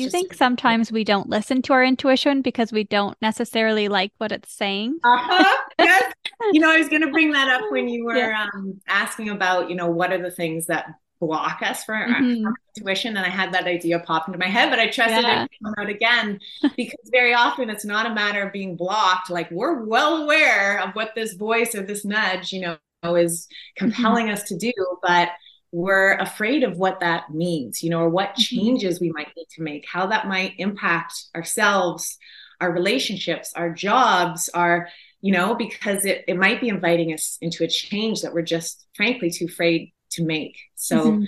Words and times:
Do 0.00 0.04
you 0.04 0.10
think 0.10 0.34
sometimes 0.34 0.90
we 0.90 1.04
don't 1.04 1.28
listen 1.28 1.62
to 1.62 1.72
our 1.72 1.84
intuition 1.84 2.42
because 2.42 2.72
we 2.72 2.84
don't 2.84 3.16
necessarily 3.20 3.88
like 3.88 4.12
what 4.18 4.32
it's 4.32 4.52
saying? 4.52 4.98
Uh-huh. 5.10 5.56
Yes. 5.78 6.12
you 6.52 6.60
know, 6.60 6.70
I 6.70 6.78
was 6.78 6.88
going 6.88 7.02
to 7.02 7.10
bring 7.10 7.32
that 7.32 7.48
up 7.48 7.70
when 7.70 7.88
you 7.88 8.04
were 8.06 8.16
yeah. 8.16 8.46
um, 8.54 8.80
asking 8.86 9.30
about, 9.30 9.70
you 9.70 9.76
know, 9.76 9.90
what 9.90 10.12
are 10.12 10.22
the 10.22 10.30
things 10.30 10.66
that 10.66 10.86
block 11.20 11.60
us 11.62 11.84
from 11.84 12.14
mm-hmm. 12.14 12.46
our 12.46 12.54
intuition. 12.76 13.16
And 13.16 13.24
I 13.24 13.28
had 13.28 13.52
that 13.52 13.66
idea 13.66 13.98
pop 14.00 14.26
into 14.26 14.38
my 14.38 14.46
head, 14.46 14.70
but 14.70 14.78
I 14.78 14.88
trusted 14.88 15.22
yeah. 15.22 15.44
it 15.44 15.50
to 15.50 15.64
come 15.64 15.74
out 15.78 15.88
again 15.88 16.40
because 16.76 17.10
very 17.12 17.34
often 17.34 17.70
it's 17.70 17.84
not 17.84 18.06
a 18.06 18.14
matter 18.14 18.42
of 18.42 18.52
being 18.52 18.76
blocked. 18.76 19.30
Like 19.30 19.50
we're 19.50 19.84
well 19.84 20.22
aware 20.22 20.80
of 20.80 20.94
what 20.94 21.14
this 21.14 21.34
voice 21.34 21.74
or 21.74 21.82
this 21.82 22.04
nudge, 22.04 22.52
you 22.52 22.60
know, 22.60 23.14
is 23.14 23.48
compelling 23.76 24.26
mm-hmm. 24.26 24.34
us 24.34 24.44
to 24.44 24.56
do, 24.56 24.72
but 25.02 25.28
we're 25.72 26.14
afraid 26.14 26.64
of 26.64 26.78
what 26.78 27.00
that 27.00 27.30
means, 27.30 27.82
you 27.82 27.90
know, 27.90 28.00
or 28.00 28.08
what 28.08 28.30
mm-hmm. 28.30 28.56
changes 28.56 29.00
we 29.00 29.10
might 29.12 29.28
need 29.36 29.46
to 29.50 29.62
make, 29.62 29.86
how 29.90 30.06
that 30.06 30.26
might 30.26 30.54
impact 30.58 31.26
ourselves, 31.34 32.18
our 32.60 32.72
relationships, 32.72 33.52
our 33.54 33.70
jobs, 33.70 34.48
our, 34.50 34.88
you 35.20 35.32
know, 35.32 35.54
because 35.54 36.04
it, 36.04 36.24
it 36.26 36.36
might 36.36 36.60
be 36.60 36.68
inviting 36.68 37.12
us 37.12 37.38
into 37.40 37.64
a 37.64 37.68
change 37.68 38.22
that 38.22 38.34
we're 38.34 38.42
just 38.42 38.86
frankly 38.94 39.30
too 39.30 39.46
afraid 39.46 39.92
to 40.10 40.24
make. 40.24 40.58
So, 40.74 41.12
mm-hmm. 41.12 41.24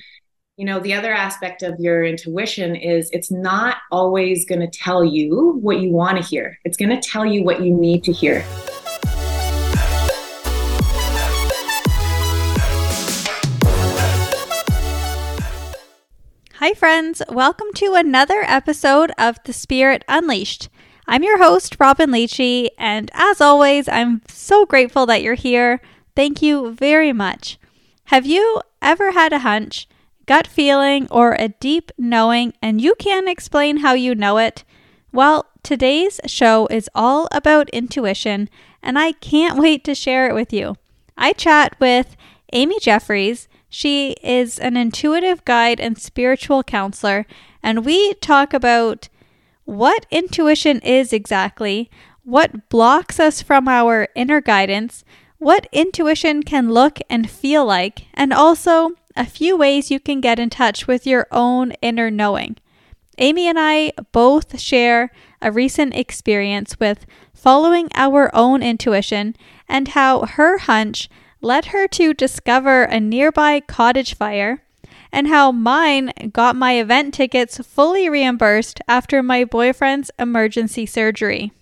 you 0.57 0.65
know, 0.65 0.81
the 0.81 0.95
other 0.95 1.13
aspect 1.13 1.63
of 1.63 1.79
your 1.79 2.05
intuition 2.05 2.75
is 2.75 3.11
it's 3.13 3.31
not 3.31 3.77
always 3.93 4.45
going 4.45 4.61
to 4.61 4.79
tell 4.79 5.05
you 5.05 5.59
what 5.61 5.79
you 5.79 5.91
want 5.93 6.19
to 6.19 6.25
hear, 6.25 6.59
it's 6.65 6.77
going 6.77 6.91
to 6.91 7.09
tell 7.09 7.25
you 7.25 7.45
what 7.45 7.63
you 7.63 7.73
need 7.73 8.03
to 8.05 8.13
hear. 8.13 8.45
Hi, 16.63 16.75
friends. 16.75 17.21
Welcome 17.29 17.73
to 17.75 17.95
another 17.95 18.45
episode 18.47 19.11
of 19.19 19.37
The 19.43 19.53
Spirit 19.53 20.05
Unleashed. 20.07 20.69
I'm 21.09 21.25
your 21.25 21.39
host, 21.39 21.77
Robyn 21.81 22.13
Liechti, 22.13 22.69
and 22.79 23.11
as 23.15 23.41
always, 23.41 23.89
I'm 23.89 24.23
so 24.29 24.65
grateful 24.65 25.05
that 25.07 25.23
you're 25.23 25.35
here. 25.35 25.81
Thank 26.15 26.41
you 26.41 26.71
very 26.71 27.13
much. 27.13 27.59
Have 28.05 28.27
you 28.27 28.63
ever 28.81 29.11
had 29.11 29.33
a 29.33 29.41
hunch, 29.41 29.89
gut 30.27 30.47
feeling, 30.47 31.09
or 31.11 31.33
a 31.33 31.49
deep 31.49 31.91
knowing, 31.99 32.53
and 32.63 32.81
you 32.81 32.95
can't 32.95 33.29
explain 33.29 33.79
how 33.79 33.95
you 33.95 34.15
know 34.15 34.39
it? 34.39 34.63
Well, 35.13 35.47
today's 35.65 36.21
show 36.27 36.69
is 36.71 36.89
all 36.95 37.27
about 37.33 37.71
intuition, 37.71 38.49
and 38.85 39.01
I 39.01 39.11
can't 39.11 39.59
wait 39.61 39.83
to 39.83 39.97
share 39.97 40.31
it 40.31 40.35
with 40.35 40.53
you. 40.53 40.77
I 41.19 41.33
chat 41.33 41.75
with 41.81 42.17
Amy 42.53 42.79
Jefferies 42.79 43.49
she 43.75 44.11
is 44.23 44.59
an 44.59 44.77
intuitive 44.77 45.43
guide 45.47 45.81
and 45.81 45.99
spiritual 45.99 46.63
counselor, 46.63 47.25
and 47.63 47.87
we 47.87 48.13
talk 48.13 48.53
about 48.53 49.09
what 49.65 50.05
intuition 50.11 50.79
is 50.81 51.11
exactly, 51.11 51.91
what 52.23 52.69
blocks 52.69 53.19
us 53.19 53.41
from 53.41 53.69
our 53.69 54.09
inner 54.15 54.43
guidance, 54.43 55.07
what 55.39 55.69
intuition 55.73 56.43
can 56.43 56.71
look 56.71 56.99
and 57.09 57.31
feel 57.31 57.65
like, 57.65 58.05
and 58.13 58.31
also 58.31 58.91
a 59.17 59.25
few 59.25 59.57
ways 59.57 59.91
you 59.91 59.99
can 59.99 60.21
get 60.21 60.39
in 60.39 60.51
touch 60.51 60.87
with 60.87 61.07
your 61.07 61.27
own 61.33 61.73
inner 61.81 62.11
knowing. 62.11 62.59
Amy 63.17 63.47
and 63.49 63.59
I 63.59 63.93
both 64.13 64.61
share 64.61 65.11
a 65.41 65.51
recent 65.51 65.97
experience 65.97 66.79
with 66.79 67.07
following 67.33 67.89
our 67.95 68.31
own 68.35 68.63
intuition 68.63 69.35
and 69.67 69.89
how 69.89 70.27
her 70.27 70.59
hunch 70.59 71.09
led 71.43 71.67
her 71.67 71.87
to 71.89 72.15
discover 72.15 72.85
a 72.85 73.01
nearby 73.01 73.61
cottage 73.61 74.15
fire, 74.15 74.63
and 75.13 75.29
how 75.29 75.53
mine 75.53 76.13
got 76.33 76.57
my 76.57 76.79
event 76.79 77.13
tickets 77.13 77.59
fully 77.59 78.09
reimbursed 78.09 78.81
after 78.89 79.23
my 79.23 79.45
boyfriend's 79.45 80.11
emergency 80.19 80.87
surgery. 80.87 81.53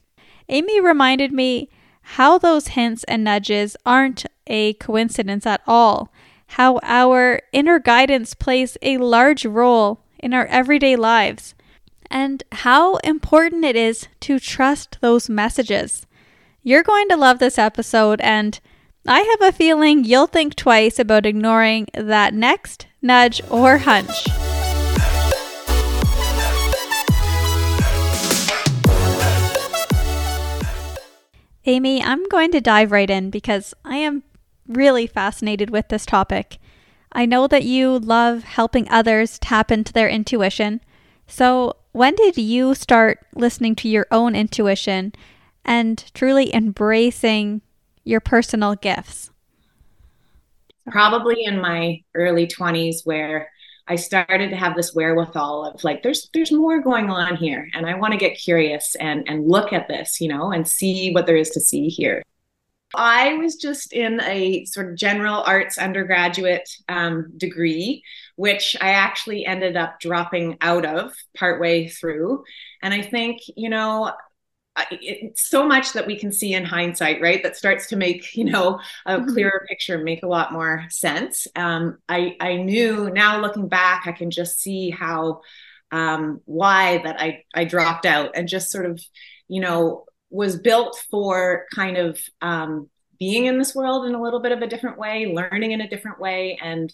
Amy 0.48 0.80
reminded 0.80 1.32
me 1.32 1.68
how 2.02 2.38
those 2.38 2.68
hints 2.68 3.04
and 3.04 3.24
nudges 3.24 3.76
aren't 3.84 4.26
a 4.46 4.74
coincidence 4.74 5.46
at 5.46 5.62
all, 5.66 6.12
how 6.48 6.78
our 6.82 7.40
inner 7.52 7.78
guidance 7.78 8.34
plays 8.34 8.76
a 8.82 8.98
large 8.98 9.44
role 9.44 10.00
in 10.18 10.34
our 10.34 10.46
everyday 10.46 10.96
lives, 10.96 11.54
and 12.10 12.42
how 12.52 12.96
important 12.96 13.64
it 13.64 13.76
is 13.76 14.08
to 14.20 14.38
trust 14.38 14.98
those 15.00 15.28
messages. 15.28 16.06
You're 16.62 16.82
going 16.82 17.08
to 17.08 17.16
love 17.16 17.38
this 17.38 17.58
episode, 17.58 18.20
and 18.20 18.60
I 19.06 19.20
have 19.20 19.40
a 19.40 19.56
feeling 19.56 20.04
you'll 20.04 20.26
think 20.26 20.54
twice 20.54 20.98
about 20.98 21.24
ignoring 21.24 21.88
that 21.94 22.34
next 22.34 22.86
nudge 23.00 23.40
or 23.50 23.78
hunch. 23.78 24.26
Amy, 31.64 32.02
I'm 32.02 32.28
going 32.28 32.52
to 32.52 32.60
dive 32.60 32.92
right 32.92 33.08
in 33.08 33.30
because 33.30 33.72
I 33.86 33.96
am 33.96 34.22
really 34.68 35.06
fascinated 35.06 35.70
with 35.70 35.88
this 35.88 36.04
topic. 36.04 36.58
I 37.10 37.24
know 37.24 37.46
that 37.46 37.64
you 37.64 37.98
love 37.98 38.44
helping 38.44 38.86
others 38.90 39.38
tap 39.38 39.70
into 39.70 39.94
their 39.94 40.10
intuition. 40.10 40.80
So, 41.26 41.76
when 41.92 42.14
did 42.16 42.36
you 42.36 42.74
start 42.74 43.26
listening 43.34 43.74
to 43.76 43.88
your 43.88 44.06
own 44.10 44.36
intuition 44.36 45.12
and 45.64 46.04
truly 46.14 46.54
embracing 46.54 47.62
your 48.04 48.20
personal 48.20 48.74
gifts? 48.74 49.30
Probably 50.90 51.44
in 51.44 51.60
my 51.60 52.02
early 52.14 52.46
20s 52.46 53.04
where 53.04 53.50
I 53.86 53.96
started 53.96 54.50
to 54.50 54.56
have 54.56 54.76
this 54.76 54.94
wherewithal 54.94 55.64
of 55.66 55.82
like 55.82 56.02
there's 56.02 56.30
there's 56.32 56.52
more 56.52 56.80
going 56.80 57.10
on 57.10 57.36
here 57.36 57.68
and 57.74 57.86
I 57.86 57.94
want 57.94 58.12
to 58.12 58.18
get 58.18 58.38
curious 58.38 58.94
and 58.94 59.28
and 59.28 59.48
look 59.48 59.72
at 59.72 59.88
this, 59.88 60.20
you 60.20 60.28
know, 60.28 60.52
and 60.52 60.66
see 60.66 61.12
what 61.12 61.26
there 61.26 61.36
is 61.36 61.50
to 61.50 61.60
see 61.60 61.88
here. 61.88 62.22
I 62.94 63.34
was 63.34 63.56
just 63.56 63.92
in 63.92 64.20
a 64.22 64.64
sort 64.64 64.90
of 64.90 64.96
general 64.96 65.42
arts 65.46 65.78
undergraduate 65.78 66.68
um, 66.88 67.32
degree, 67.36 68.02
which 68.34 68.76
I 68.80 68.90
actually 68.90 69.46
ended 69.46 69.76
up 69.76 70.00
dropping 70.00 70.58
out 70.60 70.84
of 70.84 71.12
partway 71.36 71.86
through. 71.88 72.42
And 72.82 72.92
I 72.92 73.02
think, 73.02 73.40
you 73.56 73.68
know, 73.68 74.12
so 75.34 75.66
much 75.66 75.92
that 75.92 76.06
we 76.06 76.16
can 76.16 76.32
see 76.32 76.54
in 76.54 76.64
hindsight, 76.64 77.20
right? 77.20 77.42
That 77.42 77.56
starts 77.56 77.88
to 77.88 77.96
make 77.96 78.36
you 78.36 78.44
know 78.44 78.80
a 79.06 79.18
mm-hmm. 79.18 79.32
clearer 79.32 79.66
picture, 79.68 79.98
make 79.98 80.22
a 80.22 80.28
lot 80.28 80.52
more 80.52 80.84
sense. 80.90 81.46
Um, 81.56 81.98
I 82.08 82.36
I 82.40 82.56
knew 82.56 83.10
now 83.10 83.40
looking 83.40 83.68
back, 83.68 84.06
I 84.06 84.12
can 84.12 84.30
just 84.30 84.60
see 84.60 84.90
how 84.90 85.42
um, 85.92 86.40
why 86.44 86.98
that 86.98 87.20
I 87.20 87.44
I 87.54 87.64
dropped 87.64 88.06
out 88.06 88.32
and 88.34 88.48
just 88.48 88.70
sort 88.70 88.86
of 88.86 89.00
you 89.48 89.60
know 89.60 90.04
was 90.30 90.56
built 90.56 90.96
for 91.10 91.66
kind 91.74 91.96
of 91.96 92.20
um, 92.40 92.88
being 93.18 93.46
in 93.46 93.58
this 93.58 93.74
world 93.74 94.06
in 94.06 94.14
a 94.14 94.22
little 94.22 94.40
bit 94.40 94.52
of 94.52 94.62
a 94.62 94.66
different 94.66 94.98
way, 94.98 95.32
learning 95.34 95.72
in 95.72 95.80
a 95.80 95.88
different 95.88 96.20
way, 96.20 96.58
and 96.62 96.92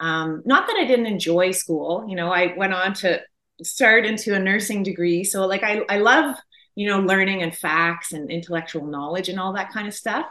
um, 0.00 0.42
not 0.44 0.66
that 0.66 0.76
I 0.76 0.84
didn't 0.84 1.06
enjoy 1.06 1.50
school. 1.50 2.06
You 2.08 2.16
know, 2.16 2.30
I 2.30 2.54
went 2.56 2.72
on 2.72 2.94
to 2.94 3.20
start 3.62 4.06
into 4.06 4.34
a 4.34 4.38
nursing 4.38 4.82
degree, 4.82 5.24
so 5.24 5.46
like 5.46 5.62
I 5.62 5.82
I 5.88 5.98
love 5.98 6.36
you 6.78 6.86
know, 6.86 7.00
learning 7.00 7.42
and 7.42 7.52
facts 7.52 8.12
and 8.12 8.30
intellectual 8.30 8.86
knowledge 8.86 9.28
and 9.28 9.40
all 9.40 9.52
that 9.52 9.72
kind 9.72 9.88
of 9.88 9.94
stuff. 9.94 10.26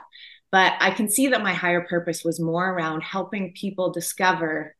But 0.49 0.75
I 0.79 0.91
can 0.91 1.09
see 1.09 1.27
that 1.27 1.43
my 1.43 1.51
higher 1.51 1.81
purpose 1.81 2.23
was 2.23 2.39
more 2.39 2.69
around 2.69 3.01
helping 3.01 3.51
people 3.51 3.91
discover 3.91 4.73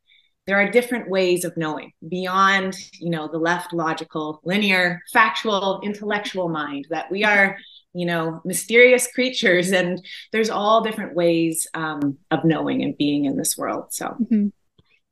there 0.46 0.56
are 0.56 0.72
different 0.72 1.10
ways 1.10 1.44
of 1.44 1.58
knowing 1.58 1.92
beyond, 2.08 2.78
you 3.02 3.10
know, 3.10 3.28
the 3.28 3.38
left 3.38 3.74
logical, 3.74 4.40
linear, 4.46 5.02
factual, 5.12 5.82
intellectual 5.84 6.48
mind 6.48 6.88
that 6.90 7.12
we 7.12 7.26
are 7.26 7.58
you 7.94 8.06
know 8.06 8.42
mysterious 8.46 9.12
creatures 9.12 9.72
and 9.72 10.06
there's 10.32 10.52
all 10.52 10.84
different 10.84 11.16
ways 11.16 11.68
um, 11.74 12.18
of 12.30 12.46
knowing 12.46 12.84
and 12.84 12.96
being 12.98 13.26
in 13.26 13.38
this 13.38 13.58
world 13.58 13.86
so 13.90 14.10
mm-hmm. 14.10 14.48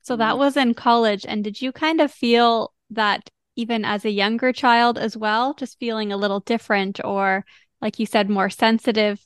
so 0.02 0.16
that 0.16 0.38
was 0.38 0.56
in 0.56 0.74
college 0.76 1.26
and 1.28 1.44
did 1.44 1.60
you 1.60 1.72
kind 1.72 2.00
of 2.00 2.12
feel 2.12 2.74
that 2.92 3.30
even 3.56 3.86
as 3.86 4.06
a 4.06 4.10
younger 4.10 4.52
child 4.52 4.98
as 4.98 5.16
well, 5.16 5.54
just 5.54 5.80
feeling 5.80 6.12
a 6.12 6.18
little 6.18 6.40
different 6.40 7.00
or, 7.04 7.46
like 7.82 8.00
you 8.00 8.06
said, 8.06 8.30
more 8.30 8.50
sensitive? 8.50 9.26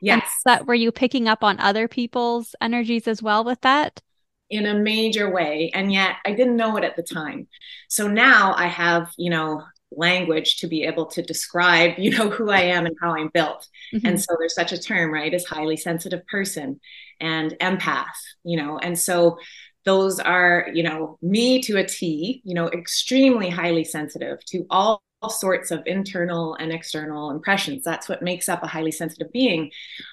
Yes. 0.00 0.28
that 0.44 0.66
were 0.66 0.74
you 0.74 0.90
picking 0.90 1.28
up 1.28 1.44
on 1.44 1.60
other 1.60 1.86
people's 1.86 2.56
energies 2.60 3.06
as 3.06 3.22
well 3.22 3.44
with 3.44 3.60
that? 3.60 4.02
In 4.50 4.66
a 4.66 4.74
major 4.74 5.30
way. 5.30 5.70
And 5.72 5.92
yet 5.92 6.16
I 6.26 6.32
didn't 6.32 6.56
know 6.56 6.76
it 6.76 6.84
at 6.84 6.96
the 6.96 7.02
time. 7.02 7.46
So 7.88 8.08
now 8.08 8.54
I 8.56 8.66
have, 8.66 9.12
you 9.16 9.30
know, 9.30 9.62
language 9.96 10.56
to 10.56 10.66
be 10.66 10.84
able 10.84 11.06
to 11.06 11.22
describe 11.22 11.98
you 11.98 12.10
know 12.10 12.30
who 12.30 12.50
i 12.50 12.60
am 12.60 12.86
and 12.86 12.96
how 13.00 13.14
i'm 13.14 13.28
built 13.28 13.68
mm-hmm. 13.94 14.06
and 14.06 14.20
so 14.20 14.34
there's 14.38 14.54
such 14.54 14.72
a 14.72 14.78
term 14.78 15.12
right 15.12 15.34
as 15.34 15.44
highly 15.44 15.76
sensitive 15.76 16.26
person 16.26 16.80
and 17.20 17.54
empath 17.60 18.06
you 18.44 18.56
know 18.56 18.78
and 18.78 18.98
so 18.98 19.38
those 19.84 20.18
are 20.18 20.68
you 20.72 20.82
know 20.82 21.18
me 21.22 21.60
to 21.62 21.76
a 21.78 21.86
t 21.86 22.40
you 22.44 22.54
know 22.54 22.68
extremely 22.70 23.48
highly 23.48 23.84
sensitive 23.84 24.44
to 24.44 24.66
all, 24.70 25.02
sorts 25.30 25.70
of 25.70 25.84
internal 25.86 26.56
and 26.56 26.72
external 26.72 27.30
impressions 27.30 27.84
that's 27.84 28.08
what 28.08 28.22
makes 28.22 28.48
up 28.48 28.60
a 28.64 28.66
highly 28.66 28.90
sensitive 28.90 29.30
being 29.30 29.70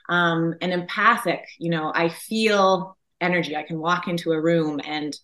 um, 0.07 0.53
and 0.61 0.71
empathic 0.71 1.47
you 1.57 1.71
know 1.71 1.91
i 1.95 2.09
feel 2.09 2.95
energy 3.19 3.55
i 3.55 3.63
can 3.63 3.79
walk 3.79 4.07
into 4.07 4.33
a 4.33 4.39
room 4.39 4.79
and 4.85 5.17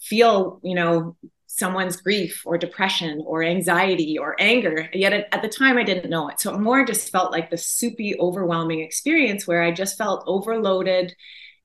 feel 0.00 0.58
you 0.64 0.74
know 0.74 1.16
someone's 1.46 1.96
grief 1.96 2.42
or 2.46 2.56
depression 2.56 3.22
or 3.26 3.42
anxiety 3.42 4.16
or 4.16 4.36
anger. 4.38 4.88
Yet 4.94 5.12
at, 5.12 5.28
at, 5.32 5.42
the 5.42 5.48
time, 5.48 5.76
I 5.76 5.82
didn't 5.82 6.08
know 6.08 6.28
it. 6.28 6.38
So 6.40 6.54
it 6.54 6.60
more 6.60 6.84
just 6.86 7.10
felt 7.10 7.32
like 7.32 7.50
the 7.50 7.58
soupy, 7.58 8.18
overwhelming 8.18 8.80
experience 8.80 9.46
where 9.46 9.60
I 9.60 9.72
just 9.72 9.98
felt 9.98 10.22
overloaded 10.26 11.14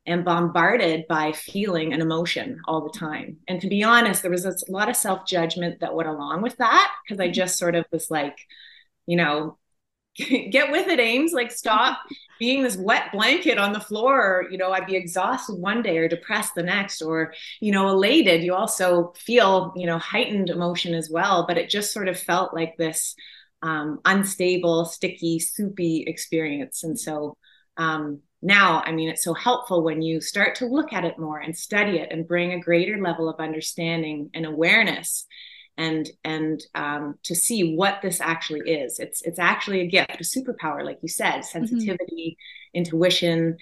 and 0.06 0.24
bombarded 0.24 1.08
by 1.08 1.32
feeling 1.32 1.94
and 1.94 2.02
emotion 2.02 2.62
all 2.68 2.82
the 2.82 2.98
time. 2.98 3.38
And 3.48 3.60
to 3.62 3.68
be 3.68 3.84
honest, 3.84 4.22
there 4.22 4.32
was 4.32 4.46
a 4.46 4.56
lot 4.70 4.90
of 4.90 4.96
self 4.96 5.26
judgment 5.26 5.80
that 5.80 5.96
went 5.96 6.10
along 6.10 6.42
with 6.42 6.58
that 6.58 6.92
because 7.04 7.20
I 7.20 7.26
mm-hmm. 7.26 7.34
just 7.34 7.58
sort 7.58 7.76
of 7.76 7.86
was 7.92 8.12
like, 8.12 8.38
you 9.08 9.18
know, 9.18 9.58
get 10.16 10.72
with 10.72 10.88
it, 10.88 11.00
Ames. 11.00 11.34
Like, 11.34 11.52
stop 11.52 12.00
being 12.40 12.64
this 12.64 12.78
wet 12.78 13.12
blanket 13.12 13.58
on 13.58 13.74
the 13.74 13.80
floor. 13.80 14.46
You 14.50 14.58
know, 14.58 14.72
I'd 14.72 14.86
be 14.86 14.96
exhausted 14.96 15.56
one 15.56 15.82
day 15.82 15.98
or 15.98 16.08
depressed 16.08 16.56
the 16.56 16.64
next, 16.64 17.02
or, 17.02 17.34
you 17.60 17.72
know, 17.72 17.90
elated. 17.90 18.44
You 18.44 18.54
also 18.54 19.14
feel, 19.18 19.74
you 19.76 19.88
know, 19.88 19.98
heightened 19.98 20.50
emotion 20.50 20.94
as 20.94 21.10
well. 21.10 21.46
But 21.48 21.58
it 21.58 21.70
just 21.70 21.92
sort 21.92 22.08
of 22.08 22.20
felt 22.20 22.54
like 22.54 22.78
this 22.78 23.16
um, 23.62 24.00
unstable, 24.06 24.86
sticky, 24.86 25.40
soupy 25.40 26.04
experience. 26.06 26.84
And 26.84 27.00
so, 27.00 27.36
um, 27.78 28.22
now 28.46 28.82
i 28.86 28.92
mean 28.92 29.10
it's 29.10 29.24
so 29.24 29.34
helpful 29.34 29.84
when 29.84 30.02
you 30.02 30.22
start 30.22 30.56
to 30.56 30.68
look 30.68 30.94
at 30.94 31.04
it 31.04 31.18
more 31.18 31.40
and 31.40 31.58
study 31.58 31.98
it 31.98 32.12
and 32.12 32.28
bring 32.28 32.54
a 32.54 32.60
greater 32.60 33.02
level 33.02 33.28
of 33.28 33.40
understanding 33.40 34.30
and 34.34 34.46
awareness 34.46 35.26
and 35.78 36.10
and 36.24 36.64
um, 36.74 37.16
to 37.24 37.36
see 37.36 37.76
what 37.76 38.02
this 38.02 38.22
actually 38.22 38.62
is 38.62 39.00
it's 39.00 39.22
it's 39.24 39.40
actually 39.40 39.82
a 39.82 39.88
gift 39.88 40.12
a 40.12 40.24
superpower 40.24 40.86
like 40.86 41.00
you 41.02 41.10
said 41.10 41.34
mm-hmm. 41.34 41.66
sensitivity 41.66 42.38
mm-hmm. 42.38 42.78
intuition 42.78 43.58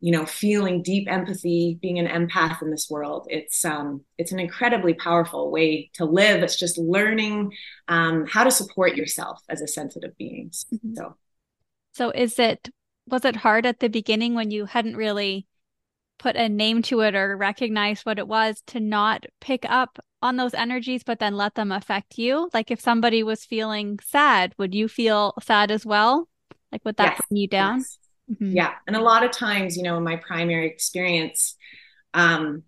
you 0.00 0.12
know 0.12 0.26
feeling 0.26 0.82
deep 0.82 1.10
empathy 1.10 1.78
being 1.80 1.98
an 1.98 2.06
empath 2.06 2.62
in 2.62 2.70
this 2.70 2.88
world 2.88 3.26
it's 3.30 3.64
um 3.64 4.02
it's 4.16 4.30
an 4.30 4.38
incredibly 4.38 4.94
powerful 4.94 5.50
way 5.50 5.90
to 5.94 6.04
live 6.04 6.42
it's 6.42 6.58
just 6.58 6.78
learning 6.78 7.52
um 7.88 8.24
how 8.26 8.44
to 8.44 8.50
support 8.50 8.94
yourself 8.94 9.40
as 9.48 9.60
a 9.60 9.66
sensitive 9.66 10.16
being 10.16 10.50
mm-hmm. 10.50 10.94
so 10.94 11.16
so 11.92 12.10
is 12.10 12.38
it 12.38 12.68
was 13.10 13.24
it 13.24 13.36
hard 13.36 13.66
at 13.66 13.80
the 13.80 13.88
beginning 13.88 14.34
when 14.34 14.50
you 14.50 14.66
hadn't 14.66 14.96
really 14.96 15.46
put 16.18 16.36
a 16.36 16.48
name 16.48 16.82
to 16.82 17.00
it 17.00 17.14
or 17.14 17.36
recognized 17.36 18.04
what 18.04 18.18
it 18.18 18.26
was 18.26 18.62
to 18.66 18.80
not 18.80 19.24
pick 19.40 19.64
up 19.68 19.98
on 20.20 20.36
those 20.36 20.54
energies 20.54 21.04
but 21.04 21.20
then 21.20 21.36
let 21.36 21.54
them 21.54 21.70
affect 21.70 22.18
you 22.18 22.50
like 22.52 22.70
if 22.70 22.80
somebody 22.80 23.22
was 23.22 23.44
feeling 23.44 23.98
sad 24.04 24.52
would 24.58 24.74
you 24.74 24.88
feel 24.88 25.32
sad 25.40 25.70
as 25.70 25.86
well 25.86 26.28
like 26.72 26.84
would 26.84 26.96
that 26.96 27.14
yes. 27.16 27.26
bring 27.28 27.40
you 27.40 27.48
down 27.48 27.78
yes. 27.78 27.98
mm-hmm. 28.32 28.56
yeah 28.56 28.72
and 28.86 28.96
a 28.96 29.00
lot 29.00 29.22
of 29.22 29.30
times 29.30 29.76
you 29.76 29.82
know 29.82 29.96
in 29.96 30.02
my 30.02 30.16
primary 30.16 30.66
experience 30.66 31.56
um, 32.14 32.64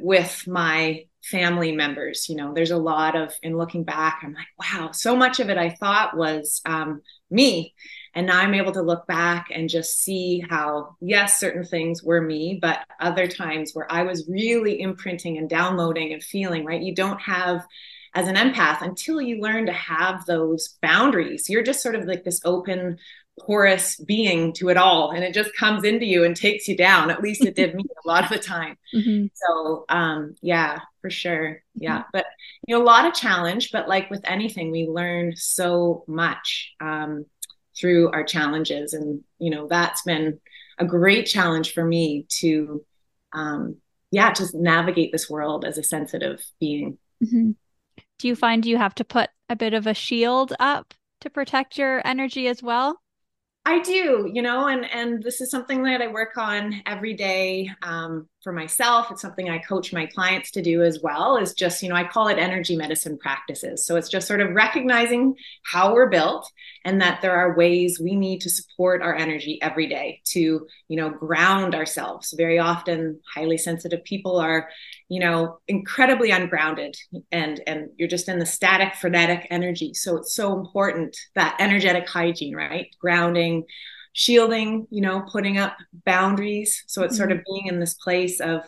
with 0.00 0.44
my 0.48 1.04
family 1.22 1.70
members 1.70 2.28
you 2.28 2.34
know 2.34 2.52
there's 2.52 2.72
a 2.72 2.76
lot 2.76 3.14
of 3.14 3.32
in 3.42 3.56
looking 3.56 3.84
back 3.84 4.20
i'm 4.24 4.32
like 4.32 4.46
wow 4.58 4.90
so 4.90 5.14
much 5.14 5.38
of 5.38 5.50
it 5.50 5.58
i 5.58 5.70
thought 5.70 6.16
was 6.16 6.60
um, 6.66 7.00
me 7.30 7.74
and 8.18 8.26
now 8.26 8.40
I'm 8.40 8.54
able 8.54 8.72
to 8.72 8.82
look 8.82 9.06
back 9.06 9.46
and 9.54 9.68
just 9.68 10.00
see 10.00 10.44
how, 10.50 10.96
yes, 11.00 11.38
certain 11.38 11.62
things 11.62 12.02
were 12.02 12.20
me, 12.20 12.58
but 12.60 12.80
other 12.98 13.28
times 13.28 13.70
where 13.74 13.86
I 13.88 14.02
was 14.02 14.28
really 14.28 14.80
imprinting 14.80 15.38
and 15.38 15.48
downloading 15.48 16.12
and 16.12 16.20
feeling, 16.20 16.64
right? 16.64 16.82
You 16.82 16.96
don't 16.96 17.20
have, 17.20 17.64
as 18.16 18.26
an 18.26 18.34
empath, 18.34 18.82
until 18.82 19.20
you 19.20 19.40
learn 19.40 19.66
to 19.66 19.72
have 19.72 20.26
those 20.26 20.76
boundaries, 20.82 21.48
you're 21.48 21.62
just 21.62 21.80
sort 21.80 21.94
of 21.94 22.06
like 22.06 22.24
this 22.24 22.40
open, 22.44 22.98
porous 23.38 23.94
being 23.98 24.52
to 24.54 24.68
it 24.68 24.76
all. 24.76 25.12
And 25.12 25.22
it 25.22 25.32
just 25.32 25.54
comes 25.54 25.84
into 25.84 26.04
you 26.04 26.24
and 26.24 26.34
takes 26.34 26.66
you 26.66 26.76
down. 26.76 27.12
At 27.12 27.22
least 27.22 27.44
it 27.44 27.54
did 27.54 27.72
me 27.76 27.84
a 28.04 28.08
lot 28.08 28.24
of 28.24 28.30
the 28.30 28.38
time. 28.40 28.76
Mm-hmm. 28.94 29.26
So, 29.34 29.84
um, 29.90 30.34
yeah, 30.40 30.80
for 31.02 31.10
sure. 31.10 31.62
Yeah. 31.74 31.98
Mm-hmm. 31.98 32.08
But, 32.14 32.24
you 32.66 32.74
know, 32.74 32.82
a 32.82 32.84
lot 32.84 33.04
of 33.04 33.12
challenge, 33.12 33.70
but 33.70 33.86
like 33.86 34.10
with 34.10 34.22
anything, 34.24 34.70
we 34.70 34.86
learn 34.86 35.34
so 35.36 36.04
much. 36.08 36.72
Um, 36.80 37.26
through 37.78 38.10
our 38.12 38.24
challenges. 38.24 38.92
And 38.92 39.22
you 39.38 39.50
know 39.50 39.68
that's 39.68 40.02
been 40.02 40.40
a 40.78 40.84
great 40.84 41.26
challenge 41.26 41.72
for 41.72 41.84
me 41.84 42.26
to 42.40 42.84
um 43.32 43.76
yeah 44.10 44.32
just 44.32 44.54
navigate 44.54 45.12
this 45.12 45.28
world 45.28 45.64
as 45.64 45.78
a 45.78 45.82
sensitive 45.82 46.42
being. 46.60 46.98
Mm-hmm. 47.22 47.50
do 48.20 48.28
you 48.28 48.36
find 48.36 48.64
you 48.64 48.76
have 48.76 48.94
to 48.94 49.04
put 49.04 49.28
a 49.48 49.56
bit 49.56 49.74
of 49.74 49.88
a 49.88 49.94
shield 49.94 50.52
up 50.60 50.94
to 51.20 51.28
protect 51.28 51.76
your 51.76 52.00
energy 52.06 52.46
as 52.46 52.62
well 52.62 53.00
I 53.68 53.80
do, 53.80 54.30
you 54.32 54.40
know, 54.40 54.68
and 54.68 54.90
and 54.90 55.22
this 55.22 55.42
is 55.42 55.50
something 55.50 55.82
that 55.82 56.00
I 56.00 56.06
work 56.06 56.38
on 56.38 56.80
every 56.86 57.12
day 57.12 57.70
um, 57.82 58.26
for 58.42 58.50
myself. 58.50 59.10
It's 59.10 59.20
something 59.20 59.50
I 59.50 59.58
coach 59.58 59.92
my 59.92 60.06
clients 60.06 60.50
to 60.52 60.62
do 60.62 60.82
as 60.82 61.00
well. 61.02 61.36
Is 61.36 61.52
just, 61.52 61.82
you 61.82 61.90
know, 61.90 61.94
I 61.94 62.04
call 62.04 62.28
it 62.28 62.38
energy 62.38 62.76
medicine 62.76 63.18
practices. 63.18 63.84
So 63.84 63.96
it's 63.96 64.08
just 64.08 64.26
sort 64.26 64.40
of 64.40 64.54
recognizing 64.54 65.34
how 65.64 65.92
we're 65.92 66.08
built 66.08 66.50
and 66.86 66.98
that 67.02 67.20
there 67.20 67.36
are 67.36 67.58
ways 67.58 68.00
we 68.00 68.16
need 68.16 68.40
to 68.40 68.48
support 68.48 69.02
our 69.02 69.14
energy 69.14 69.60
every 69.60 69.86
day 69.86 70.22
to, 70.28 70.66
you 70.88 70.96
know, 70.96 71.10
ground 71.10 71.74
ourselves. 71.74 72.32
Very 72.38 72.58
often, 72.58 73.20
highly 73.34 73.58
sensitive 73.58 74.02
people 74.04 74.38
are, 74.38 74.70
you 75.08 75.20
know, 75.20 75.58
incredibly 75.68 76.30
ungrounded, 76.30 76.96
and 77.32 77.60
and 77.66 77.88
you're 77.96 78.08
just 78.08 78.28
in 78.28 78.38
the 78.38 78.46
static, 78.46 78.94
frenetic 78.94 79.46
energy. 79.50 79.94
So 79.94 80.16
it's 80.16 80.34
so 80.34 80.58
important 80.58 81.16
that 81.34 81.56
energetic 81.58 82.08
hygiene, 82.08 82.54
right? 82.54 82.88
Grounding 83.00 83.64
shielding 84.18 84.84
you 84.90 85.00
know 85.00 85.20
putting 85.30 85.58
up 85.58 85.76
boundaries 86.04 86.82
so 86.88 87.04
it's 87.04 87.14
mm-hmm. 87.14 87.18
sort 87.18 87.30
of 87.30 87.38
being 87.46 87.68
in 87.68 87.78
this 87.78 87.94
place 87.94 88.40
of 88.40 88.62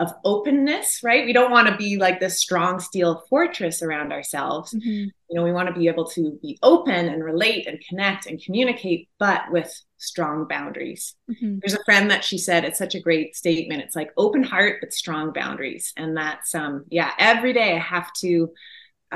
of 0.00 0.12
openness 0.24 0.98
right 1.04 1.24
we 1.24 1.32
don't 1.32 1.52
want 1.52 1.68
to 1.68 1.76
be 1.76 1.96
like 1.96 2.18
this 2.18 2.40
strong 2.40 2.80
steel 2.80 3.22
fortress 3.30 3.82
around 3.82 4.12
ourselves 4.12 4.74
mm-hmm. 4.74 5.04
you 5.04 5.12
know 5.30 5.44
we 5.44 5.52
want 5.52 5.68
to 5.68 5.78
be 5.78 5.86
able 5.86 6.04
to 6.04 6.36
be 6.42 6.58
open 6.64 7.06
and 7.06 7.22
relate 7.22 7.68
and 7.68 7.80
connect 7.88 8.26
and 8.26 8.42
communicate 8.42 9.08
but 9.20 9.42
with 9.52 9.72
strong 9.98 10.44
boundaries 10.48 11.14
mm-hmm. 11.30 11.58
there's 11.60 11.78
a 11.78 11.84
friend 11.84 12.10
that 12.10 12.24
she 12.24 12.36
said 12.36 12.64
it's 12.64 12.78
such 12.78 12.96
a 12.96 13.00
great 13.00 13.36
statement 13.36 13.80
it's 13.80 13.94
like 13.94 14.10
open 14.16 14.42
heart 14.42 14.78
but 14.80 14.92
strong 14.92 15.32
boundaries 15.32 15.92
and 15.96 16.16
that's 16.16 16.52
um 16.52 16.84
yeah 16.90 17.12
every 17.20 17.52
day 17.52 17.76
i 17.76 17.78
have 17.78 18.12
to 18.12 18.50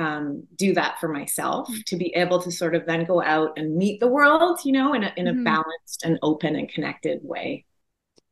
um, 0.01 0.45
do 0.57 0.73
that 0.73 0.99
for 0.99 1.09
myself 1.09 1.69
mm-hmm. 1.69 1.81
to 1.87 1.97
be 1.97 2.15
able 2.15 2.41
to 2.43 2.51
sort 2.51 2.75
of 2.75 2.87
then 2.87 3.05
go 3.05 3.23
out 3.23 3.53
and 3.59 3.77
meet 3.77 4.01
the 4.01 4.09
world, 4.09 4.61
you 4.65 4.73
know, 4.73 4.95
in 4.95 5.05
a, 5.05 5.13
in 5.17 5.29
a 5.29 5.33
mm-hmm. 5.33 5.45
balanced 5.45 6.03
and 6.03 6.19
open 6.23 6.57
and 6.57 6.71
connected 6.71 7.21
way. 7.23 7.67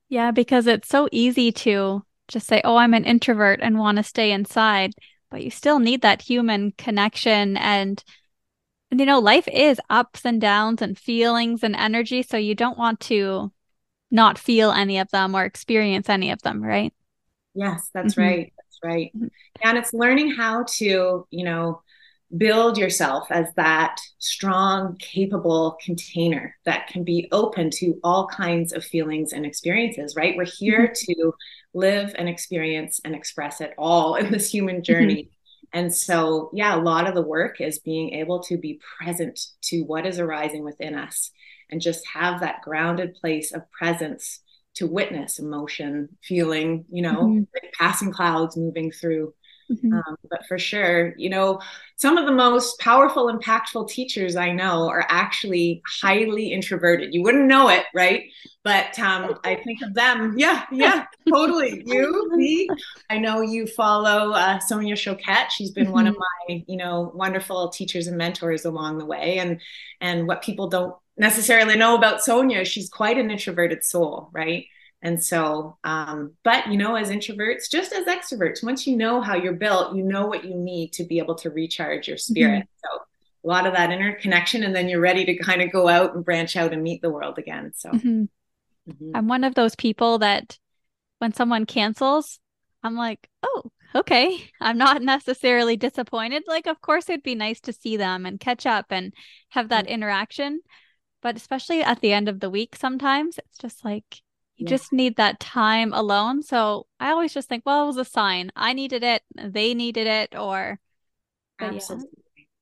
Yeah, 0.09 0.31
because 0.31 0.67
it's 0.67 0.89
so 0.89 1.09
easy 1.13 1.53
to 1.53 2.03
just 2.27 2.47
say, 2.47 2.63
oh, 2.65 2.77
I'm 2.77 2.95
an 2.95 3.05
introvert 3.05 3.61
and 3.63 3.79
want 3.79 3.99
to 3.99 4.03
stay 4.03 4.33
inside, 4.33 4.93
but 5.31 5.45
you 5.45 5.51
still 5.51 5.79
need 5.79 6.01
that 6.01 6.23
human 6.23 6.73
connection. 6.73 7.59
And, 7.59 8.03
and, 8.91 8.99
you 8.99 9.05
know, 9.05 9.19
life 9.19 9.47
is 9.53 9.79
ups 9.91 10.25
and 10.25 10.41
downs 10.41 10.81
and 10.81 10.99
feelings 10.99 11.63
and 11.63 11.77
energy. 11.77 12.23
So 12.23 12.39
you 12.39 12.55
don't 12.55 12.79
want 12.79 13.01
to 13.01 13.53
not 14.11 14.39
feel 14.39 14.71
any 14.71 14.99
of 14.99 15.11
them 15.11 15.37
or 15.37 15.45
experience 15.45 16.09
any 16.09 16.31
of 16.31 16.41
them, 16.41 16.63
right? 16.63 16.95
Yes, 17.55 17.91
that's 17.93 18.15
mm-hmm. 18.15 18.23
right 18.23 18.53
right 18.83 19.11
mm-hmm. 19.17 19.27
and 19.63 19.79
it's 19.79 19.95
learning 19.95 20.31
how 20.31 20.65
to 20.65 21.27
you 21.31 21.45
know 21.45 21.83
build 22.37 22.77
yourself 22.77 23.27
as 23.31 23.47
that 23.55 23.99
strong 24.19 24.95
capable 24.99 25.79
container 25.83 26.55
that 26.67 26.87
can 26.87 27.03
be 27.03 27.27
open 27.33 27.71
to 27.71 27.99
all 28.05 28.27
kinds 28.27 28.73
of 28.73 28.85
feelings 28.85 29.33
and 29.33 29.47
experiences 29.47 30.15
right 30.15 30.37
we're 30.37 30.45
here 30.45 30.89
mm-hmm. 30.89 31.13
to 31.13 31.33
live 31.73 32.15
and 32.19 32.29
experience 32.29 33.01
and 33.05 33.15
express 33.15 33.61
it 33.61 33.73
all 33.79 34.15
in 34.17 34.31
this 34.31 34.51
human 34.51 34.77
mm-hmm. 34.77 34.83
journey 34.83 35.23
mm-hmm. 35.25 35.79
and 35.79 35.95
so 35.95 36.51
yeah 36.53 36.77
a 36.77 36.83
lot 36.83 37.09
of 37.09 37.15
the 37.15 37.23
work 37.23 37.61
is 37.61 37.79
being 37.79 38.11
able 38.11 38.43
to 38.43 38.59
be 38.59 38.81
present 38.99 39.41
to 39.63 39.83
what 39.83 40.07
is 40.07 40.19
arising 40.19 40.65
within 40.65 40.95
us 40.95 41.31
and 41.71 41.81
just 41.81 42.07
have 42.09 42.41
that 42.41 42.63
grounded 42.63 43.15
place 43.15 43.53
of 43.53 43.71
presence 43.71 44.41
to 44.79 44.87
witness 44.87 45.39
emotion, 45.39 46.09
feeling, 46.23 46.85
you 46.91 47.03
know, 47.03 47.25
mm-hmm. 47.25 47.43
like 47.53 47.73
passing 47.79 48.13
clouds 48.13 48.57
moving 48.57 48.91
through. 48.91 49.35
Mm-hmm. 49.71 49.93
Um, 49.93 50.17
but 50.31 50.47
for 50.47 50.59
sure, 50.59 51.15
you 51.19 51.29
know, 51.29 51.61
some 51.97 52.17
of 52.17 52.25
the 52.25 52.33
most 52.33 52.79
powerful, 52.79 53.31
impactful 53.31 53.91
teachers 53.91 54.35
I 54.35 54.51
know 54.53 54.89
are 54.89 55.05
actually 55.09 55.83
highly 55.87 56.53
introverted. 56.53 57.13
You 57.13 57.23
wouldn't 57.23 57.49
know 57.49 57.69
it, 57.69 57.85
right? 57.95 58.31
But 58.65 58.99
um, 58.99 59.39
I 59.45 59.57
think 59.57 59.83
of 59.83 59.93
them. 59.95 60.35
Yeah, 60.39 60.65
yeah, 60.73 61.05
totally. 61.29 61.83
You, 61.85 62.31
me. 62.35 62.69
I 63.11 63.19
know 63.19 63.43
you 63.43 63.67
follow 63.67 64.33
uh, 64.33 64.59
Sonia 64.61 64.95
Choquette. 64.95 65.51
She's 65.51 65.73
been 65.73 65.87
mm-hmm. 65.87 65.93
one 65.93 66.07
of 66.07 66.17
my, 66.17 66.65
you 66.67 66.77
know, 66.77 67.13
wonderful 67.15 67.69
teachers 67.69 68.07
and 68.07 68.17
mentors 68.17 68.65
along 68.65 68.99
the 68.99 69.07
way. 69.07 69.39
And 69.39 69.61
and 70.01 70.27
what 70.27 70.43
people 70.43 70.69
don't 70.69 70.95
necessarily 71.19 71.77
know 71.77 71.97
about 71.97 72.23
Sonia. 72.23 72.65
She's 72.65 72.89
quite 72.89 73.19
an 73.19 73.31
introverted 73.31 73.85
soul, 73.85 74.31
right? 74.33 74.67
And 75.03 75.23
so, 75.23 75.77
um, 75.85 76.33
but 76.43 76.69
you 76.69 76.77
know, 76.77 76.97
as 76.97 77.11
introverts, 77.11 77.71
just 77.71 77.93
as 77.93 78.07
extroverts, 78.07 78.65
once 78.65 78.87
you 78.87 78.97
know 78.97 79.21
how 79.21 79.37
you're 79.37 79.53
built, 79.53 79.95
you 79.95 80.03
know 80.03 80.27
what 80.27 80.45
you 80.45 80.55
need 80.55 80.93
to 80.95 81.05
be 81.05 81.19
able 81.19 81.37
to 81.37 81.51
recharge 81.51 82.09
your 82.09 82.17
spirit. 82.17 82.65
Mm-hmm. 82.65 82.97
So, 82.97 83.03
a 83.45 83.47
lot 83.47 83.67
of 83.67 83.75
that 83.75 83.93
interconnection, 83.93 84.65
and 84.65 84.75
then 84.75 84.89
you're 84.89 85.01
ready 85.01 85.25
to 85.25 85.39
kind 85.39 85.63
of 85.63 85.71
go 85.71 85.87
out 85.87 86.15
and 86.15 86.25
branch 86.25 86.57
out 86.57 86.73
and 86.73 86.83
meet 86.83 87.01
the 87.01 87.11
world 87.11 87.39
again. 87.39 87.73
So, 87.77 87.91
mm-hmm. 87.91 88.25
Mm-hmm. 88.91 89.11
I'm 89.15 89.29
one 89.29 89.45
of 89.45 89.55
those 89.55 89.77
people 89.77 90.19
that 90.19 90.59
when 91.19 91.33
someone 91.33 91.65
cancels, 91.65 92.41
I'm 92.83 92.97
like, 92.97 93.29
oh, 93.45 93.71
okay, 93.95 94.51
I'm 94.61 94.79
not 94.79 95.03
necessarily 95.03 95.77
disappointed. 95.77 96.43
Like, 96.49 96.67
of 96.67 96.81
course, 96.81 97.09
it'd 97.09 97.23
be 97.23 97.37
nice 97.37 97.61
to 97.63 97.73
see 97.73 97.97
them 97.97 98.27
and 98.27 98.41
catch 98.41 98.67
up 98.67 98.87
and 98.91 99.13
have 99.51 99.69
that 99.69 99.85
mm-hmm. 99.85 99.95
interaction. 99.95 100.61
But 101.21 101.37
especially 101.37 101.83
at 101.83 102.01
the 102.01 102.13
end 102.13 102.29
of 102.29 102.41
the 102.41 102.51
week, 102.51 102.77
sometimes 102.77 103.39
it's 103.39 103.59
just 103.59 103.85
like 103.85 104.23
you 104.57 104.65
yeah. 104.65 104.71
just 104.71 104.93
need 104.93 105.17
that 105.17 105.41
time 105.41 105.93
alone. 105.93 106.43
So 106.43 106.87
I 107.01 107.11
always 107.11 107.35
just 107.35 107.49
think, 107.49 107.65
well, 107.67 107.85
it 107.85 107.87
was 107.87 107.97
a 107.97 108.05
sign. 108.05 108.51
I 108.57 108.73
needed 108.73 109.03
it, 109.03 109.23
they 109.35 109.75
needed 109.75 110.07
it, 110.07 110.37
or 110.37 110.81
Absolutely. 111.61 112.09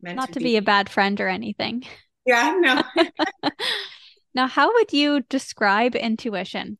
Yeah, 0.02 0.14
not 0.14 0.28
to, 0.28 0.34
to 0.34 0.38
be. 0.40 0.44
be 0.44 0.56
a 0.56 0.62
bad 0.62 0.88
friend 0.88 1.20
or 1.20 1.28
anything. 1.28 1.84
Yeah, 2.24 2.56
no. 2.58 2.82
now, 4.34 4.46
how 4.46 4.72
would 4.72 4.92
you 4.92 5.22
describe 5.28 5.94
intuition? 5.94 6.78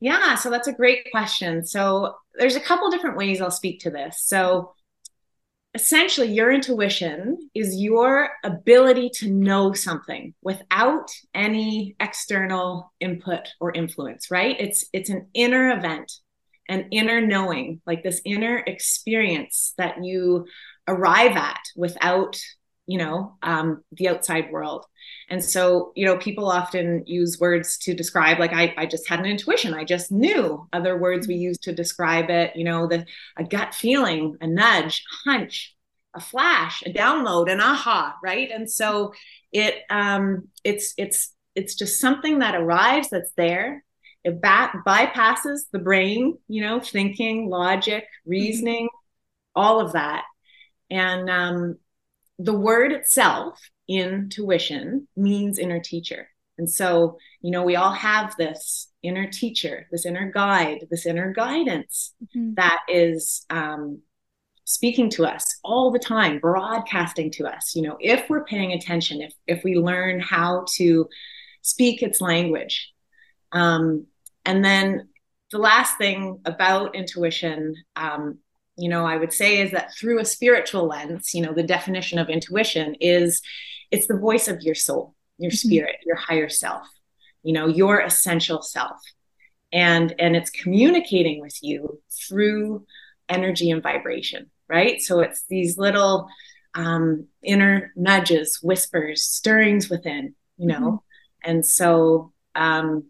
Yeah, 0.00 0.34
so 0.36 0.50
that's 0.50 0.68
a 0.68 0.72
great 0.72 1.10
question. 1.10 1.66
So 1.66 2.14
there's 2.34 2.56
a 2.56 2.60
couple 2.60 2.90
different 2.90 3.16
ways 3.16 3.40
I'll 3.40 3.50
speak 3.50 3.80
to 3.80 3.90
this. 3.90 4.22
So 4.22 4.72
essentially 5.74 6.32
your 6.32 6.50
intuition 6.50 7.38
is 7.54 7.80
your 7.80 8.30
ability 8.44 9.10
to 9.14 9.30
know 9.30 9.72
something 9.72 10.34
without 10.42 11.10
any 11.34 11.94
external 12.00 12.92
input 13.00 13.48
or 13.60 13.72
influence, 13.72 14.30
right? 14.30 14.56
It's 14.58 14.84
it's 14.92 15.10
an 15.10 15.28
inner 15.32 15.70
event, 15.70 16.12
an 16.68 16.88
inner 16.90 17.20
knowing, 17.20 17.80
like 17.86 18.02
this 18.02 18.20
inner 18.24 18.58
experience 18.58 19.74
that 19.78 20.02
you 20.02 20.46
arrive 20.88 21.36
at 21.36 21.60
without 21.76 22.36
you 22.90 22.98
know 22.98 23.36
um, 23.42 23.84
the 23.92 24.08
outside 24.08 24.50
world. 24.50 24.84
And 25.28 25.42
so 25.42 25.92
you 25.94 26.04
know 26.06 26.16
people 26.16 26.50
often 26.50 27.04
use 27.06 27.38
words 27.38 27.78
to 27.78 27.94
describe 27.94 28.40
like 28.40 28.52
I, 28.52 28.74
I 28.76 28.86
just 28.86 29.08
had 29.08 29.20
an 29.20 29.26
intuition. 29.26 29.74
I 29.74 29.84
just 29.84 30.10
knew. 30.10 30.66
Other 30.72 30.98
words 30.98 31.28
we 31.28 31.36
use 31.36 31.58
to 31.58 31.72
describe 31.72 32.30
it 32.30 32.56
you 32.56 32.64
know 32.64 32.88
the 32.88 33.06
a 33.36 33.44
gut 33.44 33.74
feeling 33.74 34.36
a 34.40 34.48
nudge 34.48 35.04
a 35.12 35.30
hunch 35.30 35.76
a 36.14 36.20
flash 36.20 36.82
a 36.84 36.92
download 36.92 37.48
an 37.50 37.60
aha 37.60 38.16
right? 38.24 38.50
And 38.52 38.68
so 38.68 39.14
it 39.52 39.74
um 39.88 40.48
it's 40.64 40.92
it's 40.98 41.32
it's 41.54 41.76
just 41.76 42.00
something 42.00 42.40
that 42.40 42.56
arrives 42.56 43.08
that's 43.10 43.32
there. 43.36 43.84
It 44.24 44.40
bat- 44.40 44.74
bypasses 44.84 45.60
the 45.72 45.78
brain 45.78 46.38
you 46.48 46.62
know 46.62 46.80
thinking 46.80 47.48
logic 47.48 48.04
reasoning 48.26 48.86
mm-hmm. 48.86 49.60
all 49.62 49.80
of 49.80 49.92
that. 49.92 50.24
And 50.90 51.30
um, 51.30 51.78
the 52.40 52.54
word 52.54 52.92
itself, 52.92 53.60
intuition, 53.86 55.06
means 55.16 55.58
inner 55.58 55.80
teacher. 55.80 56.28
And 56.56 56.70
so, 56.70 57.18
you 57.42 57.50
know, 57.50 57.62
we 57.62 57.76
all 57.76 57.92
have 57.92 58.34
this 58.36 58.90
inner 59.02 59.30
teacher, 59.30 59.86
this 59.90 60.06
inner 60.06 60.30
guide, 60.30 60.86
this 60.90 61.06
inner 61.06 61.32
guidance 61.32 62.14
mm-hmm. 62.22 62.54
that 62.54 62.80
is 62.88 63.44
um, 63.50 64.00
speaking 64.64 65.10
to 65.10 65.26
us 65.26 65.58
all 65.64 65.90
the 65.90 65.98
time, 65.98 66.38
broadcasting 66.38 67.30
to 67.32 67.46
us. 67.46 67.74
You 67.74 67.82
know, 67.82 67.96
if 68.00 68.28
we're 68.30 68.44
paying 68.44 68.72
attention, 68.72 69.20
if 69.20 69.32
if 69.46 69.64
we 69.64 69.76
learn 69.76 70.20
how 70.20 70.64
to 70.76 71.08
speak 71.62 72.02
its 72.02 72.20
language, 72.20 72.92
um, 73.52 74.06
and 74.44 74.64
then 74.64 75.08
the 75.50 75.58
last 75.58 75.98
thing 75.98 76.40
about 76.44 76.94
intuition 76.94 77.74
um, 77.96 78.38
you 78.80 78.88
know 78.88 79.04
i 79.04 79.16
would 79.16 79.32
say 79.32 79.60
is 79.60 79.70
that 79.70 79.94
through 79.94 80.18
a 80.18 80.24
spiritual 80.24 80.86
lens 80.86 81.34
you 81.34 81.42
know 81.42 81.52
the 81.52 81.62
definition 81.62 82.18
of 82.18 82.28
intuition 82.28 82.94
is 83.00 83.42
it's 83.90 84.06
the 84.06 84.16
voice 84.16 84.48
of 84.48 84.62
your 84.62 84.74
soul 84.74 85.14
your 85.38 85.50
mm-hmm. 85.50 85.68
spirit 85.68 85.96
your 86.04 86.16
higher 86.16 86.48
self 86.48 86.86
you 87.42 87.52
know 87.52 87.66
your 87.66 88.00
essential 88.00 88.62
self 88.62 88.98
and 89.72 90.14
and 90.18 90.34
it's 90.34 90.50
communicating 90.50 91.40
with 91.40 91.56
you 91.62 92.00
through 92.10 92.84
energy 93.28 93.70
and 93.70 93.82
vibration 93.82 94.50
right 94.68 95.00
so 95.00 95.20
it's 95.20 95.44
these 95.48 95.76
little 95.78 96.26
um, 96.74 97.26
inner 97.42 97.92
nudges 97.96 98.60
whispers 98.62 99.24
stirrings 99.24 99.90
within 99.90 100.34
you 100.56 100.66
know 100.66 100.80
mm-hmm. 100.80 101.50
and 101.50 101.66
so 101.66 102.32
um, 102.54 103.04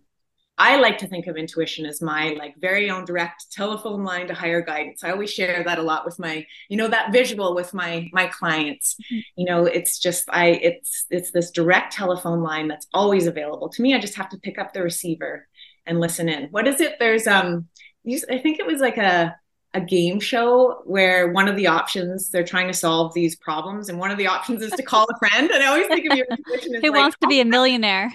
I 0.63 0.77
like 0.77 0.99
to 0.99 1.09
think 1.09 1.27
of 1.27 1.39
intuition 1.39 1.87
as 1.87 2.03
my 2.03 2.37
like 2.39 2.55
very 2.61 2.91
own 2.91 3.07
direct 3.07 3.51
telephone 3.51 4.05
line 4.05 4.29
to 4.29 4.35
higher 4.35 4.61
guidance. 4.61 5.03
I 5.03 5.11
always 5.11 5.33
share 5.33 5.65
that 5.65 5.79
a 5.79 5.83
lot 5.83 6.05
with 6.05 6.19
my, 6.19 6.47
you 6.69 6.77
know, 6.77 6.87
that 6.89 7.13
visual 7.13 7.55
with 7.55 7.73
my 7.73 8.11
my 8.13 8.27
clients. 8.27 8.97
Mm-hmm. 8.97 9.21
You 9.37 9.47
know, 9.47 9.65
it's 9.65 9.99
just 9.99 10.29
I 10.29 10.49
it's 10.49 11.07
it's 11.09 11.31
this 11.31 11.51
direct 11.51 11.95
telephone 11.95 12.43
line 12.43 12.69
that's 12.69 12.87
always 12.93 13.27
available 13.27 13.71
to 13.71 13.81
me. 13.81 13.95
I 13.95 14.01
just 14.01 14.17
have 14.17 14.29
to 14.29 14.39
pick 14.39 14.59
up 14.59 14.75
the 14.75 14.83
receiver 14.83 15.49
and 15.87 15.99
listen 15.99 16.29
in. 16.29 16.49
What 16.51 16.69
is 16.69 16.83
it? 16.83 16.97
There's 16.99 17.27
um 17.27 17.67
I 18.07 18.37
think 18.37 18.59
it 18.59 18.67
was 18.67 18.83
like 18.83 18.99
a 18.99 19.35
a 19.73 19.81
game 19.81 20.21
show 20.21 20.83
where 20.85 21.33
one 21.33 21.49
of 21.49 21.57
the 21.57 21.69
options 21.69 22.29
they're 22.29 22.45
trying 22.45 22.67
to 22.67 22.75
solve 22.75 23.15
these 23.15 23.35
problems 23.37 23.89
and 23.89 23.99
one 23.99 24.11
of 24.11 24.19
the 24.19 24.27
options 24.27 24.63
is 24.63 24.73
to 24.73 24.83
call 24.83 25.07
a 25.09 25.19
friend 25.21 25.49
and 25.49 25.63
i 25.63 25.67
always 25.67 25.87
think 25.87 26.11
of 26.11 26.19
your 26.19 26.27
intuition 26.31 26.75
as 26.75 26.83
who 26.83 26.91
like, 26.91 27.01
wants 27.01 27.17
to 27.21 27.29
be 27.29 27.41
a 27.41 27.45
millionaire 27.45 28.13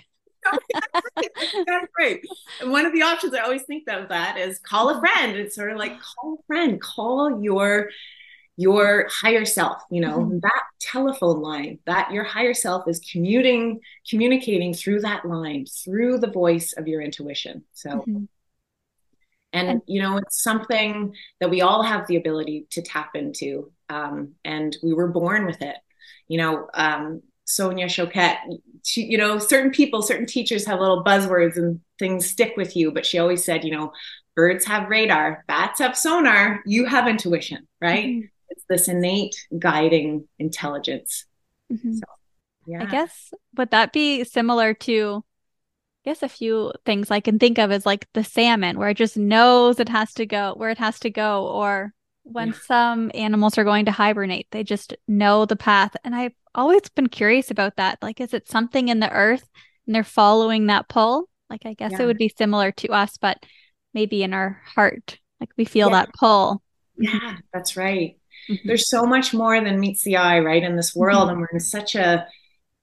that's 1.16 1.88
great. 1.94 2.26
And 2.62 2.72
one 2.72 2.86
of 2.86 2.94
the 2.94 3.02
options 3.02 3.34
I 3.34 3.40
always 3.40 3.64
think 3.64 3.88
of 3.88 4.10
that 4.10 4.38
is 4.38 4.60
call 4.60 4.90
a 4.90 5.00
friend. 5.00 5.36
It's 5.36 5.56
sort 5.56 5.72
of 5.72 5.78
like 5.78 6.00
call 6.02 6.40
a 6.40 6.44
friend, 6.48 6.82
call 6.82 7.42
your 7.42 7.90
your 8.58 9.10
higher 9.10 9.44
self, 9.44 9.82
you 9.92 10.00
know, 10.00 10.20
mm-hmm. 10.20 10.40
that 10.40 10.64
telephone 10.80 11.42
line 11.42 11.80
that 11.86 12.12
your 12.12 12.24
higher 12.24 12.54
self 12.54 12.88
is 12.88 13.00
commuting, 13.12 13.82
communicating 14.10 14.74
through 14.74 15.02
that 15.02 15.26
line, 15.26 15.66
through 15.66 16.20
the 16.20 16.32
voice 16.32 16.74
of 16.74 16.88
your 16.88 17.02
intuition. 17.02 17.64
So 17.74 17.90
mm-hmm. 17.90 18.24
and 19.52 19.82
you 19.88 20.02
know, 20.02 20.18
it's 20.18 20.42
something 20.42 21.14
that 21.40 21.50
we 21.50 21.62
all 21.62 21.84
have 21.84 22.08
the 22.08 22.16
ability 22.16 22.68
to 22.72 22.82
tap 22.82 23.12
into. 23.16 23.72
Um, 23.90 24.36
and 24.44 24.76
we 24.82 24.94
were 24.94 25.10
born 25.10 25.46
with 25.46 25.62
it. 25.62 25.76
You 26.28 26.38
know, 26.38 26.68
um, 26.74 27.22
Sonia 27.46 27.86
Choquette, 27.86 28.38
she, 28.84 29.04
you 29.04 29.18
know, 29.18 29.40
certain 29.40 29.72
people, 29.72 30.02
certain 30.02 30.26
teachers 30.26 30.66
have 30.66 30.80
little 30.80 31.04
buzzwords 31.04 31.58
and 31.58 31.80
things 32.00 32.28
stick 32.28 32.54
with 32.58 32.76
you, 32.76 32.92
but 32.92 33.06
she 33.06 33.20
always 33.20 33.44
said, 33.44 33.64
you 33.64 33.72
know, 33.72 33.94
birds 34.36 34.66
have 34.66 34.90
radar, 34.90 35.46
bats 35.48 35.80
have 35.80 35.98
sonar, 35.98 36.62
you 36.66 36.86
have 36.86 37.08
intuition, 37.08 37.68
right? 37.82 38.06
Mm-hmm. 38.06 38.26
It's 38.50 38.64
this 38.68 38.88
innate 38.88 39.36
guiding 39.58 40.28
intelligence. 40.40 41.26
Mm-hmm. 41.72 41.94
So, 41.94 42.04
yeah. 42.68 42.84
I 42.84 42.86
guess 42.86 43.32
would 43.58 43.72
that 43.72 43.94
be 43.94 44.24
similar 44.24 44.74
to 44.74 45.24
I 46.06 46.10
guess 46.10 46.24
a 46.24 46.30
few 46.30 46.72
things 46.86 47.10
I 47.10 47.20
can 47.20 47.40
think 47.40 47.58
of 47.58 47.72
is 47.72 47.86
like 47.86 48.08
the 48.14 48.24
salmon 48.24 48.78
where 48.78 48.90
it 48.90 48.98
just 48.98 49.18
knows 49.18 49.80
it 49.80 49.90
has 49.90 50.14
to 50.16 50.26
go 50.26 50.54
where 50.56 50.70
it 50.70 50.78
has 50.78 51.00
to 51.02 51.10
go 51.10 51.48
or 51.48 51.94
when 52.24 52.50
yeah. 52.50 52.54
some 52.66 53.12
animals 53.14 53.58
are 53.58 53.64
going 53.64 53.86
to 53.86 53.92
hibernate 53.92 54.48
they 54.52 54.64
just 54.64 54.96
know 55.08 55.46
the 55.46 55.56
path 55.56 55.96
and 56.04 56.16
I've 56.16 56.34
always 56.56 56.82
been 56.96 57.08
curious 57.08 57.52
about 57.52 57.76
that 57.76 57.98
like 58.02 58.20
is 58.20 58.34
it 58.34 58.48
something 58.48 58.88
in 58.88 59.00
the 59.00 59.12
earth 59.12 59.48
and 59.86 59.96
they're 59.96 60.04
following 60.04 60.68
that 60.68 60.88
pull 60.90 61.30
like 61.50 61.66
I 61.66 61.74
guess 61.74 61.94
yeah. 61.94 62.04
it 62.04 62.06
would 62.06 62.18
be 62.18 62.34
similar 62.36 62.72
to 62.72 62.90
us 62.90 63.18
but 63.18 63.38
maybe 63.94 64.24
in 64.24 64.34
our 64.34 64.62
heart 64.76 65.20
like 65.40 65.50
we 65.58 65.66
feel 65.66 65.90
yeah. 65.90 66.02
that 66.02 66.14
pull 66.14 66.62
yeah 66.98 67.38
that's 67.54 67.78
right 67.78 68.18
mm-hmm. 68.50 68.68
there's 68.68 68.90
so 68.90 69.04
much 69.04 69.34
more 69.34 69.62
than 69.62 69.80
meets 69.80 70.04
the 70.04 70.18
eye 70.18 70.40
right 70.40 70.64
in 70.64 70.76
this 70.76 70.96
world 70.96 71.24
mm-hmm. 71.24 71.30
and 71.32 71.40
we're 71.40 71.48
in 71.54 71.60
such 71.60 71.96
a 71.96 72.26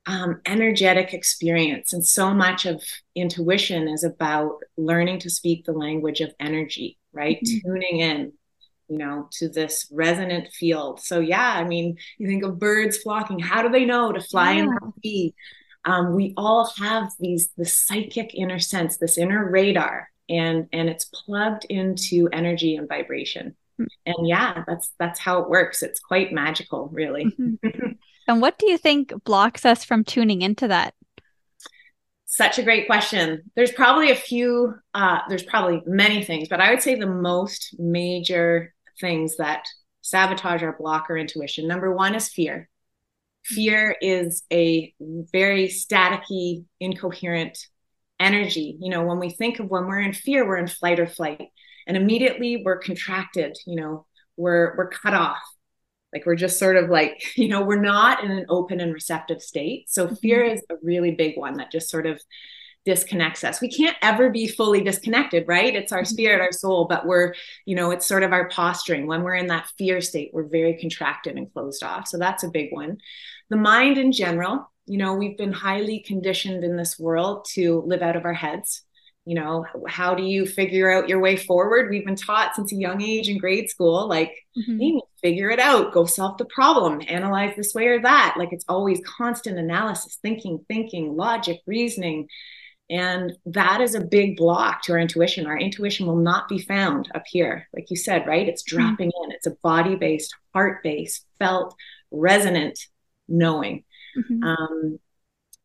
um, 0.04 0.40
energetic 0.46 1.14
experience 1.14 1.92
and 1.92 2.04
so 2.04 2.34
much 2.34 2.66
of 2.66 2.82
intuition 3.14 3.88
is 3.88 4.02
about 4.02 4.58
learning 4.76 5.20
to 5.20 5.30
speak 5.30 5.64
the 5.64 5.72
language 5.72 6.20
of 6.20 6.34
energy 6.40 6.98
right 7.12 7.38
mm-hmm. 7.38 7.68
tuning 7.68 8.00
in 8.00 8.32
you 8.92 8.98
know, 8.98 9.26
to 9.32 9.48
this 9.48 9.88
resonant 9.90 10.52
field. 10.52 11.00
So 11.00 11.18
yeah, 11.18 11.54
I 11.56 11.64
mean, 11.64 11.96
you 12.18 12.28
think 12.28 12.44
of 12.44 12.58
birds 12.58 12.98
flocking. 12.98 13.38
How 13.38 13.62
do 13.62 13.70
they 13.70 13.86
know 13.86 14.12
to 14.12 14.20
fly 14.20 14.52
yeah. 14.52 14.64
and 14.64 14.92
be? 15.02 15.34
Um, 15.86 16.14
we 16.14 16.34
all 16.36 16.70
have 16.78 17.10
these 17.18 17.48
the 17.56 17.64
psychic 17.64 18.34
inner 18.34 18.58
sense, 18.58 18.98
this 18.98 19.16
inner 19.16 19.50
radar, 19.50 20.10
and 20.28 20.68
and 20.74 20.90
it's 20.90 21.06
plugged 21.06 21.64
into 21.70 22.28
energy 22.34 22.76
and 22.76 22.86
vibration. 22.86 23.56
Mm-hmm. 23.80 23.84
And 24.04 24.28
yeah, 24.28 24.62
that's 24.66 24.92
that's 24.98 25.18
how 25.18 25.40
it 25.40 25.48
works. 25.48 25.82
It's 25.82 25.98
quite 25.98 26.34
magical, 26.34 26.90
really. 26.92 27.24
Mm-hmm. 27.24 27.92
and 28.28 28.42
what 28.42 28.58
do 28.58 28.70
you 28.70 28.76
think 28.76 29.14
blocks 29.24 29.64
us 29.64 29.84
from 29.84 30.04
tuning 30.04 30.42
into 30.42 30.68
that? 30.68 30.92
Such 32.26 32.58
a 32.58 32.62
great 32.62 32.86
question. 32.86 33.50
There's 33.56 33.72
probably 33.72 34.10
a 34.10 34.16
few, 34.16 34.74
uh, 34.94 35.18
there's 35.28 35.42
probably 35.42 35.82
many 35.84 36.24
things, 36.24 36.48
but 36.48 36.62
I 36.62 36.70
would 36.70 36.80
say 36.80 36.94
the 36.94 37.06
most 37.06 37.76
major 37.78 38.72
things 39.02 39.36
that 39.36 39.66
sabotage 40.00 40.62
our 40.62 40.76
block 40.78 41.06
our 41.10 41.18
intuition. 41.18 41.68
Number 41.68 41.94
one 41.94 42.14
is 42.14 42.30
fear. 42.30 42.70
Fear 43.44 43.96
is 44.00 44.44
a 44.50 44.94
very 45.00 45.68
staticky, 45.68 46.64
incoherent 46.80 47.58
energy. 48.18 48.78
You 48.80 48.90
know, 48.90 49.04
when 49.04 49.18
we 49.18 49.30
think 49.30 49.58
of 49.58 49.68
when 49.68 49.86
we're 49.86 50.00
in 50.00 50.14
fear, 50.14 50.46
we're 50.46 50.56
in 50.56 50.68
flight 50.68 51.00
or 51.00 51.06
flight. 51.06 51.48
And 51.86 51.96
immediately 51.96 52.62
we're 52.64 52.78
contracted, 52.78 53.58
you 53.66 53.76
know, 53.76 54.06
we're 54.36 54.74
we're 54.76 54.88
cut 54.88 55.14
off. 55.14 55.42
Like 56.12 56.24
we're 56.26 56.36
just 56.36 56.58
sort 56.58 56.76
of 56.76 56.88
like, 56.88 57.22
you 57.36 57.48
know, 57.48 57.62
we're 57.62 57.80
not 57.80 58.24
in 58.24 58.30
an 58.30 58.46
open 58.48 58.80
and 58.80 58.94
receptive 58.94 59.42
state. 59.42 59.90
So 59.90 60.08
fear 60.08 60.44
mm-hmm. 60.44 60.54
is 60.54 60.64
a 60.70 60.76
really 60.82 61.12
big 61.12 61.36
one 61.36 61.54
that 61.54 61.72
just 61.72 61.90
sort 61.90 62.06
of 62.06 62.20
disconnects 62.84 63.44
us. 63.44 63.60
We 63.60 63.70
can't 63.70 63.96
ever 64.02 64.30
be 64.30 64.48
fully 64.48 64.80
disconnected, 64.80 65.44
right? 65.46 65.74
It's 65.74 65.92
our 65.92 66.02
mm-hmm. 66.02 66.12
spirit, 66.12 66.40
our 66.40 66.52
soul, 66.52 66.86
but 66.88 67.06
we're, 67.06 67.34
you 67.64 67.76
know, 67.76 67.90
it's 67.90 68.06
sort 68.06 68.22
of 68.22 68.32
our 68.32 68.48
posturing. 68.48 69.06
When 69.06 69.22
we're 69.22 69.36
in 69.36 69.46
that 69.48 69.70
fear 69.78 70.00
state, 70.00 70.30
we're 70.32 70.48
very 70.48 70.76
contracted 70.78 71.36
and 71.36 71.52
closed 71.52 71.82
off. 71.82 72.08
So 72.08 72.18
that's 72.18 72.42
a 72.42 72.50
big 72.50 72.72
one. 72.72 72.98
The 73.50 73.56
mind 73.56 73.98
in 73.98 74.12
general, 74.12 74.70
you 74.86 74.98
know, 74.98 75.14
we've 75.14 75.38
been 75.38 75.52
highly 75.52 76.00
conditioned 76.00 76.64
in 76.64 76.76
this 76.76 76.98
world 76.98 77.46
to 77.52 77.82
live 77.86 78.02
out 78.02 78.16
of 78.16 78.24
our 78.24 78.34
heads. 78.34 78.82
You 79.24 79.36
know, 79.36 79.64
how 79.86 80.16
do 80.16 80.24
you 80.24 80.44
figure 80.46 80.90
out 80.90 81.08
your 81.08 81.20
way 81.20 81.36
forward? 81.36 81.88
We've 81.88 82.04
been 82.04 82.16
taught 82.16 82.56
since 82.56 82.72
a 82.72 82.76
young 82.76 83.00
age 83.00 83.28
in 83.28 83.38
grade 83.38 83.70
school, 83.70 84.08
like, 84.08 84.34
mm-hmm. 84.58 84.98
figure 85.22 85.50
it 85.50 85.60
out, 85.60 85.92
go 85.92 86.06
solve 86.06 86.38
the 86.38 86.44
problem, 86.46 87.00
analyze 87.06 87.54
this 87.56 87.72
way 87.72 87.86
or 87.86 88.02
that. 88.02 88.34
Like 88.36 88.48
it's 88.52 88.64
always 88.68 89.00
constant 89.06 89.58
analysis, 89.58 90.18
thinking, 90.20 90.64
thinking, 90.66 91.14
logic, 91.14 91.60
reasoning 91.68 92.26
and 92.92 93.32
that 93.46 93.80
is 93.80 93.94
a 93.94 94.04
big 94.04 94.36
block 94.36 94.82
to 94.82 94.92
our 94.92 94.98
intuition. 94.98 95.46
Our 95.46 95.58
intuition 95.58 96.06
will 96.06 96.16
not 96.16 96.46
be 96.46 96.58
found 96.58 97.10
up 97.14 97.24
here. 97.26 97.66
Like 97.74 97.90
you 97.90 97.96
said, 97.96 98.26
right? 98.26 98.46
It's 98.46 98.62
mm-hmm. 98.62 98.76
dropping 98.76 99.08
mm-hmm. 99.08 99.30
in, 99.30 99.32
it's 99.32 99.46
a 99.46 99.56
body 99.62 99.96
based, 99.96 100.36
heart 100.52 100.82
based, 100.82 101.24
felt, 101.38 101.74
resonant 102.10 102.78
knowing. 103.28 103.84
Mm-hmm. 104.16 104.44
Um, 104.44 104.98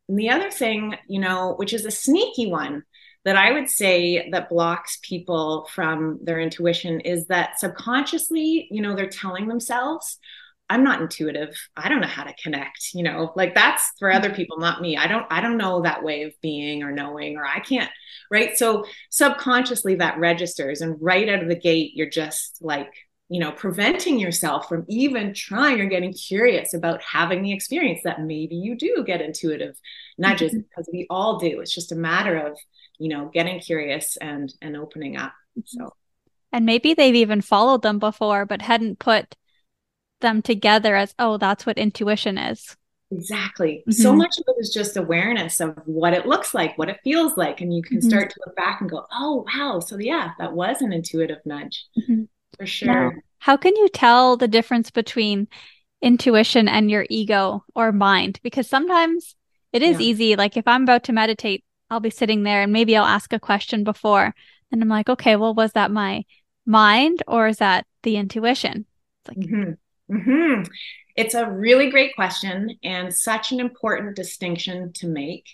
and 0.08 0.18
the 0.18 0.30
other 0.30 0.50
thing, 0.50 0.96
you 1.06 1.20
know, 1.20 1.52
which 1.56 1.74
is 1.74 1.84
a 1.84 1.90
sneaky 1.90 2.50
one 2.50 2.84
that 3.26 3.36
I 3.36 3.52
would 3.52 3.68
say 3.68 4.30
that 4.30 4.48
blocks 4.48 4.98
people 5.02 5.68
from 5.74 6.20
their 6.22 6.40
intuition 6.40 7.00
is 7.00 7.26
that 7.26 7.60
subconsciously, 7.60 8.68
you 8.70 8.80
know, 8.80 8.96
they're 8.96 9.06
telling 9.06 9.48
themselves, 9.48 10.18
I'm 10.70 10.84
not 10.84 11.00
intuitive. 11.00 11.54
I 11.76 11.88
don't 11.88 12.00
know 12.00 12.06
how 12.06 12.24
to 12.24 12.34
connect, 12.42 12.92
you 12.94 13.02
know, 13.02 13.32
like 13.36 13.54
that's 13.54 13.90
for 13.98 14.12
other 14.12 14.30
people, 14.30 14.58
not 14.58 14.82
me. 14.82 14.96
I 14.96 15.06
don't, 15.06 15.26
I 15.30 15.40
don't 15.40 15.56
know 15.56 15.82
that 15.82 16.02
way 16.02 16.24
of 16.24 16.34
being 16.42 16.82
or 16.82 16.92
knowing, 16.92 17.36
or 17.36 17.46
I 17.46 17.60
can't, 17.60 17.90
right? 18.30 18.56
So 18.56 18.84
subconsciously 19.10 19.96
that 19.96 20.18
registers 20.18 20.80
and 20.80 20.96
right 21.00 21.28
out 21.28 21.42
of 21.42 21.48
the 21.48 21.58
gate, 21.58 21.92
you're 21.94 22.10
just 22.10 22.58
like, 22.60 22.92
you 23.30 23.40
know, 23.40 23.52
preventing 23.52 24.18
yourself 24.18 24.68
from 24.68 24.84
even 24.88 25.34
trying 25.34 25.80
or 25.80 25.86
getting 25.86 26.12
curious 26.12 26.72
about 26.72 27.02
having 27.02 27.42
the 27.42 27.52
experience 27.52 28.00
that 28.04 28.22
maybe 28.22 28.56
you 28.56 28.74
do 28.74 29.04
get 29.06 29.20
intuitive 29.20 29.78
nudges 30.16 30.52
mm-hmm. 30.52 30.60
because 30.60 30.88
we 30.92 31.06
all 31.10 31.38
do. 31.38 31.60
It's 31.60 31.74
just 31.74 31.92
a 31.92 31.96
matter 31.96 32.36
of, 32.36 32.58
you 32.98 33.08
know, 33.08 33.30
getting 33.32 33.60
curious 33.60 34.16
and 34.16 34.52
and 34.62 34.76
opening 34.76 35.16
up. 35.16 35.32
So 35.66 35.94
and 36.52 36.64
maybe 36.64 36.94
they've 36.94 37.14
even 37.14 37.42
followed 37.42 37.82
them 37.82 37.98
before 37.98 38.46
but 38.46 38.62
hadn't 38.62 38.98
put 38.98 39.36
them 40.20 40.42
together 40.42 40.96
as, 40.96 41.14
oh, 41.18 41.36
that's 41.36 41.66
what 41.66 41.78
intuition 41.78 42.38
is. 42.38 42.76
Exactly. 43.10 43.82
Mm-hmm. 43.88 43.92
So 43.92 44.14
much 44.14 44.38
of 44.38 44.44
it 44.48 44.60
is 44.60 44.70
just 44.70 44.96
awareness 44.96 45.60
of 45.60 45.76
what 45.86 46.12
it 46.12 46.26
looks 46.26 46.52
like, 46.52 46.76
what 46.76 46.90
it 46.90 47.00
feels 47.02 47.36
like. 47.36 47.60
And 47.60 47.74
you 47.74 47.82
can 47.82 47.98
mm-hmm. 47.98 48.08
start 48.08 48.30
to 48.30 48.40
look 48.44 48.54
back 48.54 48.80
and 48.80 48.90
go, 48.90 49.06
oh, 49.12 49.46
wow. 49.54 49.80
So, 49.80 49.98
yeah, 49.98 50.32
that 50.38 50.52
was 50.52 50.82
an 50.82 50.92
intuitive 50.92 51.38
nudge 51.46 51.86
mm-hmm. 51.98 52.24
for 52.58 52.66
sure. 52.66 52.88
Now, 52.88 53.12
how 53.38 53.56
can 53.56 53.74
you 53.76 53.88
tell 53.88 54.36
the 54.36 54.48
difference 54.48 54.90
between 54.90 55.48
intuition 56.02 56.68
and 56.68 56.90
your 56.90 57.06
ego 57.08 57.64
or 57.74 57.92
mind? 57.92 58.40
Because 58.42 58.68
sometimes 58.68 59.36
it 59.72 59.82
is 59.82 59.98
yeah. 60.00 60.06
easy. 60.06 60.36
Like 60.36 60.56
if 60.56 60.68
I'm 60.68 60.82
about 60.82 61.04
to 61.04 61.12
meditate, 61.12 61.64
I'll 61.90 62.00
be 62.00 62.10
sitting 62.10 62.42
there 62.42 62.62
and 62.62 62.72
maybe 62.72 62.94
I'll 62.96 63.06
ask 63.06 63.32
a 63.32 63.40
question 63.40 63.84
before. 63.84 64.34
And 64.70 64.82
I'm 64.82 64.88
like, 64.88 65.08
okay, 65.08 65.36
well, 65.36 65.54
was 65.54 65.72
that 65.72 65.90
my 65.90 66.24
mind 66.66 67.22
or 67.26 67.48
is 67.48 67.58
that 67.58 67.86
the 68.02 68.16
intuition? 68.16 68.84
It's 69.24 69.38
like, 69.38 69.76
mm-hmm. 70.10 70.30
Mm-hmm. 70.30 70.72
It's 71.16 71.34
a 71.34 71.50
really 71.50 71.90
great 71.90 72.14
question 72.14 72.78
and 72.82 73.12
such 73.12 73.52
an 73.52 73.60
important 73.60 74.14
distinction 74.14 74.92
to 74.94 75.08
make 75.08 75.48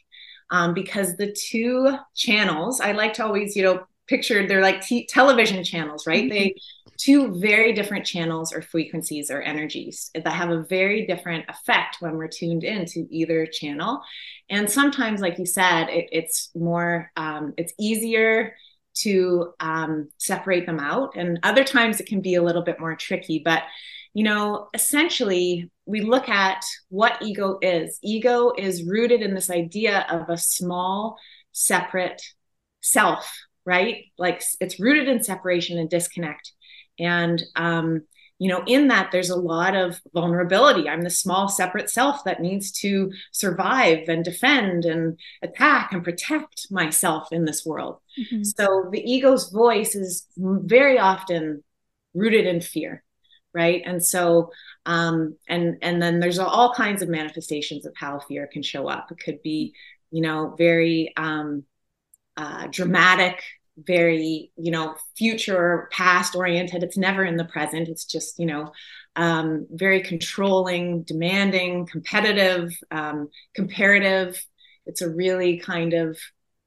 um, 0.50 0.74
because 0.74 1.16
the 1.16 1.32
two 1.32 1.96
channels, 2.14 2.80
I 2.80 2.92
like 2.92 3.14
to 3.14 3.24
always, 3.24 3.56
you 3.56 3.62
know, 3.62 3.86
picture 4.06 4.46
they're 4.46 4.60
like 4.60 4.82
t- 4.82 5.06
television 5.06 5.64
channels, 5.64 6.06
right? 6.06 6.24
Mm-hmm. 6.24 6.34
They 6.34 6.54
two 6.96 7.40
very 7.40 7.72
different 7.72 8.06
channels 8.06 8.52
or 8.52 8.62
frequencies 8.62 9.30
or 9.30 9.42
energies 9.42 10.10
that 10.14 10.26
have 10.28 10.50
a 10.50 10.62
very 10.62 11.06
different 11.06 11.44
effect 11.48 11.96
when 12.00 12.16
we're 12.16 12.28
tuned 12.28 12.62
into 12.62 13.06
either 13.10 13.46
channel. 13.46 14.00
And 14.48 14.70
sometimes, 14.70 15.20
like 15.20 15.38
you 15.38 15.46
said, 15.46 15.88
it, 15.88 16.08
it's 16.12 16.50
more, 16.54 17.10
um, 17.16 17.54
it's 17.56 17.72
easier 17.80 18.54
to 18.98 19.52
um, 19.58 20.08
separate 20.18 20.66
them 20.66 20.78
out. 20.78 21.16
And 21.16 21.40
other 21.42 21.64
times 21.64 21.98
it 21.98 22.06
can 22.06 22.20
be 22.20 22.36
a 22.36 22.42
little 22.42 22.62
bit 22.62 22.78
more 22.78 22.94
tricky. 22.94 23.42
But 23.44 23.62
you 24.14 24.22
know, 24.22 24.68
essentially, 24.72 25.70
we 25.86 26.00
look 26.00 26.28
at 26.28 26.64
what 26.88 27.20
ego 27.20 27.58
is. 27.60 27.98
Ego 28.02 28.52
is 28.56 28.84
rooted 28.84 29.20
in 29.20 29.34
this 29.34 29.50
idea 29.50 30.06
of 30.08 30.30
a 30.30 30.38
small, 30.38 31.18
separate 31.52 32.22
self, 32.80 33.30
right? 33.66 34.04
Like 34.16 34.42
it's 34.60 34.80
rooted 34.80 35.08
in 35.08 35.22
separation 35.22 35.78
and 35.78 35.90
disconnect. 35.90 36.52
And, 36.98 37.42
um, 37.56 38.02
you 38.38 38.48
know, 38.48 38.62
in 38.66 38.88
that, 38.88 39.10
there's 39.10 39.30
a 39.30 39.36
lot 39.36 39.74
of 39.74 40.00
vulnerability. 40.12 40.88
I'm 40.88 41.02
the 41.02 41.10
small, 41.10 41.48
separate 41.48 41.90
self 41.90 42.24
that 42.24 42.40
needs 42.40 42.70
to 42.80 43.12
survive 43.32 44.08
and 44.08 44.24
defend 44.24 44.84
and 44.84 45.18
attack 45.42 45.92
and 45.92 46.04
protect 46.04 46.68
myself 46.70 47.28
in 47.32 47.44
this 47.44 47.64
world. 47.66 47.98
Mm-hmm. 48.18 48.44
So 48.44 48.88
the 48.92 49.00
ego's 49.00 49.50
voice 49.50 49.94
is 49.94 50.26
very 50.36 50.98
often 50.98 51.64
rooted 52.12 52.46
in 52.46 52.60
fear 52.60 53.03
right? 53.54 53.82
And 53.84 54.04
so 54.04 54.50
um 54.86 55.36
and 55.48 55.76
and 55.82 56.02
then 56.02 56.20
there's 56.20 56.38
all 56.38 56.74
kinds 56.74 57.02
of 57.02 57.08
manifestations 57.08 57.86
of 57.86 57.94
how 57.96 58.18
fear 58.20 58.48
can 58.52 58.62
show 58.62 58.88
up. 58.88 59.10
It 59.10 59.18
could 59.18 59.42
be 59.42 59.74
you 60.10 60.20
know 60.22 60.54
very 60.58 61.12
um 61.16 61.64
uh 62.36 62.66
dramatic 62.70 63.42
very 63.76 64.52
you 64.56 64.70
know 64.70 64.94
future 65.16 65.88
past 65.92 66.36
oriented. 66.36 66.82
It's 66.82 66.96
never 66.96 67.24
in 67.24 67.36
the 67.36 67.44
present. 67.44 67.88
It's 67.88 68.04
just 68.04 68.38
you 68.38 68.46
know 68.46 68.72
um 69.16 69.66
very 69.70 70.02
controlling 70.02 71.02
demanding 71.02 71.86
competitive 71.86 72.72
um 72.90 73.28
comparative. 73.54 74.44
It's 74.86 75.00
a 75.02 75.08
really 75.08 75.58
kind 75.58 75.94
of 75.94 76.18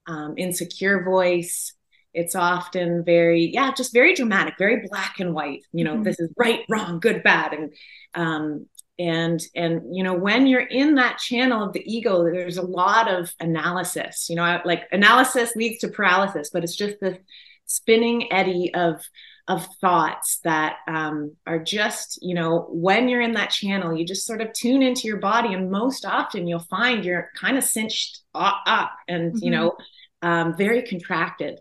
um, 0.08 0.36
insecure 0.38 1.04
voice 1.04 1.74
it's 2.14 2.36
often 2.36 3.04
very 3.04 3.52
yeah 3.54 3.72
just 3.76 3.94
very 3.94 4.14
dramatic 4.14 4.56
very 4.58 4.88
black 4.90 5.20
and 5.20 5.34
white 5.34 5.64
you 5.72 5.84
know 5.84 5.96
mm-hmm. 5.96 6.04
this 6.04 6.20
is 6.20 6.30
right 6.38 6.62
wrong 6.70 7.00
good 7.00 7.22
bad 7.24 7.54
and 7.54 7.74
um 8.16 8.66
and 9.00 9.42
and 9.56 9.96
you 9.96 10.04
know 10.04 10.14
when 10.14 10.48
you're 10.48 10.62
in 10.62 10.96
that 10.96 11.20
channel 11.20 11.64
of 11.64 11.74
the 11.74 11.84
ego 11.86 12.24
there's 12.24 12.58
a 12.58 12.62
lot 12.62 13.12
of 13.12 13.34
analysis 13.40 14.28
you 14.30 14.36
know 14.36 14.60
like 14.66 14.84
analysis 14.92 15.56
leads 15.56 15.80
to 15.80 15.88
paralysis 15.88 16.50
but 16.50 16.64
it's 16.64 16.76
just 16.76 17.00
the 17.00 17.18
spinning 17.66 18.32
eddy 18.32 18.74
of 18.74 19.02
of 19.48 19.66
thoughts 19.80 20.40
that 20.44 20.78
um, 20.88 21.34
are 21.46 21.60
just 21.60 22.20
you 22.22 22.36
know 22.36 22.68
when 22.70 23.08
you're 23.08 23.22
in 23.22 23.34
that 23.34 23.50
channel 23.50 23.96
you 23.96 24.06
just 24.06 24.26
sort 24.26 24.42
of 24.42 24.52
tune 24.54 24.82
into 24.82 25.08
your 25.08 25.18
body 25.18 25.54
and 25.54 25.72
most 25.72 26.06
often 26.06 26.48
you'll 26.48 26.60
find 26.60 27.06
you're 27.06 27.30
kind 27.36 27.58
of 27.58 27.64
cinched 27.64 28.22
up 28.34 28.92
and 29.08 29.34
mm-hmm. 29.34 29.46
you 29.46 29.52
know 29.52 29.74
um, 30.22 30.58
very 30.58 30.82
contracted 30.82 31.60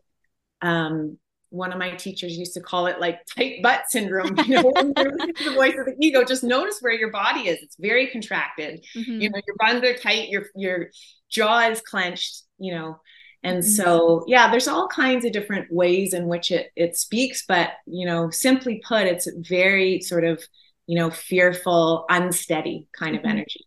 um, 0.62 1.18
one 1.50 1.72
of 1.72 1.78
my 1.78 1.90
teachers 1.92 2.36
used 2.36 2.54
to 2.54 2.60
call 2.60 2.86
it 2.86 3.00
like 3.00 3.20
tight 3.34 3.62
butt 3.62 3.84
syndrome. 3.88 4.36
You 4.46 4.62
know, 4.62 4.72
the 4.74 5.52
voice 5.54 5.74
of 5.78 5.86
the 5.86 5.96
ego, 6.00 6.24
just 6.24 6.44
notice 6.44 6.78
where 6.80 6.92
your 6.92 7.10
body 7.10 7.48
is. 7.48 7.58
It's 7.62 7.76
very 7.78 8.08
contracted. 8.08 8.84
Mm-hmm. 8.96 9.20
You 9.20 9.30
know, 9.30 9.40
your 9.46 9.56
buns 9.58 9.84
are 9.84 9.94
tight, 9.94 10.28
your 10.28 10.46
your 10.54 10.90
jaw 11.30 11.68
is 11.70 11.80
clenched, 11.80 12.42
you 12.58 12.72
know. 12.72 13.00
And 13.42 13.58
mm-hmm. 13.58 13.70
so, 13.70 14.24
yeah, 14.26 14.50
there's 14.50 14.68
all 14.68 14.88
kinds 14.88 15.24
of 15.24 15.32
different 15.32 15.72
ways 15.72 16.14
in 16.14 16.26
which 16.26 16.50
it 16.50 16.70
it 16.76 16.96
speaks, 16.96 17.44
but 17.46 17.70
you 17.86 18.06
know, 18.06 18.30
simply 18.30 18.82
put, 18.86 19.06
it's 19.06 19.28
very 19.36 20.00
sort 20.00 20.24
of, 20.24 20.42
you 20.86 20.98
know, 20.98 21.10
fearful, 21.10 22.06
unsteady 22.08 22.86
kind 22.92 23.16
mm-hmm. 23.16 23.26
of 23.26 23.30
energy. 23.30 23.60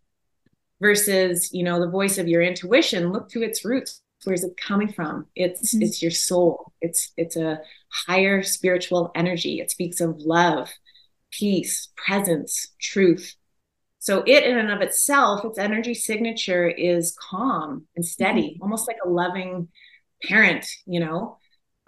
Versus, 0.82 1.50
you 1.52 1.64
know, 1.64 1.78
the 1.82 1.92
voice 1.92 2.18
of 2.18 2.30
your 2.30 2.42
intuition, 2.42 3.12
look 3.12 3.30
to 3.30 3.44
its 3.44 3.66
roots 3.66 4.02
where's 4.24 4.44
it 4.44 4.58
coming 4.58 4.92
from? 4.92 5.28
It's 5.36 5.74
mm-hmm. 5.74 5.84
it's 5.84 6.02
your 6.02 6.12
soul. 6.12 6.74
It's 6.82 7.12
it's 7.18 7.36
a 7.36 7.62
higher 8.08 8.44
spiritual 8.44 9.12
energy. 9.16 9.60
It 9.60 9.72
speaks 9.72 10.02
of 10.02 10.18
love 10.20 10.70
peace 11.32 11.90
presence 11.96 12.70
truth. 12.82 13.36
So 14.00 14.24
it 14.26 14.44
in 14.44 14.58
and 14.58 14.72
of 14.72 14.82
itself 14.82 15.46
its 15.46 15.60
energy 15.60 15.94
signature 15.94 16.68
is 16.68 17.16
calm 17.30 17.86
and 17.96 18.06
steady 18.06 18.52
mm-hmm. 18.52 18.64
almost 18.64 18.88
like 18.88 18.98
a 19.06 19.10
loving 19.10 19.68
parent 20.24 20.66
you 20.86 21.00
know 21.00 21.38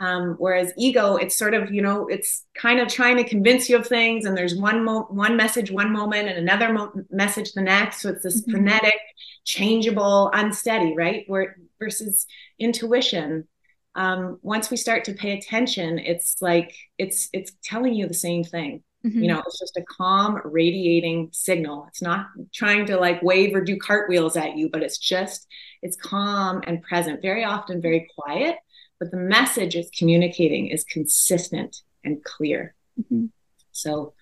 um, 0.01 0.35
whereas 0.39 0.73
ego, 0.77 1.15
it's 1.15 1.37
sort 1.37 1.53
of, 1.53 1.71
you 1.71 1.81
know, 1.81 2.07
it's 2.07 2.45
kind 2.55 2.79
of 2.81 2.87
trying 2.87 3.17
to 3.17 3.23
convince 3.23 3.69
you 3.69 3.77
of 3.77 3.87
things, 3.87 4.25
and 4.25 4.35
there's 4.35 4.55
one 4.55 4.83
mo- 4.83 5.07
one 5.09 5.37
message 5.37 5.69
one 5.71 5.91
moment 5.93 6.27
and 6.27 6.37
another 6.37 6.73
mo- 6.73 6.91
message 7.09 7.53
the 7.53 7.61
next. 7.61 8.01
So 8.01 8.09
it's 8.09 8.23
this 8.23 8.41
mm-hmm. 8.41 8.51
frenetic, 8.51 8.99
changeable, 9.45 10.31
unsteady, 10.33 10.93
right? 10.95 11.23
Where 11.27 11.55
versus 11.79 12.25
intuition, 12.57 13.47
um, 13.95 14.39
once 14.41 14.71
we 14.71 14.77
start 14.77 15.05
to 15.05 15.13
pay 15.13 15.37
attention, 15.37 15.99
it's 15.99 16.41
like 16.41 16.75
it's 16.97 17.29
it's 17.31 17.51
telling 17.63 17.93
you 17.93 18.07
the 18.07 18.23
same 18.27 18.43
thing. 18.43 18.83
Mm-hmm. 19.05 19.21
You 19.23 19.27
know, 19.29 19.41
it's 19.45 19.59
just 19.59 19.77
a 19.77 19.85
calm, 19.97 20.39
radiating 20.45 21.29
signal. 21.31 21.85
It's 21.89 22.03
not 22.03 22.27
trying 22.53 22.85
to 22.85 22.97
like 22.97 23.23
wave 23.23 23.55
or 23.55 23.61
do 23.61 23.75
cartwheels 23.77 24.37
at 24.37 24.57
you, 24.57 24.69
but 24.69 24.83
it's 24.83 24.99
just, 24.99 25.47
it's 25.81 25.97
calm 25.97 26.61
and 26.67 26.83
present, 26.83 27.19
very 27.19 27.43
often 27.43 27.81
very 27.81 28.07
quiet. 28.15 28.57
But 29.01 29.09
the 29.09 29.17
message 29.17 29.75
it's 29.75 29.89
communicating 29.97 30.67
is 30.67 30.83
consistent 30.83 31.81
and 32.03 32.23
clear. 32.23 32.75
Mm-hmm. 32.99 33.25
So, 33.71 34.13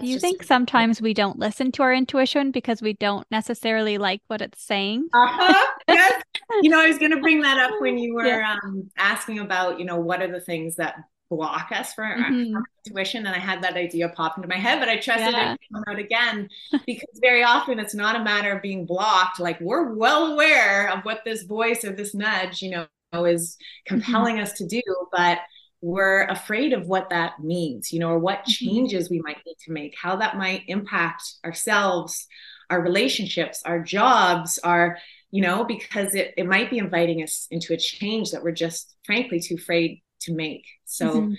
do 0.00 0.06
you 0.06 0.18
think 0.18 0.42
sometimes 0.42 1.02
we 1.02 1.12
don't 1.12 1.38
listen 1.38 1.70
to 1.72 1.82
our 1.82 1.92
intuition 1.92 2.50
because 2.50 2.80
we 2.80 2.94
don't 2.94 3.26
necessarily 3.30 3.98
like 3.98 4.22
what 4.28 4.40
it's 4.40 4.62
saying? 4.62 5.08
Uh-huh. 5.12 5.66
Yes. 5.88 6.22
you 6.62 6.70
know, 6.70 6.80
I 6.80 6.88
was 6.88 6.98
going 6.98 7.12
to 7.12 7.20
bring 7.20 7.42
that 7.42 7.58
up 7.58 7.80
when 7.80 7.96
you 7.98 8.14
were 8.14 8.26
yeah. 8.26 8.56
um, 8.64 8.90
asking 8.96 9.38
about, 9.38 9.78
you 9.78 9.84
know, 9.84 9.96
what 10.00 10.20
are 10.20 10.30
the 10.30 10.40
things 10.40 10.76
that 10.76 10.96
block 11.30 11.70
us 11.72 11.94
for 11.94 12.04
mm-hmm. 12.04 12.56
our 12.56 12.62
intuition. 12.84 13.26
And 13.26 13.34
I 13.34 13.38
had 13.38 13.62
that 13.62 13.76
idea 13.76 14.08
pop 14.08 14.36
into 14.36 14.48
my 14.48 14.56
head, 14.56 14.80
but 14.80 14.88
I 14.88 14.96
trusted 14.96 15.32
yeah. 15.32 15.54
it 15.54 15.60
come 15.72 15.84
out 15.88 15.98
again 15.98 16.48
because 16.86 17.20
very 17.20 17.42
often 17.42 17.78
it's 17.78 17.94
not 17.94 18.16
a 18.16 18.24
matter 18.24 18.52
of 18.52 18.62
being 18.62 18.86
blocked. 18.86 19.40
Like 19.40 19.60
we're 19.60 19.94
well 19.94 20.32
aware 20.32 20.90
of 20.90 21.04
what 21.04 21.24
this 21.24 21.42
voice 21.42 21.84
or 21.84 21.92
this 21.92 22.14
nudge, 22.14 22.62
you 22.62 22.70
know, 22.70 22.86
is 23.12 23.56
mm-hmm. 23.56 23.94
compelling 23.94 24.34
mm-hmm. 24.36 24.42
us 24.42 24.52
to 24.54 24.66
do, 24.66 24.82
but 25.12 25.38
we're 25.80 26.24
afraid 26.24 26.72
of 26.72 26.86
what 26.86 27.10
that 27.10 27.40
means, 27.40 27.92
you 27.92 28.00
know, 28.00 28.10
or 28.10 28.18
what 28.18 28.40
mm-hmm. 28.40 28.66
changes 28.66 29.10
we 29.10 29.20
might 29.20 29.38
need 29.46 29.56
to 29.64 29.72
make, 29.72 29.94
how 30.00 30.16
that 30.16 30.36
might 30.36 30.62
impact 30.68 31.22
ourselves, 31.44 32.26
our 32.70 32.80
relationships, 32.80 33.62
our 33.64 33.80
jobs, 33.80 34.58
our, 34.58 34.98
you 35.30 35.42
know, 35.42 35.64
because 35.64 36.14
it, 36.14 36.34
it 36.36 36.46
might 36.46 36.70
be 36.70 36.78
inviting 36.78 37.22
us 37.22 37.46
into 37.50 37.72
a 37.72 37.78
change 37.78 38.30
that 38.30 38.42
we're 38.42 38.52
just 38.52 38.96
frankly 39.04 39.40
too 39.40 39.54
afraid 39.54 40.02
to 40.22 40.34
make. 40.34 40.66
So, 40.86 41.10
mm-hmm. 41.10 41.34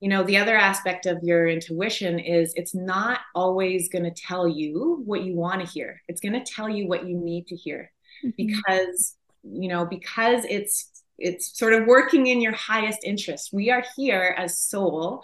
you 0.00 0.08
know, 0.08 0.22
the 0.22 0.38
other 0.38 0.56
aspect 0.56 1.06
of 1.06 1.18
your 1.22 1.48
intuition 1.48 2.18
is 2.18 2.54
it's 2.56 2.74
not 2.74 3.20
always 3.34 3.88
going 3.88 4.04
to 4.04 4.10
tell 4.10 4.48
you 4.48 5.02
what 5.04 5.22
you 5.22 5.34
want 5.34 5.60
to 5.60 5.70
hear. 5.70 6.00
It's 6.08 6.20
going 6.20 6.32
to 6.32 6.52
tell 6.52 6.68
you 6.68 6.86
what 6.86 7.06
you 7.06 7.16
need 7.18 7.48
to 7.48 7.56
hear 7.56 7.90
mm-hmm. 8.24 8.30
because, 8.36 9.16
you 9.42 9.68
know, 9.68 9.84
because 9.84 10.44
it's 10.48 10.91
it's 11.22 11.58
sort 11.58 11.72
of 11.72 11.86
working 11.86 12.26
in 12.26 12.40
your 12.40 12.52
highest 12.52 13.00
interest. 13.04 13.50
We 13.52 13.70
are 13.70 13.84
here 13.96 14.34
as 14.36 14.58
soul 14.58 15.22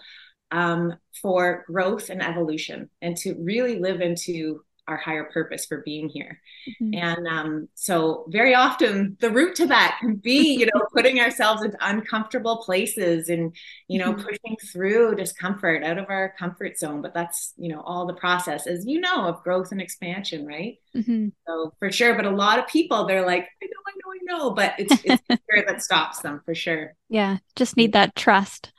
um, 0.51 0.95
for 1.21 1.65
growth 1.67 2.11
and 2.11 2.23
evolution 2.23 2.89
and 3.03 3.17
to 3.19 3.35
really 3.35 3.79
live 3.79 4.01
into 4.01 4.63
our 4.89 4.97
higher 4.97 5.25
purpose 5.25 5.67
for 5.67 5.83
being 5.85 6.09
here. 6.09 6.41
Mm-hmm. 6.69 6.95
And 6.95 7.29
um, 7.29 7.69
so, 7.75 8.25
very 8.29 8.55
often, 8.55 9.17
the 9.21 9.31
route 9.31 9.55
to 9.57 9.67
that 9.67 9.99
can 10.01 10.17
be, 10.17 10.59
you 10.59 10.67
know, 10.67 10.87
putting 10.97 11.21
ourselves 11.21 11.63
into 11.63 11.77
uncomfortable 11.81 12.59
places 12.65 13.29
and, 13.29 13.55
you 13.87 13.99
know, 13.99 14.13
mm-hmm. 14.13 14.27
pushing 14.27 14.57
through 14.73 15.15
discomfort 15.15 15.85
out 15.85 15.99
of 15.99 16.07
our 16.09 16.35
comfort 16.39 16.79
zone. 16.79 17.03
But 17.03 17.15
that's, 17.15 17.53
you 17.57 17.69
know, 17.69 17.83
all 17.83 18.07
the 18.07 18.15
process, 18.15 18.67
as 18.67 18.87
you 18.87 19.01
know, 19.01 19.27
of 19.27 19.43
growth 19.43 19.71
and 19.71 19.81
expansion, 19.81 20.47
right? 20.47 20.79
Mm-hmm. 20.97 21.29
So, 21.47 21.75
for 21.79 21.93
sure. 21.93 22.15
But 22.15 22.25
a 22.25 22.31
lot 22.31 22.59
of 22.59 22.67
people, 22.67 23.07
they're 23.07 23.27
like, 23.27 23.49
I 23.63 23.67
know, 23.67 23.81
I 23.87 23.93
know, 23.95 24.13
I 24.13 24.39
know. 24.39 24.51
But 24.53 24.75
it's, 24.79 25.05
it's 25.05 25.23
fear 25.51 25.65
that 25.67 25.83
stops 25.83 26.21
them 26.21 26.41
for 26.45 26.55
sure. 26.55 26.95
Yeah. 27.09 27.39
Just 27.57 27.77
need 27.77 27.93
that 27.93 28.17
trust. 28.17 28.73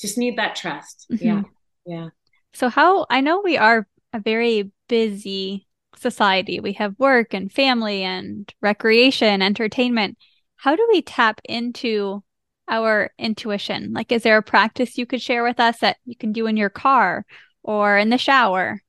Just 0.00 0.18
need 0.18 0.38
that 0.38 0.56
trust. 0.56 1.06
Mm-hmm. 1.12 1.26
Yeah. 1.26 1.42
Yeah. 1.86 2.08
So, 2.54 2.68
how 2.68 3.06
I 3.10 3.20
know 3.20 3.40
we 3.40 3.58
are 3.58 3.86
a 4.14 4.20
very 4.20 4.70
busy 4.88 5.66
society. 5.96 6.60
We 6.60 6.72
have 6.74 6.98
work 6.98 7.34
and 7.34 7.52
family 7.52 8.02
and 8.02 8.52
recreation, 8.62 9.42
entertainment. 9.42 10.16
How 10.56 10.76
do 10.76 10.88
we 10.90 11.02
tap 11.02 11.40
into 11.44 12.22
our 12.68 13.10
intuition? 13.18 13.92
Like, 13.92 14.12
is 14.12 14.22
there 14.22 14.38
a 14.38 14.42
practice 14.42 14.96
you 14.96 15.04
could 15.04 15.20
share 15.20 15.42
with 15.42 15.60
us 15.60 15.80
that 15.80 15.98
you 16.06 16.16
can 16.16 16.32
do 16.32 16.46
in 16.46 16.56
your 16.56 16.70
car 16.70 17.26
or 17.62 17.98
in 17.98 18.08
the 18.08 18.16
shower? 18.16 18.80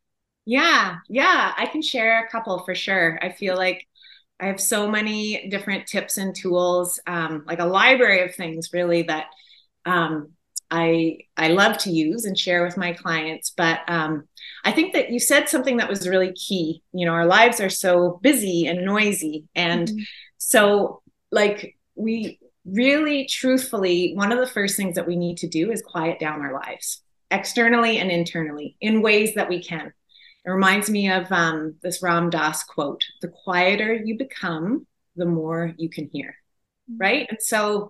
Yeah, 0.45 0.97
yeah, 1.09 1.53
I 1.57 1.65
can 1.65 1.81
share 1.81 2.23
a 2.23 2.29
couple 2.29 2.59
for 2.63 2.75
sure. 2.75 3.19
I 3.21 3.31
feel 3.31 3.57
like 3.57 3.85
I 4.39 4.45
have 4.45 4.61
so 4.61 4.89
many 4.89 5.49
different 5.49 5.88
tips 5.88 6.17
and 6.17 6.35
tools, 6.35 6.99
um, 7.07 7.43
like 7.47 7.59
a 7.59 7.65
library 7.65 8.21
of 8.21 8.35
things 8.35 8.69
really 8.73 9.03
that 9.03 9.25
um, 9.85 10.33
I 10.75 11.19
I 11.38 11.47
love 11.49 11.77
to 11.79 11.89
use 11.89 12.25
and 12.25 12.38
share 12.38 12.65
with 12.65 12.75
my 12.75 12.91
clients. 12.91 13.53
But 13.55 13.79
um, 13.88 14.27
I 14.65 14.73
think 14.73 14.93
that 14.93 15.09
you 15.09 15.19
said 15.19 15.47
something 15.47 15.77
that 15.77 15.89
was 15.89 16.07
really 16.07 16.33
key. 16.33 16.83
You 16.91 17.05
know, 17.05 17.13
our 17.13 17.25
lives 17.25 17.61
are 17.61 17.69
so 17.69 18.19
busy 18.21 18.67
and 18.67 18.85
noisy, 18.85 19.45
and 19.55 19.88
mm-hmm. 19.88 19.99
so 20.38 21.01
like 21.31 21.77
we 21.95 22.39
really, 22.65 23.25
truthfully, 23.25 24.13
one 24.15 24.33
of 24.33 24.39
the 24.39 24.47
first 24.47 24.75
things 24.75 24.95
that 24.95 25.07
we 25.07 25.15
need 25.15 25.38
to 25.38 25.47
do 25.47 25.71
is 25.71 25.81
quiet 25.81 26.19
down 26.19 26.41
our 26.41 26.53
lives, 26.53 27.01
externally 27.31 27.99
and 27.99 28.11
internally, 28.11 28.75
in 28.81 29.01
ways 29.01 29.35
that 29.35 29.47
we 29.47 29.63
can. 29.63 29.93
It 30.45 30.49
reminds 30.49 30.89
me 30.89 31.09
of 31.09 31.31
um, 31.31 31.75
this 31.83 32.03
Ram 32.03 32.29
Dass 32.29 32.63
quote: 32.63 33.05
"The 33.21 33.29
quieter 33.29 33.93
you 33.93 34.17
become, 34.17 34.85
the 35.15 35.25
more 35.25 35.73
you 35.77 35.89
can 35.89 36.09
hear." 36.11 36.35
Mm-hmm. 36.91 36.97
Right, 36.97 37.27
and 37.29 37.41
so 37.41 37.88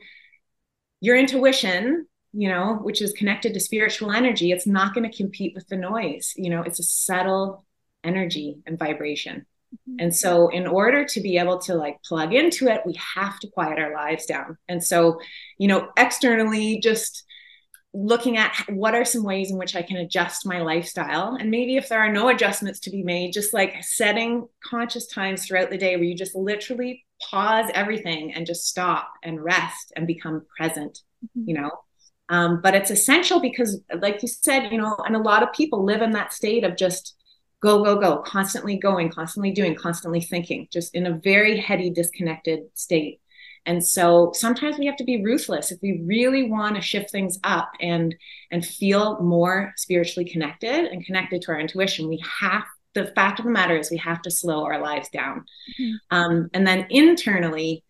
your 1.01 1.17
intuition 1.17 2.07
you 2.35 2.49
know, 2.49 2.75
which 2.81 3.01
is 3.01 3.13
connected 3.13 3.53
to 3.53 3.59
spiritual 3.59 4.11
energy, 4.11 4.51
it's 4.51 4.67
not 4.67 4.93
going 4.93 5.09
to 5.09 5.17
compete 5.17 5.55
with 5.55 5.67
the 5.67 5.77
noise. 5.77 6.33
You 6.35 6.49
know, 6.49 6.61
it's 6.63 6.79
a 6.79 6.83
subtle 6.83 7.65
energy 8.03 8.57
and 8.65 8.77
vibration. 8.77 9.45
Mm-hmm. 9.89 9.95
And 9.99 10.15
so, 10.15 10.49
in 10.49 10.67
order 10.67 11.05
to 11.05 11.21
be 11.21 11.37
able 11.37 11.59
to 11.59 11.75
like 11.75 12.03
plug 12.03 12.33
into 12.33 12.67
it, 12.67 12.81
we 12.85 12.99
have 13.15 13.39
to 13.39 13.47
quiet 13.47 13.79
our 13.79 13.93
lives 13.93 14.25
down. 14.25 14.57
And 14.67 14.83
so, 14.83 15.19
you 15.57 15.69
know, 15.69 15.89
externally, 15.97 16.79
just 16.79 17.23
looking 17.93 18.35
at 18.35 18.53
what 18.67 18.93
are 18.93 19.05
some 19.05 19.23
ways 19.23 19.49
in 19.49 19.57
which 19.57 19.73
I 19.73 19.81
can 19.81 19.95
adjust 19.95 20.45
my 20.45 20.59
lifestyle. 20.59 21.37
And 21.39 21.49
maybe 21.49 21.77
if 21.77 21.87
there 21.87 22.01
are 22.01 22.11
no 22.11 22.27
adjustments 22.27 22.81
to 22.81 22.89
be 22.89 23.03
made, 23.03 23.31
just 23.31 23.53
like 23.53 23.81
setting 23.81 24.49
conscious 24.61 25.07
times 25.07 25.45
throughout 25.45 25.69
the 25.69 25.77
day 25.77 25.95
where 25.95 26.03
you 26.03 26.15
just 26.15 26.35
literally 26.35 27.05
pause 27.21 27.71
everything 27.73 28.33
and 28.33 28.45
just 28.45 28.67
stop 28.67 29.09
and 29.23 29.41
rest 29.41 29.93
and 29.95 30.05
become 30.05 30.45
present, 30.57 30.99
mm-hmm. 31.23 31.49
you 31.49 31.55
know, 31.55 31.71
um, 32.29 32.61
but 32.61 32.75
it's 32.75 32.91
essential 32.91 33.39
because, 33.39 33.79
like 33.99 34.21
you 34.21 34.27
said, 34.27 34.71
you 34.71 34.77
know, 34.77 34.95
and 35.05 35.15
a 35.15 35.19
lot 35.19 35.43
of 35.43 35.53
people 35.53 35.85
live 35.85 36.01
in 36.01 36.11
that 36.11 36.33
state 36.33 36.63
of 36.63 36.75
just 36.75 37.15
go, 37.61 37.83
go, 37.83 37.95
go, 37.99 38.17
constantly 38.17 38.77
going, 38.77 39.09
constantly 39.09 39.51
doing, 39.51 39.75
constantly 39.75 40.21
thinking, 40.21 40.67
just 40.71 40.95
in 40.95 41.05
a 41.05 41.19
very 41.23 41.57
heady, 41.57 41.89
disconnected 41.89 42.63
state. 42.73 43.19
And 43.67 43.83
so 43.83 44.31
sometimes 44.33 44.77
we 44.77 44.85
have 44.85 44.97
to 44.97 45.03
be 45.03 45.23
ruthless 45.23 45.71
if 45.71 45.79
we 45.81 46.01
really 46.05 46.49
want 46.49 46.75
to 46.75 46.81
shift 46.81 47.09
things 47.09 47.39
up 47.43 47.71
and 47.81 48.13
and 48.51 48.63
feel 48.63 49.19
more 49.21 49.73
spiritually 49.75 50.29
connected 50.29 50.85
and 50.85 51.03
connected 51.03 51.41
to 51.43 51.51
our 51.51 51.59
intuition. 51.59 52.07
We 52.07 52.23
have 52.41 52.63
the 52.93 53.07
fact 53.07 53.39
of 53.39 53.45
the 53.45 53.51
matter 53.51 53.75
is 53.75 53.89
we 53.89 53.97
have 53.97 54.21
to 54.21 54.31
slow 54.31 54.63
our 54.63 54.79
lives 54.79 55.09
down. 55.09 55.45
Mm-hmm. 55.79 55.95
Um, 56.11 56.49
and 56.53 56.65
then 56.65 56.87
internally, 56.89 57.83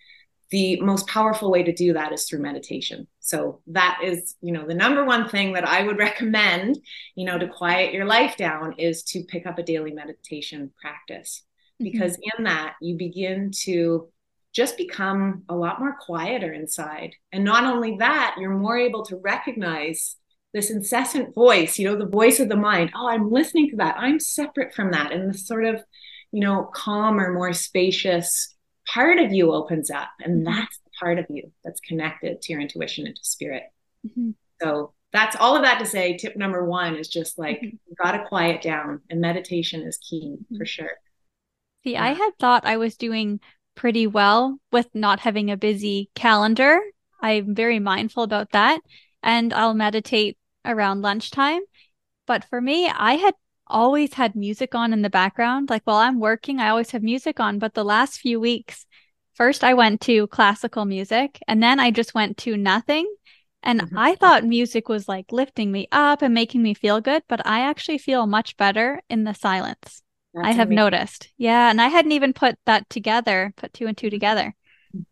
the 0.55 0.79
most 0.79 1.05
powerful 1.07 1.51
way 1.51 1.63
to 1.63 1.73
do 1.73 1.91
that 1.91 2.13
is 2.13 2.23
through 2.23 2.39
meditation. 2.39 3.07
So 3.19 3.59
that 3.67 3.99
is 4.01 4.35
you 4.39 4.53
know 4.53 4.65
the 4.65 4.73
number 4.73 5.03
one 5.03 5.27
thing 5.27 5.51
that 5.53 5.67
i 5.67 5.83
would 5.83 5.97
recommend 6.07 6.79
you 7.15 7.25
know 7.25 7.37
to 7.37 7.47
quiet 7.47 7.93
your 7.93 8.05
life 8.05 8.37
down 8.37 8.75
is 8.77 9.03
to 9.03 9.23
pick 9.23 9.45
up 9.45 9.59
a 9.59 9.63
daily 9.63 9.91
meditation 9.91 10.71
practice. 10.81 11.43
Mm-hmm. 11.81 11.91
because 11.91 12.17
in 12.37 12.45
that 12.45 12.75
you 12.81 12.95
begin 12.95 13.51
to 13.63 14.07
just 14.53 14.77
become 14.77 15.43
a 15.49 15.55
lot 15.55 15.81
more 15.81 15.97
quieter 15.99 16.53
inside. 16.53 17.13
And 17.33 17.43
not 17.43 17.65
only 17.65 17.97
that 17.97 18.37
you're 18.39 18.57
more 18.57 18.77
able 18.77 19.03
to 19.07 19.17
recognize 19.17 20.15
this 20.53 20.71
incessant 20.71 21.35
voice 21.35 21.77
you 21.77 21.85
know 21.85 21.97
the 21.97 22.17
voice 22.19 22.39
of 22.39 22.47
the 22.47 22.55
mind. 22.55 22.91
Oh 22.95 23.09
i'm 23.09 23.29
listening 23.29 23.71
to 23.71 23.75
that. 23.77 23.97
I'm 23.97 24.21
separate 24.21 24.73
from 24.73 24.91
that. 24.91 25.11
And 25.11 25.33
the 25.33 25.37
sort 25.37 25.65
of 25.65 25.83
you 26.31 26.39
know 26.39 26.69
calmer 26.73 27.33
more 27.33 27.51
spacious 27.51 28.54
part 28.87 29.19
of 29.19 29.31
you 29.33 29.51
opens 29.51 29.89
up 29.89 30.09
and 30.19 30.45
mm-hmm. 30.45 30.55
that's 30.55 30.77
the 30.79 30.89
part 30.99 31.19
of 31.19 31.25
you 31.29 31.51
that's 31.63 31.79
connected 31.81 32.41
to 32.41 32.53
your 32.53 32.61
intuition 32.61 33.05
and 33.07 33.15
to 33.15 33.23
spirit 33.23 33.63
mm-hmm. 34.05 34.31
so 34.61 34.93
that's 35.11 35.35
all 35.37 35.55
of 35.55 35.63
that 35.63 35.79
to 35.79 35.85
say 35.85 36.17
tip 36.17 36.35
number 36.35 36.65
one 36.65 36.95
is 36.95 37.07
just 37.07 37.37
like 37.37 37.57
mm-hmm. 37.57 37.77
you 37.87 37.95
got 38.01 38.11
to 38.11 38.25
quiet 38.25 38.61
down 38.61 39.01
and 39.09 39.21
meditation 39.21 39.81
is 39.81 39.97
key 39.97 40.35
mm-hmm. 40.37 40.57
for 40.57 40.65
sure 40.65 40.91
see 41.83 41.93
yeah. 41.93 42.03
i 42.03 42.13
had 42.13 42.31
thought 42.39 42.65
i 42.65 42.77
was 42.77 42.95
doing 42.95 43.39
pretty 43.75 44.07
well 44.07 44.57
with 44.71 44.87
not 44.93 45.19
having 45.19 45.51
a 45.51 45.57
busy 45.57 46.09
calendar 46.15 46.79
i'm 47.21 47.55
very 47.55 47.79
mindful 47.79 48.23
about 48.23 48.51
that 48.51 48.79
and 49.23 49.53
i'll 49.53 49.73
meditate 49.73 50.37
around 50.63 51.01
lunchtime 51.01 51.61
but 52.25 52.43
for 52.45 52.61
me 52.61 52.87
i 52.87 53.15
had 53.15 53.33
always 53.67 54.13
had 54.13 54.35
music 54.35 54.75
on 54.75 54.93
in 54.93 55.01
the 55.01 55.09
background. 55.09 55.69
Like 55.69 55.83
while 55.85 55.97
I'm 55.97 56.19
working, 56.19 56.59
I 56.59 56.69
always 56.69 56.91
have 56.91 57.03
music 57.03 57.39
on. 57.39 57.59
But 57.59 57.73
the 57.73 57.83
last 57.83 58.19
few 58.19 58.39
weeks, 58.39 58.85
first 59.33 59.63
I 59.63 59.73
went 59.73 60.01
to 60.01 60.27
classical 60.27 60.85
music 60.85 61.39
and 61.47 61.61
then 61.61 61.79
I 61.79 61.91
just 61.91 62.13
went 62.13 62.37
to 62.39 62.57
nothing. 62.57 63.07
And 63.63 63.81
mm-hmm. 63.81 63.97
I 63.97 64.15
thought 64.15 64.45
music 64.45 64.89
was 64.89 65.07
like 65.07 65.31
lifting 65.31 65.71
me 65.71 65.87
up 65.91 66.21
and 66.21 66.33
making 66.33 66.61
me 66.61 66.73
feel 66.73 67.01
good, 67.01 67.23
but 67.27 67.45
I 67.45 67.61
actually 67.61 67.97
feel 67.97 68.27
much 68.27 68.57
better 68.57 69.01
in 69.09 69.23
the 69.23 69.33
silence. 69.33 70.03
That's 70.33 70.47
I 70.47 70.51
have 70.51 70.67
amazing. 70.67 70.75
noticed. 70.75 71.29
Yeah. 71.37 71.69
And 71.69 71.81
I 71.81 71.87
hadn't 71.87 72.11
even 72.11 72.33
put 72.33 72.57
that 72.65 72.89
together, 72.89 73.53
put 73.57 73.73
two 73.73 73.87
and 73.87 73.97
two 73.97 74.09
together. 74.09 74.53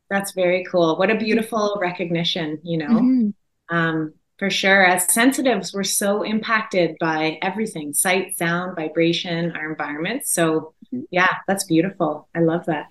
That's 0.10 0.34
very 0.34 0.66
cool. 0.70 0.98
What 0.98 1.10
a 1.10 1.14
mm-hmm. 1.14 1.24
beautiful 1.24 1.78
recognition, 1.82 2.60
you 2.64 2.78
know? 2.78 2.90
Mm-hmm. 2.90 3.76
Um, 3.76 4.14
for 4.44 4.50
sure. 4.50 4.84
As 4.84 5.10
sensitives, 5.10 5.74
we're 5.74 5.86
so 5.86 6.22
impacted 6.22 6.98
by 7.00 7.40
everything 7.42 7.94
sight, 7.94 8.38
sound, 8.38 8.76
vibration, 8.76 9.54
our 9.54 9.72
environment. 9.72 10.28
So, 10.28 10.74
yeah, 11.12 11.30
that's 11.48 11.64
beautiful. 11.64 12.28
I 12.36 12.40
love 12.42 12.66
that. 12.66 12.88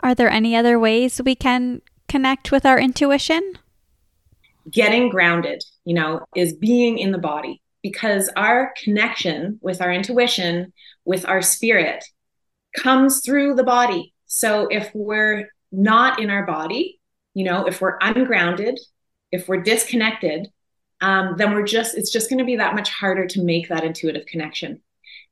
Are 0.00 0.12
there 0.12 0.28
any 0.28 0.56
other 0.56 0.76
ways 0.76 1.20
we 1.24 1.36
can 1.36 1.82
connect 2.08 2.50
with 2.50 2.66
our 2.66 2.80
intuition? 2.80 3.60
Getting 4.68 5.08
grounded, 5.08 5.62
you 5.84 5.94
know, 5.94 6.26
is 6.34 6.52
being 6.52 6.98
in 6.98 7.12
the 7.12 7.18
body 7.18 7.62
because 7.80 8.28
our 8.34 8.74
connection 8.82 9.60
with 9.62 9.80
our 9.80 9.92
intuition, 9.92 10.72
with 11.04 11.24
our 11.28 11.42
spirit, 11.42 12.04
comes 12.76 13.20
through 13.24 13.54
the 13.54 13.62
body. 13.62 14.12
So 14.26 14.66
if 14.66 14.90
we're 14.94 15.48
not 15.70 16.18
in 16.18 16.30
our 16.30 16.44
body, 16.44 16.98
you 17.34 17.44
know, 17.44 17.68
if 17.68 17.80
we're 17.80 17.98
ungrounded, 18.00 18.80
if 19.34 19.48
we're 19.48 19.62
disconnected, 19.62 20.48
um, 21.00 21.34
then 21.36 21.52
we're 21.52 21.66
just, 21.66 21.96
it's 21.96 22.12
just 22.12 22.30
going 22.30 22.38
to 22.38 22.44
be 22.44 22.56
that 22.56 22.74
much 22.74 22.88
harder 22.90 23.26
to 23.26 23.42
make 23.42 23.68
that 23.68 23.84
intuitive 23.84 24.26
connection. 24.26 24.80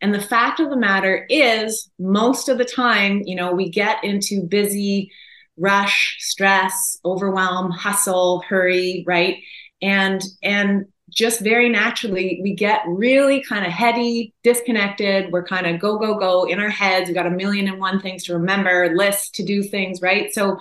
And 0.01 0.13
the 0.13 0.21
fact 0.21 0.59
of 0.59 0.69
the 0.69 0.77
matter 0.77 1.25
is, 1.31 1.89
most 1.99 2.49
of 2.49 2.59
the 2.59 2.65
time, 2.65 3.23
you 3.25 3.37
know, 3.37 3.53
we 3.53 3.71
get 3.71 4.03
into 4.03 4.43
busy, 4.43 5.13
rush, 5.57 6.17
stress, 6.19 6.99
overwhelm, 7.05 7.71
hustle, 7.71 8.43
hurry, 8.49 9.05
right? 9.07 9.39
And, 9.81 10.21
and 10.43 10.87
just 11.11 11.41
very 11.41 11.69
naturally 11.69 12.41
we 12.43 12.55
get 12.55 12.81
really 12.87 13.43
kind 13.43 13.67
of 13.67 13.71
heady 13.71 14.33
disconnected 14.43 15.31
we're 15.31 15.45
kind 15.45 15.67
of 15.67 15.79
go 15.79 15.99
go 15.99 16.19
go 16.19 16.45
in 16.45 16.59
our 16.59 16.71
heads 16.71 17.07
we 17.07 17.13
got 17.15 17.27
a 17.27 17.31
million 17.31 17.69
and 17.69 17.79
one 17.79 18.01
things 18.01 18.25
to 18.25 18.33
remember 18.33 18.97
lists 18.97 19.29
to 19.29 19.45
do 19.45 19.63
things 19.63 20.01
right 20.01 20.33
so 20.33 20.57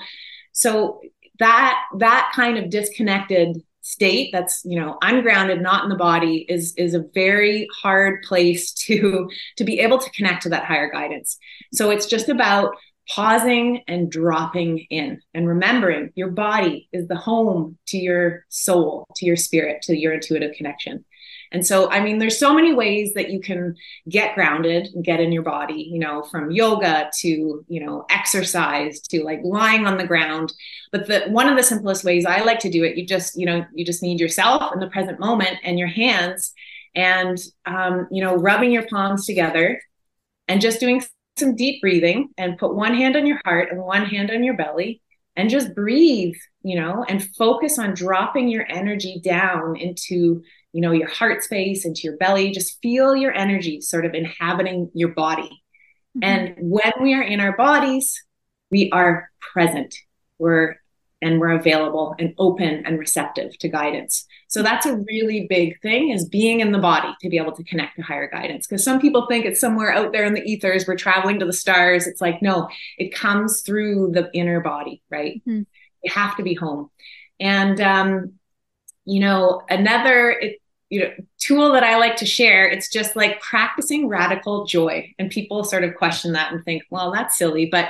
so 0.51 0.99
that 1.41 1.79
that 1.97 2.31
kind 2.35 2.57
of 2.57 2.69
disconnected 2.69 3.61
state 3.81 4.29
that's 4.31 4.61
you 4.63 4.79
know 4.79 4.95
ungrounded 5.01 5.59
not 5.59 5.83
in 5.83 5.89
the 5.89 5.95
body 5.95 6.45
is 6.47 6.73
is 6.77 6.93
a 6.93 7.03
very 7.15 7.67
hard 7.81 8.21
place 8.21 8.71
to 8.85 9.29
to 9.57 9.63
be 9.63 9.79
able 9.79 9.97
to 9.97 10.09
connect 10.11 10.43
to 10.43 10.49
that 10.49 10.65
higher 10.65 10.89
guidance. 10.89 11.37
So 11.73 11.89
it's 11.89 12.05
just 12.05 12.29
about 12.29 12.75
pausing 13.09 13.83
and 13.87 14.11
dropping 14.11 14.85
in 14.89 15.19
and 15.33 15.47
remembering 15.47 16.11
your 16.15 16.29
body 16.29 16.87
is 16.93 17.07
the 17.07 17.15
home 17.15 17.77
to 17.87 17.97
your 17.97 18.45
soul 18.49 19.07
to 19.15 19.25
your 19.25 19.35
spirit 19.35 19.81
to 19.81 19.97
your 19.97 20.13
intuitive 20.13 20.53
connection 20.55 21.03
and 21.51 21.65
so, 21.65 21.89
I 21.89 21.99
mean, 22.01 22.17
there's 22.17 22.39
so 22.39 22.53
many 22.53 22.73
ways 22.73 23.13
that 23.13 23.29
you 23.29 23.41
can 23.41 23.75
get 24.07 24.35
grounded 24.35 24.87
and 24.93 25.03
get 25.03 25.19
in 25.19 25.33
your 25.33 25.43
body, 25.43 25.89
you 25.91 25.99
know, 25.99 26.23
from 26.23 26.51
yoga 26.51 27.11
to, 27.19 27.65
you 27.67 27.85
know, 27.85 28.05
exercise 28.09 29.01
to 29.01 29.23
like 29.23 29.41
lying 29.43 29.85
on 29.85 29.97
the 29.97 30.07
ground. 30.07 30.53
But 30.93 31.07
the 31.07 31.21
one 31.27 31.49
of 31.49 31.57
the 31.57 31.63
simplest 31.63 32.05
ways 32.05 32.25
I 32.25 32.41
like 32.41 32.59
to 32.59 32.69
do 32.69 32.85
it, 32.85 32.95
you 32.95 33.05
just, 33.05 33.37
you 33.37 33.45
know, 33.45 33.65
you 33.73 33.85
just 33.85 34.01
need 34.01 34.19
yourself 34.19 34.71
in 34.73 34.79
the 34.79 34.89
present 34.89 35.19
moment 35.19 35.57
and 35.63 35.77
your 35.77 35.89
hands 35.89 36.53
and, 36.95 37.37
um, 37.65 38.07
you 38.11 38.23
know, 38.23 38.35
rubbing 38.35 38.71
your 38.71 38.87
palms 38.87 39.25
together 39.25 39.81
and 40.47 40.61
just 40.61 40.79
doing 40.79 41.03
some 41.37 41.55
deep 41.55 41.81
breathing 41.81 42.29
and 42.37 42.57
put 42.57 42.75
one 42.75 42.95
hand 42.95 43.17
on 43.17 43.25
your 43.25 43.41
heart 43.43 43.71
and 43.71 43.81
one 43.81 44.05
hand 44.05 44.31
on 44.31 44.43
your 44.43 44.55
belly 44.55 45.01
and 45.35 45.49
just 45.49 45.75
breathe, 45.75 46.35
you 46.63 46.75
know, 46.75 47.05
and 47.07 47.27
focus 47.35 47.79
on 47.79 47.93
dropping 47.93 48.47
your 48.47 48.65
energy 48.69 49.19
down 49.23 49.75
into 49.75 50.43
you 50.73 50.81
know, 50.81 50.91
your 50.91 51.09
heart 51.09 51.43
space 51.43 51.85
into 51.85 52.01
your 52.03 52.17
belly. 52.17 52.51
Just 52.51 52.79
feel 52.81 53.15
your 53.15 53.33
energy 53.33 53.81
sort 53.81 54.05
of 54.05 54.13
inhabiting 54.13 54.89
your 54.93 55.09
body. 55.09 55.63
Mm-hmm. 56.17 56.23
And 56.23 56.55
when 56.59 56.91
we 57.01 57.13
are 57.13 57.21
in 57.21 57.39
our 57.39 57.55
bodies, 57.55 58.23
we 58.69 58.89
are 58.91 59.29
present. 59.39 59.95
We're 60.37 60.77
and 61.21 61.39
we're 61.39 61.51
available 61.51 62.15
and 62.17 62.33
open 62.39 62.83
and 62.85 62.97
receptive 62.97 63.55
to 63.59 63.69
guidance. 63.69 64.25
So 64.47 64.63
that's 64.63 64.87
a 64.87 64.97
really 65.07 65.45
big 65.47 65.79
thing 65.81 66.09
is 66.09 66.27
being 66.27 66.61
in 66.61 66.71
the 66.71 66.79
body 66.79 67.13
to 67.21 67.29
be 67.29 67.37
able 67.37 67.51
to 67.53 67.63
connect 67.63 67.97
to 67.97 68.01
higher 68.01 68.27
guidance. 68.27 68.65
Because 68.65 68.83
some 68.83 68.99
people 68.99 69.27
think 69.27 69.45
it's 69.45 69.59
somewhere 69.59 69.93
out 69.93 70.13
there 70.13 70.25
in 70.25 70.33
the 70.33 70.41
ethers, 70.41 70.87
we're 70.87 70.95
traveling 70.95 71.39
to 71.39 71.45
the 71.45 71.53
stars. 71.53 72.07
It's 72.07 72.21
like, 72.21 72.41
no, 72.41 72.69
it 72.97 73.13
comes 73.13 73.61
through 73.61 74.11
the 74.13 74.31
inner 74.33 74.61
body, 74.61 75.03
right? 75.11 75.41
Mm-hmm. 75.47 75.61
You 76.03 76.11
have 76.11 76.35
to 76.37 76.43
be 76.43 76.55
home. 76.55 76.89
And 77.39 77.79
um, 77.79 78.33
you 79.11 79.19
know, 79.19 79.61
another 79.69 80.31
it, 80.31 80.61
you 80.89 81.01
know 81.01 81.11
tool 81.39 81.73
that 81.73 81.83
I 81.83 81.97
like 81.97 82.17
to 82.17 82.25
share. 82.25 82.67
It's 82.67 82.89
just 82.89 83.15
like 83.15 83.41
practicing 83.41 84.07
radical 84.07 84.65
joy. 84.65 85.13
And 85.17 85.29
people 85.29 85.63
sort 85.63 85.83
of 85.83 85.95
question 85.95 86.33
that 86.33 86.53
and 86.53 86.63
think, 86.63 86.83
well, 86.89 87.11
that's 87.11 87.37
silly. 87.37 87.65
But 87.65 87.89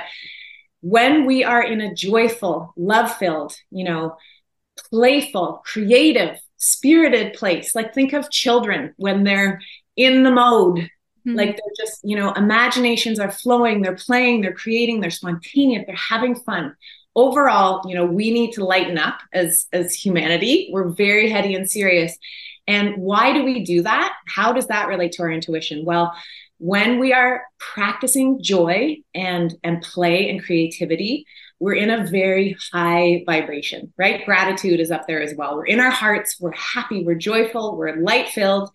when 0.80 1.26
we 1.26 1.44
are 1.44 1.62
in 1.62 1.80
a 1.80 1.94
joyful, 1.94 2.72
love-filled, 2.76 3.54
you 3.70 3.84
know, 3.84 4.16
playful, 4.90 5.62
creative, 5.64 6.38
spirited 6.56 7.34
place, 7.34 7.74
like 7.74 7.94
think 7.94 8.12
of 8.12 8.30
children 8.30 8.94
when 8.96 9.24
they're 9.24 9.60
in 9.96 10.24
the 10.24 10.30
mode 10.30 10.88
Mm-hmm. 11.26 11.38
Like 11.38 11.50
they're 11.50 11.86
just, 11.86 12.00
you 12.02 12.16
know, 12.16 12.32
imaginations 12.32 13.20
are 13.20 13.30
flowing, 13.30 13.80
they're 13.82 13.94
playing, 13.94 14.40
they're 14.40 14.52
creating, 14.52 15.00
they're 15.00 15.10
spontaneous, 15.10 15.84
they're 15.86 15.94
having 15.94 16.34
fun. 16.34 16.74
Overall, 17.14 17.82
you 17.88 17.94
know, 17.94 18.06
we 18.06 18.30
need 18.30 18.52
to 18.52 18.64
lighten 18.64 18.98
up 18.98 19.20
as 19.32 19.66
as 19.72 19.94
humanity. 19.94 20.70
We're 20.72 20.88
very 20.88 21.28
heady 21.28 21.54
and 21.54 21.70
serious. 21.70 22.16
And 22.66 22.96
why 22.98 23.32
do 23.32 23.44
we 23.44 23.64
do 23.64 23.82
that? 23.82 24.14
How 24.28 24.52
does 24.52 24.68
that 24.68 24.88
relate 24.88 25.12
to 25.12 25.22
our 25.22 25.30
intuition? 25.30 25.84
Well, 25.84 26.14
when 26.58 27.00
we 27.00 27.12
are 27.12 27.42
practicing 27.58 28.40
joy 28.42 28.98
and 29.14 29.54
and 29.64 29.82
play 29.82 30.30
and 30.30 30.42
creativity, 30.42 31.26
we're 31.58 31.74
in 31.74 31.90
a 31.90 32.06
very 32.06 32.56
high 32.72 33.24
vibration, 33.26 33.92
right? 33.96 34.24
Gratitude 34.24 34.80
is 34.80 34.90
up 34.90 35.06
there 35.06 35.22
as 35.22 35.34
well. 35.36 35.56
We're 35.56 35.66
in 35.66 35.80
our 35.80 35.90
hearts, 35.90 36.40
we're 36.40 36.52
happy, 36.52 37.04
we're 37.04 37.14
joyful, 37.14 37.76
we're 37.76 37.96
light 37.96 38.28
filled. 38.28 38.70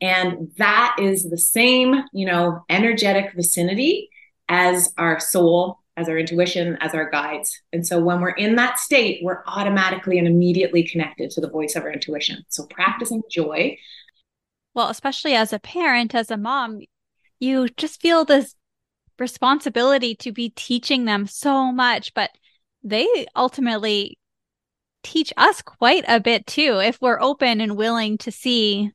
And 0.00 0.50
that 0.58 0.96
is 1.00 1.30
the 1.30 1.38
same, 1.38 2.04
you 2.12 2.26
know, 2.26 2.64
energetic 2.68 3.32
vicinity 3.34 4.10
as 4.48 4.92
our 4.98 5.20
soul 5.20 5.78
as 5.96 6.08
our 6.08 6.18
intuition, 6.18 6.76
as 6.80 6.94
our 6.94 7.08
guides. 7.08 7.60
And 7.72 7.86
so 7.86 8.00
when 8.00 8.20
we're 8.20 8.30
in 8.30 8.56
that 8.56 8.78
state, 8.78 9.20
we're 9.22 9.42
automatically 9.46 10.18
and 10.18 10.26
immediately 10.26 10.82
connected 10.82 11.30
to 11.30 11.40
the 11.40 11.48
voice 11.48 11.76
of 11.76 11.84
our 11.84 11.92
intuition. 11.92 12.44
So 12.48 12.66
practicing 12.66 13.22
joy. 13.30 13.78
Well, 14.74 14.88
especially 14.88 15.34
as 15.34 15.52
a 15.52 15.60
parent, 15.60 16.14
as 16.14 16.30
a 16.30 16.36
mom, 16.36 16.80
you 17.38 17.68
just 17.76 18.00
feel 18.00 18.24
this 18.24 18.56
responsibility 19.18 20.16
to 20.16 20.32
be 20.32 20.50
teaching 20.50 21.04
them 21.04 21.26
so 21.26 21.70
much, 21.70 22.12
but 22.14 22.30
they 22.82 23.26
ultimately 23.36 24.18
teach 25.04 25.32
us 25.36 25.62
quite 25.62 26.04
a 26.08 26.18
bit 26.18 26.46
too 26.46 26.80
if 26.82 27.00
we're 27.00 27.20
open 27.20 27.60
and 27.60 27.76
willing 27.76 28.18
to 28.18 28.32
see 28.32 28.90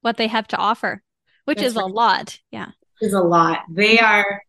what 0.00 0.16
they 0.16 0.26
have 0.26 0.48
to 0.48 0.56
offer, 0.56 1.02
which 1.44 1.58
That's 1.58 1.68
is 1.68 1.76
right. 1.76 1.84
a 1.84 1.86
lot. 1.86 2.38
Yeah. 2.50 2.70
Is 3.00 3.12
a 3.12 3.20
lot. 3.20 3.60
They 3.70 3.98
are 4.00 4.42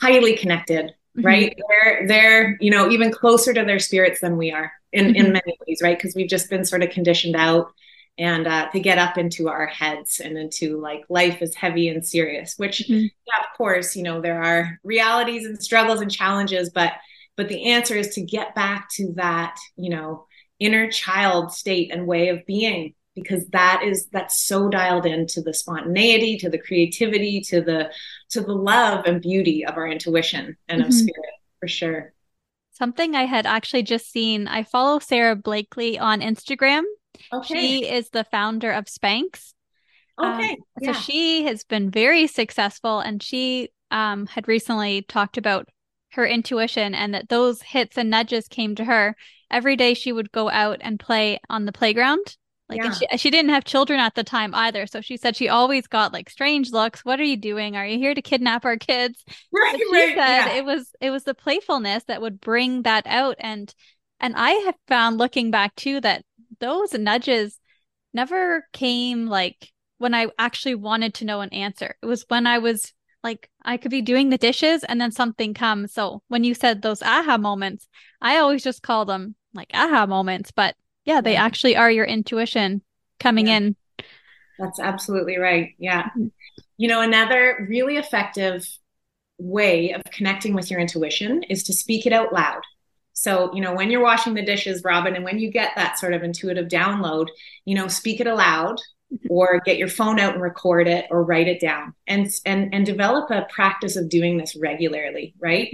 highly 0.00 0.36
connected. 0.36 0.92
Right? 1.22 1.56
They're 1.68 2.06
they're 2.06 2.56
you 2.60 2.70
know 2.70 2.90
even 2.90 3.10
closer 3.10 3.52
to 3.52 3.64
their 3.64 3.78
spirits 3.78 4.20
than 4.20 4.36
we 4.36 4.52
are 4.52 4.72
in 4.92 5.06
mm-hmm. 5.06 5.16
in 5.16 5.32
many 5.32 5.58
ways, 5.66 5.80
right? 5.82 5.96
Because 5.96 6.14
we've 6.14 6.28
just 6.28 6.50
been 6.50 6.64
sort 6.64 6.82
of 6.82 6.90
conditioned 6.90 7.36
out 7.36 7.72
and 8.18 8.46
uh, 8.46 8.70
to 8.70 8.80
get 8.80 8.98
up 8.98 9.18
into 9.18 9.48
our 9.48 9.66
heads 9.66 10.20
and 10.20 10.38
into 10.38 10.80
like 10.80 11.04
life 11.08 11.42
is 11.42 11.54
heavy 11.54 11.88
and 11.88 12.06
serious 12.06 12.54
which 12.56 12.78
mm-hmm. 12.78 13.02
yeah, 13.02 13.44
of 13.44 13.56
course 13.56 13.96
you 13.96 14.02
know 14.02 14.20
there 14.20 14.42
are 14.42 14.78
realities 14.84 15.44
and 15.44 15.62
struggles 15.62 16.00
and 16.00 16.10
challenges 16.10 16.70
but 16.70 16.92
but 17.36 17.48
the 17.48 17.72
answer 17.72 17.96
is 17.96 18.14
to 18.14 18.22
get 18.22 18.54
back 18.54 18.88
to 18.90 19.12
that 19.16 19.56
you 19.76 19.90
know 19.90 20.26
inner 20.60 20.90
child 20.90 21.52
state 21.52 21.90
and 21.92 22.06
way 22.06 22.28
of 22.28 22.46
being 22.46 22.94
because 23.14 23.46
that 23.48 23.82
is 23.84 24.08
that's 24.12 24.44
so 24.44 24.68
dialed 24.68 25.06
into 25.06 25.40
the 25.40 25.54
spontaneity 25.54 26.36
to 26.36 26.48
the 26.48 26.58
creativity 26.58 27.40
to 27.40 27.60
the 27.60 27.90
to 28.34 28.40
the 28.40 28.52
love 28.52 29.04
and 29.06 29.22
beauty 29.22 29.64
of 29.64 29.76
our 29.76 29.88
intuition 29.88 30.56
and 30.68 30.80
mm-hmm. 30.80 30.88
of 30.88 30.94
spirit 30.94 31.34
for 31.60 31.68
sure 31.68 32.12
something 32.72 33.14
i 33.14 33.24
had 33.24 33.46
actually 33.46 33.82
just 33.82 34.10
seen 34.10 34.46
i 34.48 34.62
follow 34.62 34.98
Sarah 34.98 35.36
blakely 35.36 35.98
on 35.98 36.20
instagram 36.20 36.82
okay. 37.32 37.54
she 37.54 37.88
is 37.88 38.10
the 38.10 38.24
founder 38.24 38.72
of 38.72 38.86
spanx 38.86 39.54
okay 40.20 40.50
um, 40.50 40.56
yeah. 40.80 40.92
so 40.92 41.00
she 41.00 41.44
has 41.44 41.64
been 41.64 41.90
very 41.90 42.26
successful 42.26 43.00
and 43.00 43.22
she 43.22 43.70
um, 43.90 44.26
had 44.26 44.48
recently 44.48 45.02
talked 45.02 45.38
about 45.38 45.68
her 46.12 46.26
intuition 46.26 46.94
and 46.94 47.14
that 47.14 47.28
those 47.28 47.62
hits 47.62 47.96
and 47.96 48.10
nudges 48.10 48.48
came 48.48 48.74
to 48.74 48.84
her 48.84 49.16
every 49.50 49.76
day 49.76 49.94
she 49.94 50.12
would 50.12 50.32
go 50.32 50.50
out 50.50 50.78
and 50.80 50.98
play 50.98 51.38
on 51.48 51.64
the 51.64 51.72
playground 51.72 52.36
like, 52.68 52.78
yeah. 52.78 52.86
and 52.86 52.94
she, 52.94 53.18
she 53.18 53.30
didn't 53.30 53.50
have 53.50 53.64
children 53.64 54.00
at 54.00 54.14
the 54.14 54.24
time 54.24 54.54
either. 54.54 54.86
So 54.86 55.00
she 55.00 55.16
said 55.16 55.36
she 55.36 55.48
always 55.48 55.86
got 55.86 56.12
like 56.12 56.30
strange 56.30 56.70
looks. 56.72 57.04
What 57.04 57.20
are 57.20 57.24
you 57.24 57.36
doing? 57.36 57.76
Are 57.76 57.86
you 57.86 57.98
here 57.98 58.14
to 58.14 58.22
kidnap 58.22 58.64
our 58.64 58.76
kids? 58.76 59.22
Right, 59.52 59.76
she 59.76 59.92
right, 59.92 60.14
said 60.16 60.46
yeah. 60.46 60.54
it 60.54 60.64
was 60.64 60.90
it 61.00 61.10
was 61.10 61.24
the 61.24 61.34
playfulness 61.34 62.04
that 62.04 62.20
would 62.20 62.40
bring 62.40 62.82
that 62.82 63.06
out. 63.06 63.36
And 63.38 63.72
and 64.18 64.34
I 64.36 64.50
have 64.50 64.74
found 64.88 65.18
looking 65.18 65.50
back 65.50 65.74
too 65.76 66.00
that 66.00 66.24
those 66.60 66.92
nudges 66.92 67.58
never 68.12 68.66
came 68.72 69.26
like 69.26 69.70
when 69.98 70.14
I 70.14 70.28
actually 70.38 70.74
wanted 70.74 71.14
to 71.14 71.24
know 71.24 71.40
an 71.40 71.52
answer. 71.52 71.96
It 72.02 72.06
was 72.06 72.24
when 72.28 72.46
I 72.46 72.58
was 72.58 72.92
like 73.22 73.48
I 73.62 73.76
could 73.76 73.90
be 73.90 74.02
doing 74.02 74.30
the 74.30 74.38
dishes 74.38 74.82
and 74.84 75.00
then 75.00 75.12
something 75.12 75.54
comes. 75.54 75.92
So 75.92 76.22
when 76.28 76.44
you 76.44 76.54
said 76.54 76.82
those 76.82 77.02
aha 77.02 77.36
moments, 77.36 77.86
I 78.20 78.38
always 78.38 78.64
just 78.64 78.82
call 78.82 79.04
them 79.04 79.36
like 79.52 79.70
aha 79.74 80.06
moments, 80.06 80.50
but 80.50 80.74
yeah, 81.04 81.20
they 81.20 81.36
actually 81.36 81.76
are 81.76 81.90
your 81.90 82.04
intuition 82.04 82.82
coming 83.20 83.46
Yeah. 83.48 83.56
in. 83.58 83.76
That's 84.58 84.78
absolutely 84.80 85.36
right. 85.38 85.70
Yeah. 85.78 86.10
Mhm. 86.16 86.30
You 86.76 86.88
know, 86.88 87.00
another 87.00 87.66
really 87.68 87.96
effective 87.96 88.66
way 89.38 89.90
of 89.92 90.02
connecting 90.12 90.54
with 90.54 90.70
your 90.70 90.80
intuition 90.80 91.42
is 91.44 91.64
to 91.64 91.72
speak 91.72 92.06
it 92.06 92.12
out 92.12 92.32
loud. 92.32 92.62
So, 93.12 93.52
you 93.54 93.60
know, 93.60 93.74
when 93.74 93.90
you're 93.90 94.02
washing 94.02 94.34
the 94.34 94.44
dishes, 94.44 94.82
Robyn, 94.84 95.14
and 95.14 95.24
when 95.24 95.38
you 95.38 95.50
get 95.50 95.72
that 95.76 95.98
sort 95.98 96.14
of 96.14 96.22
intuitive 96.22 96.66
download, 96.68 97.28
you 97.64 97.74
know, 97.74 97.88
speak 97.88 98.20
it 98.20 98.26
aloud 98.26 98.76
or 99.28 99.60
get 99.64 99.76
your 99.78 99.88
phone 99.88 100.18
out 100.18 100.34
and 100.34 100.42
record 100.42 100.88
it 100.88 101.06
or 101.10 101.22
write 101.22 101.46
it 101.46 101.60
down 101.60 101.94
and 102.08 102.28
and 102.44 102.74
and 102.74 102.84
develop 102.84 103.30
a 103.30 103.46
practice 103.52 103.94
of 103.96 104.08
doing 104.08 104.36
this 104.38 104.56
regularly, 104.56 105.34
right? 105.38 105.68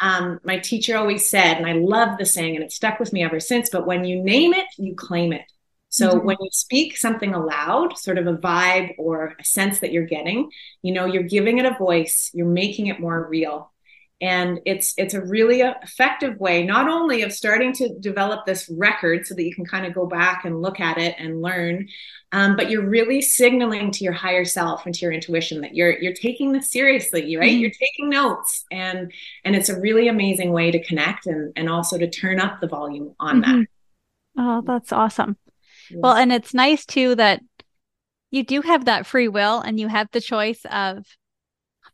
Um, 0.00 0.40
my 0.44 0.58
teacher 0.58 0.96
always 0.96 1.28
said, 1.28 1.56
and 1.56 1.66
I 1.66 1.72
love 1.72 2.18
the 2.18 2.24
saying, 2.26 2.54
and 2.54 2.64
it 2.64 2.72
stuck 2.72 3.00
with 3.00 3.12
me 3.12 3.22
ever 3.24 3.40
since, 3.40 3.68
but 3.70 3.86
when 3.86 4.04
you 4.04 4.22
name 4.22 4.54
it, 4.54 4.66
you 4.76 4.94
claim 4.94 5.32
it. 5.32 5.42
So 5.90 6.20
Mhm. 6.20 6.24
when 6.24 6.36
you 6.40 6.50
speak 6.52 6.96
something 6.96 7.34
aloud, 7.34 7.98
sort 7.98 8.18
of 8.18 8.26
a 8.26 8.36
vibe 8.36 8.94
or 8.98 9.34
a 9.40 9.44
sense 9.44 9.80
that 9.80 9.90
you're 9.92 10.06
getting, 10.06 10.50
you 10.82 10.92
know, 10.92 11.06
you're 11.06 11.22
giving 11.24 11.58
it 11.58 11.64
a 11.66 11.74
voice, 11.78 12.30
you're 12.34 12.46
making 12.46 12.86
it 12.88 13.00
more 13.00 13.26
real. 13.28 13.72
And 14.20 14.58
it's 14.66 14.94
it's 14.96 15.14
a 15.14 15.20
really 15.24 15.60
effective 15.60 16.38
way, 16.40 16.64
not 16.64 16.88
only 16.88 17.22
of 17.22 17.32
starting 17.32 17.72
to 17.74 17.94
develop 18.00 18.46
this 18.46 18.68
record 18.68 19.26
so 19.26 19.34
that 19.34 19.44
you 19.44 19.54
can 19.54 19.64
kind 19.64 19.86
of 19.86 19.94
go 19.94 20.06
back 20.06 20.44
and 20.44 20.60
look 20.60 20.80
at 20.80 20.98
it 20.98 21.14
and 21.18 21.40
learn, 21.40 21.86
um, 22.32 22.56
but 22.56 22.68
you're 22.68 22.84
really 22.88 23.22
signaling 23.22 23.92
to 23.92 24.02
your 24.02 24.12
higher 24.12 24.44
self 24.44 24.86
and 24.86 24.94
to 24.96 25.02
your 25.02 25.12
intuition 25.12 25.60
that 25.60 25.76
you're 25.76 25.96
you're 26.00 26.12
taking 26.14 26.50
this 26.52 26.70
seriously, 26.72 27.36
right? 27.36 27.52
Mhm. 27.52 27.60
You're 27.60 27.70
taking 27.70 28.08
notes, 28.10 28.64
and 28.72 29.12
and 29.44 29.54
it's 29.54 29.68
a 29.68 29.78
really 29.80 30.08
amazing 30.08 30.50
way 30.52 30.72
to 30.72 30.82
connect 30.84 31.26
and 31.26 31.52
and 31.54 31.68
also 31.68 31.96
to 31.96 32.10
turn 32.10 32.40
up 32.40 32.60
the 32.60 32.66
volume 32.68 33.14
on 33.20 33.42
Mhm. 33.42 33.66
Oh, 34.36 34.62
that's 34.62 34.92
awesome. 34.92 35.36
that. 35.90 35.98
Well, 36.02 36.14
and 36.16 36.32
it's 36.32 36.54
nice 36.54 36.84
too 36.84 37.14
that 37.16 37.40
you 38.30 38.44
do 38.44 38.62
have 38.62 38.84
that 38.86 39.06
free 39.06 39.28
will 39.28 39.60
and 39.60 39.78
you 39.80 39.88
have 39.88 40.08
the 40.12 40.20
choice 40.20 40.64
of 40.70 41.06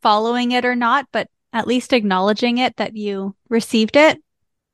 following 0.03 0.53
it 0.53 0.65
or 0.65 0.75
not, 0.75 1.07
but 1.13 1.29
at 1.55 1.67
least 1.67 1.93
acknowledging 1.95 2.59
it 2.59 2.77
that 2.77 2.97
you 2.97 3.35
received 3.49 3.97
it 3.97 4.19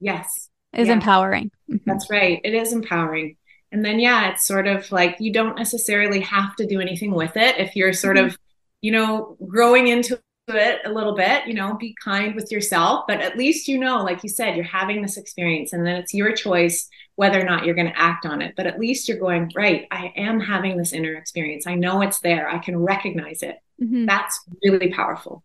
yes, 0.01 0.49
is 0.73 0.89
Yeah. 0.89 0.95
empowering. 0.95 1.51
Mhm. 1.71 1.83
That's 1.85 2.11
right. 2.11 2.41
It 2.43 2.55
is 2.55 2.73
empowering. 2.73 3.37
And 3.71 3.85
then, 3.85 4.01
yeah, 4.01 4.33
it's 4.33 4.47
sort 4.47 4.67
of 4.67 4.91
like 4.91 5.17
you 5.21 5.33
don't 5.33 5.57
necessarily 5.57 6.21
have 6.21 6.57
to 6.57 6.67
do 6.67 6.81
anything 6.81 7.13
with 7.13 7.37
it. 7.37 7.57
If 7.59 7.77
you're 7.77 7.93
sort 7.93 8.17
Mhm. 8.17 8.27
of, 8.27 8.39
you 8.81 8.91
know, 8.91 9.37
growing 9.47 9.87
into 9.89 10.19
it 10.49 10.81
a 10.85 10.91
little 10.93 11.15
bit, 11.15 11.47
you 11.47 11.55
know, 11.55 11.75
be 11.75 11.95
kind 12.03 12.35
with 12.35 12.51
yourself. 12.51 13.05
But 13.07 13.21
at 13.21 13.37
least 13.37 13.69
you 13.69 13.79
know, 13.79 14.03
like 14.03 14.25
you 14.25 14.29
said, 14.29 14.57
you're 14.57 14.65
having 14.65 15.03
this 15.03 15.17
experience 15.17 15.73
and 15.73 15.87
then 15.87 15.95
it's 15.97 16.13
your 16.15 16.33
choice 16.33 16.89
whether 17.15 17.39
or 17.41 17.45
not 17.45 17.65
you're 17.65 17.75
going 17.77 17.87
to 17.93 18.01
act 18.01 18.25
on 18.27 18.41
it. 18.43 18.55
But 18.57 18.67
at 18.67 18.81
least 18.81 19.07
you're 19.07 19.19
going, 19.19 19.53
right, 19.55 19.87
I 19.93 20.13
am 20.17 20.41
having 20.41 20.77
this 20.79 20.93
inner 20.93 21.15
experience. 21.15 21.67
I 21.67 21.75
know 21.75 22.01
it's 22.01 22.21
there. 22.21 22.49
I 22.49 22.59
can 22.59 22.77
recognize 22.79 23.43
it. 23.43 23.59
Mhm. 23.81 24.07
That's 24.07 24.41
really 24.65 24.91
powerful. 24.91 25.45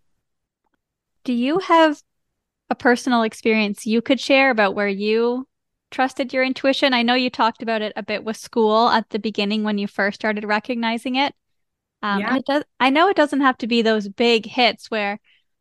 Do 1.26 1.34
you 1.34 1.60
have 1.60 2.02
a 2.70 2.76
personal 2.76 3.24
experience 3.24 3.86
you 3.86 4.02
could 4.02 4.20
share 4.20 4.50
about 4.52 4.76
where 4.76 4.88
you 4.88 5.48
trusted 5.92 6.34
your 6.34 6.44
intuition? 6.44 6.94
I 6.94 7.04
know 7.04 7.16
you 7.16 7.30
talked 7.30 7.62
about 7.64 7.82
it 7.82 7.94
a 7.96 8.04
bit 8.04 8.24
with 8.24 8.38
school 8.38 8.90
at 8.90 9.10
the 9.10 9.20
beginning 9.20 9.64
when 9.64 9.78
you 9.78 9.88
first 9.88 10.16
started 10.22 10.46
recognizing 10.46 11.16
it. 11.16 11.36
Um, 12.02 12.22
Yeah. 12.22 12.38
it 12.38 12.46
does, 12.46 12.64
I 12.80 12.92
know 12.92 13.10
it 13.10 13.18
doesn't 13.18 13.42
have 13.42 13.58
to 13.60 13.68
be 13.68 13.82
those 13.82 14.08
big 14.08 14.46
hits 14.46 14.92
where, 14.92 15.20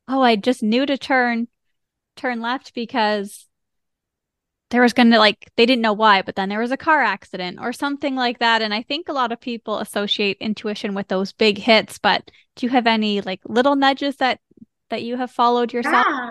oh, 0.09 0.23
I 0.23 0.37
just 0.37 0.63
knew 0.63 0.87
to 0.87 0.99
turn 0.99 1.49
turn 2.17 2.41
left 2.41 2.75
because 2.75 3.49
there 4.71 4.83
was 4.83 4.93
going 4.93 5.11
to 5.11 5.19
like 5.19 5.51
they 5.57 5.67
didn't 5.67 5.83
know 5.83 5.93
why, 5.93 6.23
but 6.23 6.35
then 6.35 6.49
there 6.49 6.59
was 6.61 6.73
a 6.73 6.77
car 6.77 7.03
accident 7.03 7.59
or 7.61 7.73
something 7.73 8.17
like 8.17 8.39
that. 8.41 8.63
And 8.63 8.75
I 8.75 8.83
think 8.83 9.09
a 9.09 9.13
lot 9.13 9.31
of 9.33 9.41
people 9.41 9.79
associate 9.79 10.37
intuition 10.41 10.95
with 10.95 11.09
those 11.09 11.33
big 11.33 11.59
hits, 11.59 11.99
but 11.99 12.31
do 12.57 12.67
you 12.67 12.71
have 12.71 12.87
any 12.87 13.21
like 13.21 13.41
little 13.45 13.77
nudges 13.77 14.17
that 14.17 14.41
that 14.91 15.03
you 15.03 15.17
have 15.17 15.31
followed 15.31 15.73
yourself? 15.73 16.07
Yeah. 16.09 16.31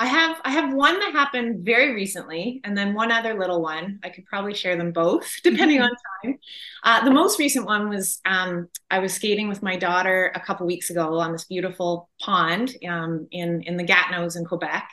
I 0.00 0.06
have 0.06 0.36
I 0.44 0.52
have 0.52 0.72
one 0.72 1.00
that 1.00 1.10
happened 1.10 1.64
very 1.64 1.92
recently, 1.92 2.60
and 2.62 2.78
then 2.78 2.94
one 2.94 3.10
other 3.10 3.36
little 3.36 3.60
one. 3.60 3.98
I 4.04 4.10
could 4.10 4.26
probably 4.26 4.54
share 4.54 4.76
them 4.76 4.92
both, 4.92 5.28
depending 5.42 5.80
on 5.82 5.90
time. 6.24 6.38
Uh, 6.84 7.04
the 7.04 7.10
most 7.10 7.40
recent 7.40 7.66
one 7.66 7.88
was 7.88 8.20
um, 8.24 8.68
I 8.92 9.00
was 9.00 9.12
skating 9.12 9.48
with 9.48 9.60
my 9.60 9.76
daughter 9.76 10.30
a 10.36 10.40
couple 10.40 10.66
weeks 10.68 10.90
ago 10.90 11.18
on 11.18 11.32
this 11.32 11.46
beautiful 11.46 12.08
pond 12.20 12.76
um, 12.88 13.26
in 13.32 13.62
in 13.62 13.76
the 13.76 13.82
Gatineaus 13.82 14.36
in 14.36 14.44
Quebec, 14.44 14.88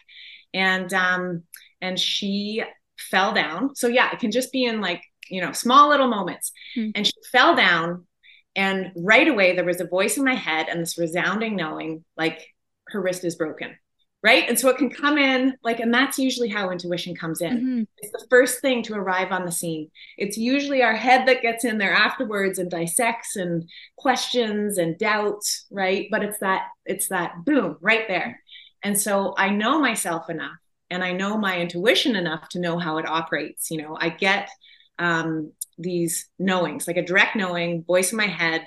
and 0.55 0.91
um, 0.91 1.43
and 1.81 1.99
she 1.99 2.63
fell 2.97 3.31
down. 3.31 3.75
So 3.75 3.87
yeah, 3.87 4.11
it 4.11 4.17
can 4.19 4.31
just 4.31 4.51
be 4.51 4.65
in 4.65 4.81
like 4.81 5.03
you 5.29 5.39
know 5.39 5.51
small 5.51 5.89
little 5.89 6.07
moments, 6.07 6.51
Hmm. 6.73 6.89
and 6.95 7.05
she 7.05 7.13
fell 7.31 7.55
down, 7.55 8.07
and 8.55 8.91
right 8.95 9.27
away 9.27 9.55
there 9.55 9.65
was 9.65 9.81
a 9.81 9.87
voice 9.87 10.17
in 10.17 10.23
my 10.25 10.33
head 10.35 10.67
and 10.67 10.81
this 10.81 10.97
resounding 10.97 11.55
knowing 11.55 12.03
like 12.17 12.41
her 12.95 13.01
wrist 13.01 13.23
is 13.23 13.35
broken 13.35 13.75
right? 14.25 14.49
And 14.49 14.59
so 14.59 14.69
it 14.69 14.77
can 14.77 14.89
come 14.89 15.19
in 15.19 15.55
like, 15.63 15.79
and 15.79 15.93
that's 15.93 16.17
usually 16.17 16.49
how 16.49 16.71
intuition 16.71 17.15
comes 17.15 17.41
in. 17.41 17.61
Mhm. 17.61 17.87
It's 17.99 18.11
the 18.11 18.27
first 18.27 18.59
thing 18.59 18.81
to 18.83 18.95
arrive 18.95 19.31
on 19.31 19.45
the 19.45 19.51
scene. 19.51 19.91
It's 20.17 20.35
usually 20.35 20.81
our 20.81 20.95
head 20.95 21.27
that 21.27 21.43
gets 21.43 21.63
in 21.63 21.77
there 21.77 21.93
afterwards 21.93 22.57
and 22.57 22.67
dissects 22.71 23.35
and 23.35 23.69
questions 23.97 24.79
and 24.79 24.97
doubts, 24.97 25.67
right? 25.69 26.07
But 26.09 26.23
it's 26.23 26.39
that, 26.39 26.63
it's 26.87 27.09
that 27.09 27.45
boom 27.45 27.77
right 27.81 28.07
there. 28.07 28.41
And 28.81 28.99
so 28.99 29.35
I 29.37 29.51
know 29.51 29.79
myself 29.79 30.27
enough 30.27 30.57
and 30.89 31.03
I 31.03 31.11
know 31.11 31.37
my 31.37 31.59
intuition 31.59 32.15
enough 32.15 32.49
to 32.49 32.59
know 32.59 32.79
how 32.79 32.97
it 32.97 33.07
operates. 33.07 33.69
You 33.69 33.83
know, 33.83 33.95
I 33.99 34.09
get 34.09 34.49
um, 34.97 35.51
these 35.77 36.27
knowings, 36.39 36.87
like 36.87 36.97
a 36.97 37.05
direct 37.05 37.35
knowing, 37.35 37.83
voice 37.83 38.11
in 38.11 38.17
my 38.17 38.27
head, 38.27 38.65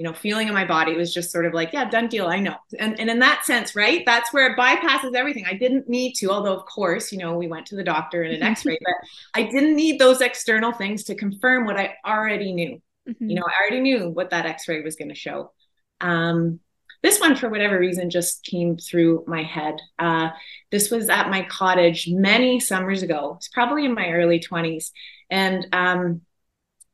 you 0.00 0.06
know, 0.06 0.14
feeling 0.14 0.48
in 0.48 0.54
my 0.54 0.64
body. 0.64 0.92
It 0.92 0.96
was 0.96 1.12
just 1.12 1.30
sort 1.30 1.44
of 1.44 1.52
like, 1.52 1.74
yeah, 1.74 1.84
done 1.84 2.08
deal. 2.08 2.26
I 2.26 2.38
know. 2.38 2.56
And, 2.78 2.98
and 2.98 3.10
in 3.10 3.18
that 3.18 3.44
sense, 3.44 3.76
right, 3.76 4.02
that's 4.06 4.32
where 4.32 4.50
it 4.50 4.56
bypasses 4.56 5.14
everything. 5.14 5.44
I 5.46 5.52
didn't 5.52 5.90
need 5.90 6.14
to, 6.14 6.30
although, 6.30 6.56
of 6.56 6.64
course, 6.64 7.12
you 7.12 7.18
know, 7.18 7.36
we 7.36 7.48
went 7.48 7.66
to 7.66 7.76
the 7.76 7.84
doctor 7.84 8.22
and 8.22 8.32
an 8.32 8.42
x 8.42 8.64
ray, 8.64 8.78
but 8.82 8.94
I 9.34 9.42
didn't 9.42 9.76
need 9.76 9.98
those 9.98 10.22
external 10.22 10.72
things 10.72 11.04
to 11.04 11.14
confirm 11.14 11.66
what 11.66 11.76
I 11.76 11.96
already 12.02 12.54
knew. 12.54 12.80
Mhm. 13.06 13.16
You 13.28 13.34
know, 13.34 13.42
I 13.42 13.60
already 13.60 13.80
knew 13.80 14.08
what 14.08 14.30
that 14.30 14.46
x 14.46 14.66
ray 14.68 14.80
was 14.80 14.96
going 14.96 15.10
to 15.10 15.14
show. 15.14 15.52
Um, 16.00 16.60
this 17.02 17.20
one, 17.20 17.36
for 17.36 17.50
whatever 17.50 17.78
reason, 17.78 18.08
just 18.08 18.42
came 18.42 18.78
through 18.78 19.24
my 19.26 19.42
head. 19.42 19.82
Uh, 19.98 20.30
this 20.70 20.90
was 20.90 21.10
at 21.10 21.28
my 21.28 21.42
cottage 21.42 22.08
many 22.08 22.58
summers 22.58 23.02
ago. 23.02 23.34
It's 23.36 23.48
probably 23.48 23.84
in 23.84 23.92
my 23.92 24.12
early 24.12 24.40
20s. 24.40 24.92
And 25.30 25.66
um, 25.72 26.22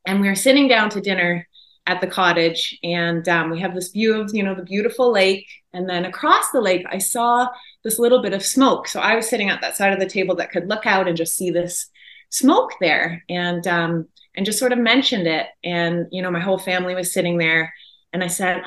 and 0.04 0.20
we 0.20 0.26
were 0.26 0.34
sitting 0.34 0.66
down 0.66 0.90
to 0.90 1.00
dinner 1.00 1.46
at 1.86 2.00
the 2.00 2.06
cottage 2.06 2.78
and 2.82 3.28
um, 3.28 3.50
we 3.50 3.60
have 3.60 3.74
this 3.74 3.88
view 3.90 4.20
of 4.20 4.30
you 4.34 4.42
know 4.42 4.54
the 4.54 4.62
beautiful 4.62 5.12
lake 5.12 5.46
and 5.72 5.88
then 5.88 6.04
across 6.04 6.50
the 6.50 6.60
lake 6.60 6.84
i 6.90 6.98
saw 6.98 7.48
this 7.84 7.98
little 7.98 8.20
bit 8.22 8.32
of 8.32 8.44
smoke. 8.44 8.88
So 8.88 9.00
i 9.00 9.14
was 9.14 9.28
sitting 9.28 9.48
at 9.50 9.60
that 9.60 9.76
side 9.76 9.92
of 9.92 10.00
the 10.00 10.08
table 10.08 10.34
that 10.36 10.50
could 10.50 10.68
look 10.68 10.86
out 10.86 11.06
and 11.08 11.16
just 11.16 11.36
see 11.36 11.50
this 11.50 11.88
smoke 12.30 12.72
there 12.80 13.24
and 13.28 13.66
um, 13.66 14.08
and 14.36 14.44
just 14.44 14.58
sort 14.58 14.72
of 14.72 14.78
mentioned 14.78 15.26
it. 15.26 15.46
And 15.64 16.06
you 16.10 16.22
know 16.22 16.30
my 16.30 16.40
whole 16.40 16.58
family 16.58 16.94
was 16.94 17.12
sitting 17.12 17.38
there 17.38 17.72
and 18.12 18.22
i 18.24 18.26
said 18.26 18.62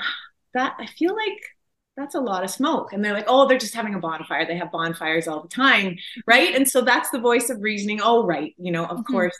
that 0.53 0.75
i 0.79 0.85
feel 0.85 1.15
like 1.15 1.37
that's 1.97 2.15
a 2.15 2.21
lot 2.21 2.45
of 2.45 2.49
smoke. 2.49 2.93
And 2.93 3.03
they're 3.03 3.13
like 3.13 3.25
oh 3.27 3.47
they're 3.47 3.57
just 3.57 3.73
having 3.75 3.93
a 3.93 3.99
bonfire. 3.99 4.45
They 4.45 4.55
have 4.57 4.71
bonfires 4.71 5.27
all 5.27 5.41
the 5.41 5.49
time. 5.49 5.97
Right? 6.25 6.55
And 6.55 6.67
so 6.67 6.81
that's 6.81 7.09
the 7.09 7.19
voice 7.19 7.49
of 7.49 7.61
reasoning. 7.61 7.99
Oh 8.01 8.25
right 8.25 8.53
you 8.57 8.71
know 8.71 8.85
of 8.85 8.99
Mhm. 8.99 9.05
course 9.05 9.37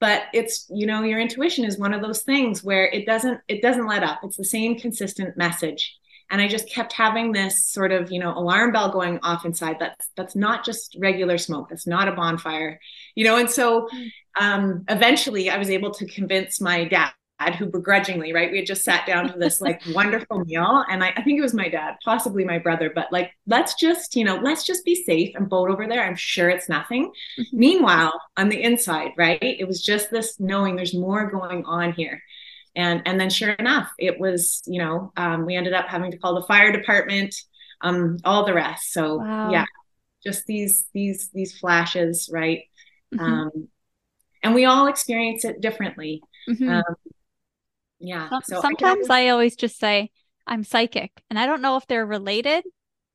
but 0.00 0.24
it's 0.32 0.66
you 0.70 0.86
know 0.86 1.02
your 1.02 1.20
intuition 1.20 1.64
is 1.64 1.78
one 1.78 1.92
of 1.92 2.02
those 2.02 2.22
things 2.22 2.64
where 2.64 2.86
it 2.86 3.06
doesn't 3.06 3.40
it 3.48 3.62
doesn't 3.62 3.86
let 3.86 4.02
up. 4.02 4.20
It's 4.24 4.36
the 4.36 4.44
same 4.44 4.78
consistent 4.78 5.36
message. 5.36 5.96
And 6.32 6.40
i 6.40 6.46
just 6.46 6.70
kept 6.70 6.92
having 6.92 7.32
this 7.32 7.66
sort 7.66 7.92
of 7.92 8.10
you 8.12 8.20
know 8.20 8.32
alarm 8.36 8.72
bell 8.72 8.90
going 8.90 9.18
off 9.22 9.44
inside 9.44 9.76
that's 9.80 10.08
that's 10.16 10.36
not 10.36 10.64
just 10.64 10.96
regular 10.98 11.38
smoke. 11.38 11.68
That's 11.68 11.86
not 11.86 12.08
a 12.08 12.12
bonfire 12.12 12.80
you 13.14 13.24
know? 13.24 13.36
And 13.36 13.50
so 13.50 13.88
um 14.40 14.84
eventually 14.88 15.50
i 15.50 15.58
was 15.58 15.70
able 15.70 15.90
to 15.90 16.06
convince 16.06 16.60
my 16.60 16.84
dad 16.84 17.10
who 17.54 17.66
begrudgingly 17.66 18.32
right 18.32 18.50
we 18.50 18.58
had 18.58 18.66
just 18.66 18.84
sat 18.84 19.06
down 19.06 19.26
to 19.26 19.38
this 19.38 19.60
like 19.60 19.80
wonderful 19.86 20.44
meal 20.44 20.84
and 20.90 21.02
I, 21.02 21.08
I 21.16 21.22
think 21.22 21.38
it 21.38 21.42
was 21.42 21.54
my 21.54 21.68
dad 21.68 21.96
possibly 22.04 22.44
my 22.44 22.58
brother 22.58 22.90
but 22.94 23.10
like 23.12 23.30
let's 23.46 23.74
just 23.74 24.14
you 24.14 24.24
know 24.24 24.36
let's 24.36 24.64
just 24.64 24.84
be 24.84 24.94
safe 24.94 25.34
and 25.34 25.48
boat 25.48 25.70
over 25.70 25.86
there 25.86 26.04
i'm 26.04 26.16
sure 26.16 26.50
it's 26.50 26.68
nothing 26.68 27.10
Mhm. 27.38 27.44
Meanwhile, 27.52 28.20
on 28.36 28.48
the 28.48 28.62
inside, 28.62 29.12
right, 29.16 29.38
it 29.42 29.66
was 29.66 29.82
just 29.82 30.10
this 30.10 30.38
knowing 30.38 30.76
there's 30.76 30.94
more 30.94 31.30
going 31.30 31.64
on 31.64 31.92
here. 31.92 32.22
And 32.76 33.02
and 33.06 33.18
then 33.20 33.30
sure 33.30 33.50
enough, 33.52 33.90
it 33.98 34.18
was, 34.20 34.62
you 34.66 34.80
know, 34.80 35.12
um, 35.16 35.44
we 35.46 35.56
ended 35.56 35.72
up 35.72 35.86
having 35.88 36.10
to 36.12 36.18
call 36.18 36.34
the 36.34 36.46
fire 36.46 36.70
department, 36.72 37.34
um, 37.80 38.18
all 38.24 38.44
the 38.44 38.54
rest. 38.54 38.92
So 38.92 39.18
Wow. 39.18 39.50
yeah, 39.50 39.64
just 40.24 40.46
these 40.46 40.86
these 40.94 41.30
these 41.32 41.58
flashes, 41.58 42.30
right? 42.32 42.64
Mhm. 43.14 43.20
Um, 43.20 43.68
and 44.42 44.54
we 44.54 44.64
all 44.64 44.86
experience 44.86 45.44
it 45.44 45.60
differently. 45.60 46.22
Mhm. 46.48 46.68
Um, 46.70 46.96
yeah. 48.00 48.28
So 48.44 48.60
Sometimes 48.60 49.08
always- 49.08 49.10
I 49.10 49.28
always 49.28 49.56
just 49.56 49.78
say 49.78 50.10
I'm 50.46 50.64
psychic, 50.64 51.22
and 51.30 51.38
I 51.38 51.46
don't 51.46 51.62
know 51.62 51.76
if 51.76 51.86
they're 51.86 52.06
related 52.06 52.64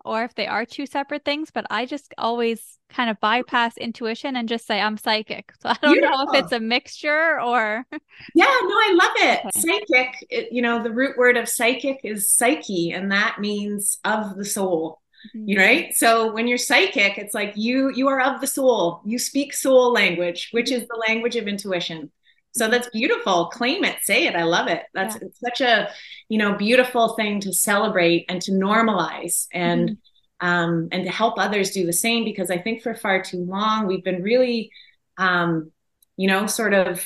or 0.06 0.24
if 0.24 0.36
they 0.36 0.46
are 0.46 0.66
two 0.66 0.86
separate 0.86 1.26
things, 1.26 1.50
but 1.52 1.66
I 1.72 1.88
just 1.88 2.14
always 2.20 2.78
kind 2.90 3.10
of 3.10 3.20
bypass 3.20 3.76
intuition 3.78 4.36
and 4.36 4.48
just 4.48 4.68
say 4.68 4.80
I'm 4.80 4.98
psychic. 4.98 5.52
So 5.62 5.70
I 5.70 5.78
don't 5.82 5.94
Beautiful. 5.94 6.18
know 6.26 6.32
if 6.32 6.44
it's 6.44 6.52
a 6.52 6.60
mixture 6.60 7.42
or. 7.42 7.86
yeah, 8.36 8.46
no, 8.46 8.76
I 8.76 8.94
love 8.94 9.12
it. 9.18 9.40
Okay. 9.40 9.60
Psychic, 9.60 10.28
it, 10.30 10.52
you 10.52 10.62
know, 10.62 10.84
the 10.84 10.92
root 10.92 11.18
word 11.18 11.38
of 11.38 11.50
psychic 11.50 12.02
is 12.04 12.32
psyche, 12.32 12.92
and 12.92 13.12
that 13.12 13.40
means 13.40 13.98
of 14.06 14.36
the 14.38 14.46
soul. 14.46 15.02
Mm-hmm. 15.36 15.50
You 15.50 15.58
right? 15.58 15.96
So 15.96 16.32
when 16.32 16.48
you're 16.48 16.60
psychic, 16.60 17.18
it's 17.18 17.34
like 17.34 17.54
you 17.56 17.90
you 17.90 18.08
are 18.10 18.22
of 18.22 18.42
the 18.42 18.48
soul. 18.48 19.02
You 19.06 19.18
speak 19.18 19.54
soul 19.54 19.92
language, 19.92 20.50
which 20.52 20.72
is 20.72 20.84
the 20.88 21.04
language 21.08 21.36
of 21.36 21.48
intuition. 21.48 22.12
So 22.56 22.70
that's 22.70 22.90
beautiful. 22.90 23.48
Claim 23.48 23.84
it, 23.84 23.98
say 24.02 24.28
it. 24.28 24.36
I 24.36 24.44
love 24.44 24.68
it. 24.68 24.84
That's 24.94 25.18
yeah. 25.22 25.28
such 25.44 25.62
a, 25.62 25.90
you 26.30 26.38
know, 26.38 26.56
beautiful 26.56 27.16
thing 27.16 27.40
to 27.42 27.52
celebrate 27.54 28.26
and 28.30 28.42
to 28.44 28.52
normalize 28.52 29.48
and 29.52 29.90
mm-hmm. 29.90 30.48
um 30.48 30.88
and 30.92 31.04
to 31.04 31.12
help 31.12 31.38
others 31.38 31.72
do 31.72 31.86
the 31.86 31.94
same 31.94 32.24
because 32.24 32.50
I 32.50 32.58
think 32.58 32.82
for 32.82 32.96
far 32.96 33.22
too 33.22 33.44
long 33.44 33.88
we've 33.88 34.04
been 34.04 34.24
really 34.24 34.72
um, 35.18 35.72
you 36.18 36.28
know, 36.28 36.48
sort 36.48 36.74
of 36.74 37.06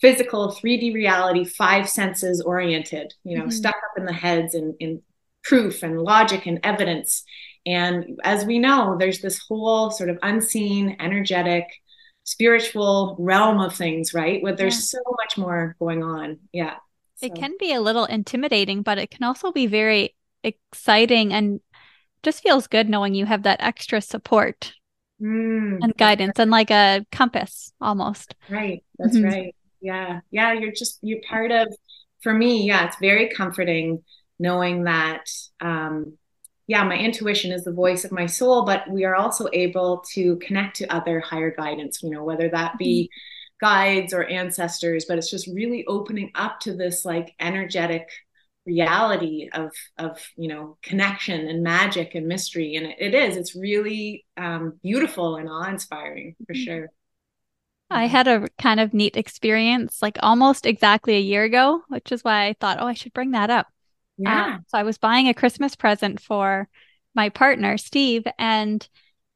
physical 0.00 0.52
3D 0.52 0.94
reality, 0.94 1.44
five 1.44 1.88
senses 1.88 2.40
oriented, 2.40 3.14
you 3.24 3.36
know, 3.36 3.44
mm-hmm. 3.44 3.50
stuck 3.50 3.74
up 3.76 3.98
in 3.98 4.04
the 4.04 4.12
heads 4.12 4.54
and 4.54 4.74
in 4.80 5.02
proof 5.42 5.82
and 5.82 6.00
logic 6.00 6.46
and 6.46 6.60
evidence. 6.62 7.24
And 7.66 8.18
as 8.24 8.44
we 8.44 8.58
know, 8.58 8.96
there's 8.98 9.20
this 9.20 9.38
whole 9.38 9.90
sort 9.90 10.10
of 10.10 10.18
unseen, 10.22 10.96
energetic, 11.00 11.66
spiritual 12.28 13.16
realm 13.18 13.58
of 13.58 13.74
things, 13.74 14.12
right? 14.12 14.42
Where 14.42 14.54
there's 14.54 14.74
yeah. 14.74 14.98
so 14.98 15.16
much 15.16 15.38
more 15.38 15.74
going 15.78 16.02
on. 16.02 16.38
Yeah. 16.52 16.74
So. 17.16 17.26
It 17.26 17.34
can 17.34 17.54
be 17.58 17.72
a 17.72 17.80
little 17.80 18.04
intimidating, 18.04 18.82
but 18.82 18.98
it 18.98 19.10
can 19.10 19.24
also 19.24 19.50
be 19.50 19.66
very 19.66 20.14
exciting 20.44 21.32
and 21.32 21.60
just 22.22 22.42
feels 22.42 22.66
good 22.66 22.88
knowing 22.88 23.14
you 23.14 23.24
have 23.24 23.44
that 23.44 23.62
extra 23.62 24.02
support 24.02 24.74
mm, 25.20 25.78
and 25.80 25.96
guidance 25.96 26.34
right. 26.36 26.42
and 26.42 26.50
like 26.50 26.70
a 26.70 27.06
compass 27.10 27.72
almost. 27.80 28.34
Right. 28.50 28.84
That's 28.98 29.16
mm-hmm. 29.16 29.26
right. 29.26 29.54
Yeah. 29.80 30.20
Yeah. 30.30 30.52
You're 30.52 30.72
just, 30.72 30.98
you're 31.00 31.22
part 31.28 31.50
of, 31.50 31.74
for 32.20 32.34
me, 32.34 32.66
yeah, 32.66 32.86
it's 32.86 32.96
very 33.00 33.30
comforting 33.30 34.02
knowing 34.38 34.84
that 34.84 35.24
um, 35.60 36.18
yeah, 36.68 36.84
my 36.84 36.96
intuition 36.96 37.50
is 37.50 37.64
the 37.64 37.72
voice 37.72 38.04
of 38.04 38.12
my 38.12 38.26
soul, 38.26 38.64
but 38.64 38.88
we 38.90 39.04
are 39.04 39.16
also 39.16 39.48
able 39.54 40.04
to 40.12 40.36
connect 40.36 40.76
to 40.76 40.94
other 40.94 41.18
higher 41.18 41.50
guidance, 41.50 42.02
you 42.02 42.10
know, 42.10 42.22
whether 42.22 42.50
that 42.50 42.76
be 42.76 43.10
mm-hmm. 43.10 43.66
guides 43.66 44.12
or 44.12 44.24
ancestors, 44.24 45.06
but 45.08 45.16
it's 45.16 45.30
just 45.30 45.48
really 45.48 45.86
opening 45.86 46.30
up 46.34 46.60
to 46.60 46.76
this 46.76 47.06
like 47.06 47.34
energetic 47.40 48.08
reality 48.66 49.48
of 49.54 49.72
of 49.96 50.20
you 50.36 50.46
know 50.46 50.76
connection 50.82 51.48
and 51.48 51.62
magic 51.62 52.14
and 52.14 52.26
mystery 52.26 52.74
and 52.74 52.84
it, 52.84 52.96
it 52.98 53.14
is 53.14 53.34
it's 53.34 53.56
really 53.56 54.26
um, 54.36 54.78
beautiful 54.82 55.36
and 55.36 55.48
awe-inspiring 55.48 56.36
for 56.46 56.52
mm-hmm. 56.52 56.64
sure 56.64 56.88
I 57.90 58.04
had 58.04 58.28
a 58.28 58.46
kind 58.58 58.78
of 58.80 58.92
neat 58.92 59.16
experience 59.16 60.02
like 60.02 60.18
almost 60.22 60.66
exactly 60.66 61.14
a 61.14 61.20
year 61.20 61.44
ago, 61.44 61.80
which 61.88 62.12
is 62.12 62.22
why 62.22 62.44
I 62.44 62.52
thought, 62.60 62.76
oh, 62.80 62.86
I 62.86 62.92
should 62.92 63.14
bring 63.14 63.30
that 63.30 63.48
up. 63.48 63.68
Yeah. 64.18 64.56
Um, 64.56 64.64
so 64.68 64.78
I 64.78 64.82
was 64.82 64.98
buying 64.98 65.28
a 65.28 65.34
Christmas 65.34 65.76
present 65.76 66.20
for 66.20 66.68
my 67.14 67.28
partner, 67.28 67.78
Steve, 67.78 68.26
and 68.38 68.86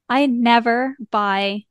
I 0.08 0.26
never 0.26 0.96
buy 1.10 1.64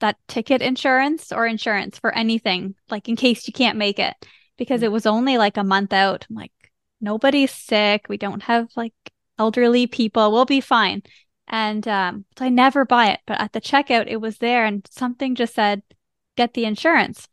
that 0.00 0.16
ticket 0.28 0.62
insurance 0.62 1.32
or 1.32 1.46
insurance 1.46 1.98
for 1.98 2.14
anything, 2.14 2.74
like 2.90 3.08
in 3.08 3.16
case 3.16 3.46
you 3.46 3.52
can't 3.52 3.78
make 3.78 3.98
it, 3.98 4.14
because 4.56 4.82
it 4.82 4.92
was 4.92 5.06
only 5.06 5.38
like 5.38 5.56
a 5.56 5.64
month 5.64 5.92
out. 5.92 6.26
I'm 6.28 6.36
like, 6.36 6.52
nobody's 7.00 7.52
sick. 7.52 8.06
We 8.08 8.16
don't 8.16 8.42
have 8.44 8.68
like 8.76 8.94
elderly 9.38 9.86
people. 9.86 10.32
We'll 10.32 10.44
be 10.44 10.60
fine. 10.60 11.02
And 11.46 11.86
um, 11.86 12.24
so 12.38 12.44
I 12.46 12.48
never 12.48 12.84
buy 12.84 13.08
it. 13.12 13.20
But 13.26 13.40
at 13.40 13.52
the 13.52 13.60
checkout, 13.60 14.06
it 14.06 14.20
was 14.20 14.38
there 14.38 14.64
and 14.64 14.86
something 14.90 15.34
just 15.34 15.54
said, 15.54 15.82
get 16.36 16.54
the 16.54 16.64
insurance. 16.64 17.28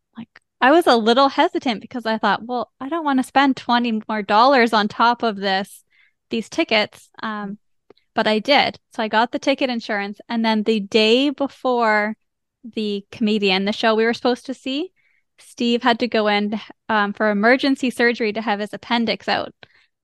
I 0.61 0.71
was 0.71 0.85
a 0.85 0.95
little 0.95 1.27
hesitant 1.27 1.81
because 1.81 2.05
I 2.05 2.19
thought, 2.19 2.45
well, 2.45 2.71
I 2.79 2.87
don't 2.87 3.03
want 3.03 3.19
to 3.19 3.23
spend 3.23 3.57
20 3.57 4.03
more 4.07 4.21
dollars 4.21 4.73
on 4.73 4.87
top 4.87 5.23
of 5.23 5.35
this, 5.35 5.83
these 6.29 6.49
tickets. 6.49 7.09
Um, 7.21 7.57
but 8.13 8.27
I 8.27 8.39
did. 8.39 8.79
So 8.93 9.01
I 9.01 9.07
got 9.07 9.31
the 9.31 9.39
ticket 9.39 9.69
insurance. 9.69 10.19
And 10.29 10.45
then 10.45 10.63
the 10.63 10.79
day 10.79 11.31
before 11.31 12.15
the 12.63 13.05
comedian, 13.11 13.65
the 13.65 13.73
show 13.73 13.95
we 13.95 14.05
were 14.05 14.13
supposed 14.13 14.45
to 14.45 14.53
see, 14.53 14.91
Steve 15.39 15.81
had 15.81 15.99
to 15.99 16.07
go 16.07 16.27
in 16.27 16.59
um, 16.89 17.13
for 17.13 17.31
emergency 17.31 17.89
surgery 17.89 18.31
to 18.33 18.41
have 18.41 18.59
his 18.59 18.73
appendix 18.73 19.27
out. 19.27 19.53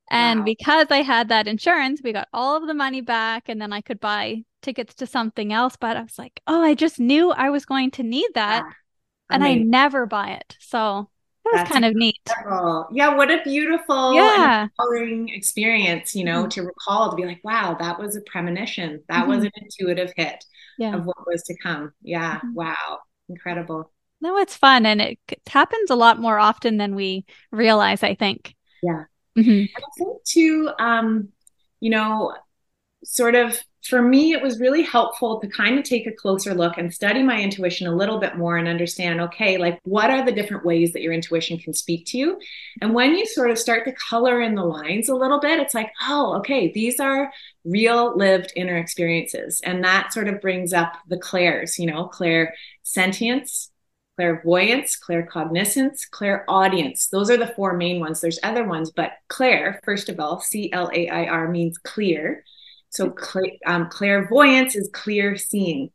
And 0.09 0.39
wow. 0.39 0.45
because 0.45 0.87
I 0.89 1.01
had 1.03 1.29
that 1.29 1.47
insurance, 1.47 2.01
we 2.03 2.13
got 2.13 2.29
all 2.33 2.55
of 2.57 2.65
the 2.65 2.73
money 2.73 3.01
back 3.01 3.49
and 3.49 3.61
then 3.61 3.73
I 3.73 3.81
could 3.81 3.99
buy 3.99 4.43
tickets 4.63 4.95
to 4.95 5.05
something 5.05 5.53
else. 5.53 5.75
But 5.79 5.97
I 5.97 6.01
was 6.01 6.17
like, 6.17 6.41
oh, 6.47 6.63
I 6.63 6.73
just 6.73 6.99
knew 6.99 7.31
I 7.31 7.49
was 7.51 7.65
going 7.65 7.91
to 7.91 8.03
need 8.03 8.29
that 8.33 8.63
and 9.29 9.43
I, 9.43 9.55
mean, 9.55 9.61
I 9.61 9.63
never 9.63 10.05
buy 10.05 10.31
it. 10.31 10.57
So 10.59 11.09
it 11.45 11.59
was 11.59 11.67
kind 11.67 11.85
of 11.85 11.95
neat. 11.95 12.19
Yeah, 12.91 13.15
what 13.15 13.31
a 13.31 13.41
beautiful 13.43 14.13
yeah. 14.13 14.63
empowering 14.63 15.29
experience, 15.29 16.15
you 16.15 16.23
know, 16.23 16.41
mm-hmm. 16.41 16.49
to 16.49 16.63
recall 16.63 17.09
to 17.09 17.15
be 17.15 17.25
like, 17.25 17.41
wow, 17.43 17.75
that 17.79 17.99
was 17.99 18.15
a 18.15 18.21
premonition. 18.21 19.03
That 19.07 19.21
mm-hmm. 19.21 19.29
was 19.29 19.43
an 19.43 19.51
intuitive 19.55 20.13
hit 20.15 20.43
yeah. 20.77 20.95
of 20.95 21.05
what 21.05 21.17
was 21.25 21.43
to 21.43 21.57
come. 21.57 21.93
Yeah, 22.01 22.37
mm-hmm. 22.37 22.53
wow, 22.53 22.99
incredible. 23.29 23.91
No, 24.19 24.37
it's 24.37 24.57
fun 24.57 24.85
and 24.85 24.99
it, 25.01 25.19
it, 25.27 25.41
happens 25.47 25.91
a 25.91 25.95
lot 25.95 26.19
more 26.19 26.39
often 26.39 26.77
than 26.77 26.95
we 26.95 27.25
realize, 27.51 28.01
I 28.01 28.15
think. 28.15 28.55
Yeah. 28.81 29.03
Mm-hmm. 29.37 29.65
I 29.77 29.81
think 29.97 30.23
too, 30.23 30.71
um, 30.79 31.29
you 31.79 31.91
know, 31.91 32.33
sort 33.03 33.35
of 33.35 33.57
for 33.87 34.01
me, 34.01 34.33
it 34.33 34.41
was 34.41 34.59
really 34.59 34.81
helpful 34.81 35.39
to 35.39 35.47
kind 35.47 35.77
of 35.77 35.85
take 35.85 36.07
a 36.07 36.11
closer 36.11 36.53
look 36.53 36.77
and 36.77 36.93
study 36.93 37.23
my 37.23 37.39
intuition 37.39 37.87
a 37.87 37.95
little 37.95 38.19
bit 38.19 38.35
more 38.35 38.57
and 38.57 38.67
understand 38.67 39.21
okay, 39.21 39.57
like 39.57 39.79
what 39.83 40.09
are 40.09 40.25
the 40.25 40.31
different 40.31 40.65
ways 40.65 40.91
that 40.91 41.01
your 41.01 41.13
intuition 41.13 41.57
can 41.57 41.73
speak 41.73 42.05
to 42.07 42.17
you? 42.17 42.39
And 42.81 42.93
when 42.93 43.15
you 43.15 43.25
sort 43.25 43.49
of 43.49 43.57
start 43.57 43.85
to 43.85 43.93
color 43.93 44.41
in 44.41 44.55
the 44.55 44.63
lines 44.63 45.07
a 45.07 45.15
little 45.15 45.39
bit, 45.39 45.59
it's 45.59 45.73
like, 45.73 45.91
oh, 46.01 46.35
okay, 46.39 46.71
these 46.73 46.99
are 46.99 47.31
real 47.63 48.17
lived 48.17 48.51
inner 48.55 48.77
experiences. 48.77 49.61
And 49.63 49.83
that 49.83 50.11
sort 50.11 50.27
of 50.27 50.41
brings 50.41 50.73
up 50.73 50.93
the 51.07 51.17
clairs, 51.17 51.79
you 51.79 51.85
know, 51.85 52.07
clair 52.07 52.53
sentience, 52.83 53.71
clairvoyance, 54.17 54.99
claircognizance, 54.99 56.09
clairaudience. 56.09 57.07
Those 57.07 57.29
are 57.29 57.37
the 57.37 57.53
four 57.55 57.77
main 57.77 57.99
ones. 58.01 58.19
There's 58.19 58.39
other 58.43 58.65
ones, 58.65 58.91
but 58.91 59.11
clair, 59.29 59.79
first 59.85 60.09
of 60.09 60.19
all, 60.19 60.41
C 60.41 60.73
L 60.73 60.89
A 60.93 61.07
I 61.07 61.25
R 61.27 61.47
means 61.47 61.77
clear. 61.77 62.43
So 62.89 63.13
um, 63.65 63.89
clairvoyance 63.89 64.75
is 64.75 64.89
clear 64.93 65.35
seeing, 65.35 65.91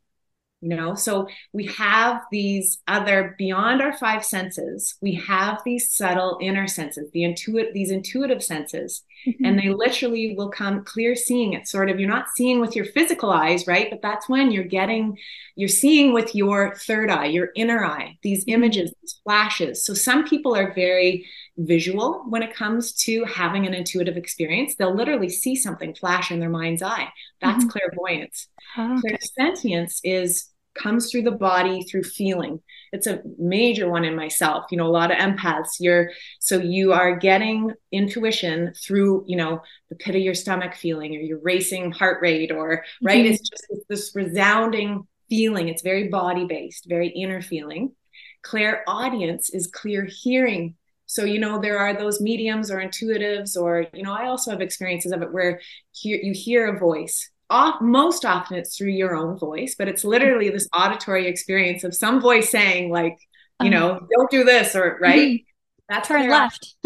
you 0.61 0.69
know. 0.69 0.95
So 0.95 1.27
we 1.51 1.65
have 1.67 2.21
these 2.31 2.79
other 2.87 3.35
beyond 3.37 3.81
our 3.81 3.97
five 3.97 4.23
senses. 4.23 4.95
We 5.01 5.15
have 5.15 5.61
these 5.65 5.93
subtle 5.93 6.37
inner 6.41 6.67
senses, 6.67 7.09
the 7.11 7.23
intuitive, 7.23 7.73
these 7.73 7.91
intuitive 7.91 8.43
senses, 8.43 9.03
mm-hmm. 9.27 9.45
and 9.45 9.57
they 9.57 9.69
literally 9.69 10.35
will 10.35 10.49
come 10.49 10.83
clear 10.83 11.15
seeing. 11.15 11.53
It's 11.53 11.71
sort 11.71 11.89
of 11.89 11.99
you're 11.99 12.09
not 12.09 12.27
seeing 12.35 12.59
with 12.59 12.75
your 12.75 12.85
physical 12.85 13.31
eyes, 13.31 13.67
right? 13.67 13.89
But 13.89 14.01
that's 14.01 14.29
when 14.29 14.51
you're 14.51 14.63
getting, 14.63 15.17
you're 15.55 15.69
seeing 15.69 16.13
with 16.13 16.35
your 16.35 16.75
third 16.75 17.09
eye, 17.09 17.25
your 17.25 17.49
inner 17.55 17.85
eye. 17.85 18.17
These 18.21 18.45
mm-hmm. 18.45 18.55
images, 18.55 18.93
these 19.01 19.19
flashes. 19.23 19.85
So 19.85 19.93
some 19.93 20.25
people 20.25 20.55
are 20.55 20.73
very 20.73 21.25
visual 21.57 22.23
when 22.29 22.43
it 22.43 22.55
comes 22.55 22.93
to 22.93 23.23
having 23.25 23.67
an 23.67 23.73
intuitive 23.73 24.17
experience. 24.17 24.75
They'll 24.75 24.95
literally 24.95 25.29
see 25.29 25.55
something 25.55 25.93
flash 25.93 26.31
in 26.31 26.39
their 26.39 26.49
mind's 26.49 26.81
eye. 26.81 27.09
That's 27.41 27.65
mm-hmm. 27.65 27.69
clairvoyance. 27.69 28.47
Oh, 28.77 28.97
okay. 28.97 29.17
Clairsentience 29.17 29.99
is 30.03 30.49
comes 30.75 31.09
through 31.09 31.23
the 31.23 31.31
body 31.31 31.83
through 31.83 32.03
feeling. 32.03 32.61
It's 32.91 33.07
a 33.07 33.21
major 33.37 33.89
one 33.89 34.03
in 34.05 34.15
myself. 34.15 34.65
You 34.71 34.77
know, 34.77 34.87
a 34.87 34.87
lot 34.87 35.11
of 35.11 35.17
empaths, 35.17 35.79
you're 35.79 36.11
so 36.39 36.57
you 36.57 36.93
are 36.93 37.15
getting 37.15 37.73
intuition 37.91 38.73
through, 38.73 39.25
you 39.27 39.35
know, 39.35 39.61
the 39.89 39.95
pit 39.95 40.15
of 40.15 40.21
your 40.21 40.35
stomach 40.35 40.75
feeling 40.75 41.15
or 41.15 41.19
your 41.19 41.39
racing 41.39 41.91
heart 41.91 42.21
rate 42.21 42.51
or 42.51 42.83
right. 43.01 43.23
Mm-hmm. 43.23 43.33
It's 43.33 43.49
just 43.49 43.65
this 43.89 44.11
resounding 44.15 45.07
feeling. 45.29 45.69
It's 45.69 45.81
very 45.81 46.09
body 46.09 46.45
based, 46.45 46.85
very 46.87 47.09
inner 47.09 47.41
feeling. 47.41 47.93
Clairaudience 48.41 49.49
is 49.49 49.67
clear 49.67 50.05
hearing 50.05 50.75
so, 51.13 51.25
you 51.25 51.37
know, 51.37 51.59
there 51.59 51.77
are 51.77 51.93
those 51.93 52.21
mediums 52.21 52.71
or 52.71 52.77
intuitives, 52.77 53.55
or, 53.55 53.85
you 53.93 54.01
know, 54.01 54.13
I 54.13 54.27
also 54.27 54.49
have 54.49 54.61
experiences 54.61 55.11
of 55.11 55.21
it 55.21 55.31
where 55.31 55.61
you 56.01 56.33
hear 56.33 56.73
a 56.73 56.79
voice. 56.79 57.29
Off, 57.49 57.81
most 57.81 58.25
often 58.25 58.57
it's 58.57 58.77
through 58.77 58.91
your 58.91 59.15
own 59.15 59.37
voice, 59.37 59.75
but 59.77 59.87
it's 59.87 60.03
literally 60.03 60.49
this 60.49 60.67
auditory 60.75 61.27
experience 61.27 61.83
of 61.83 61.95
some 61.95 62.21
voice 62.21 62.49
saying, 62.49 62.91
like, 62.91 63.17
you 63.61 63.69
uh-huh. 63.69 63.69
know, 63.69 64.07
don't 64.11 64.31
do 64.31 64.43
this, 64.43 64.75
or 64.75 64.97
right. 65.01 65.19
Mm-hmm. 65.19 65.43
That's 65.89 66.07
turn 66.07 66.29
left. 66.29 66.75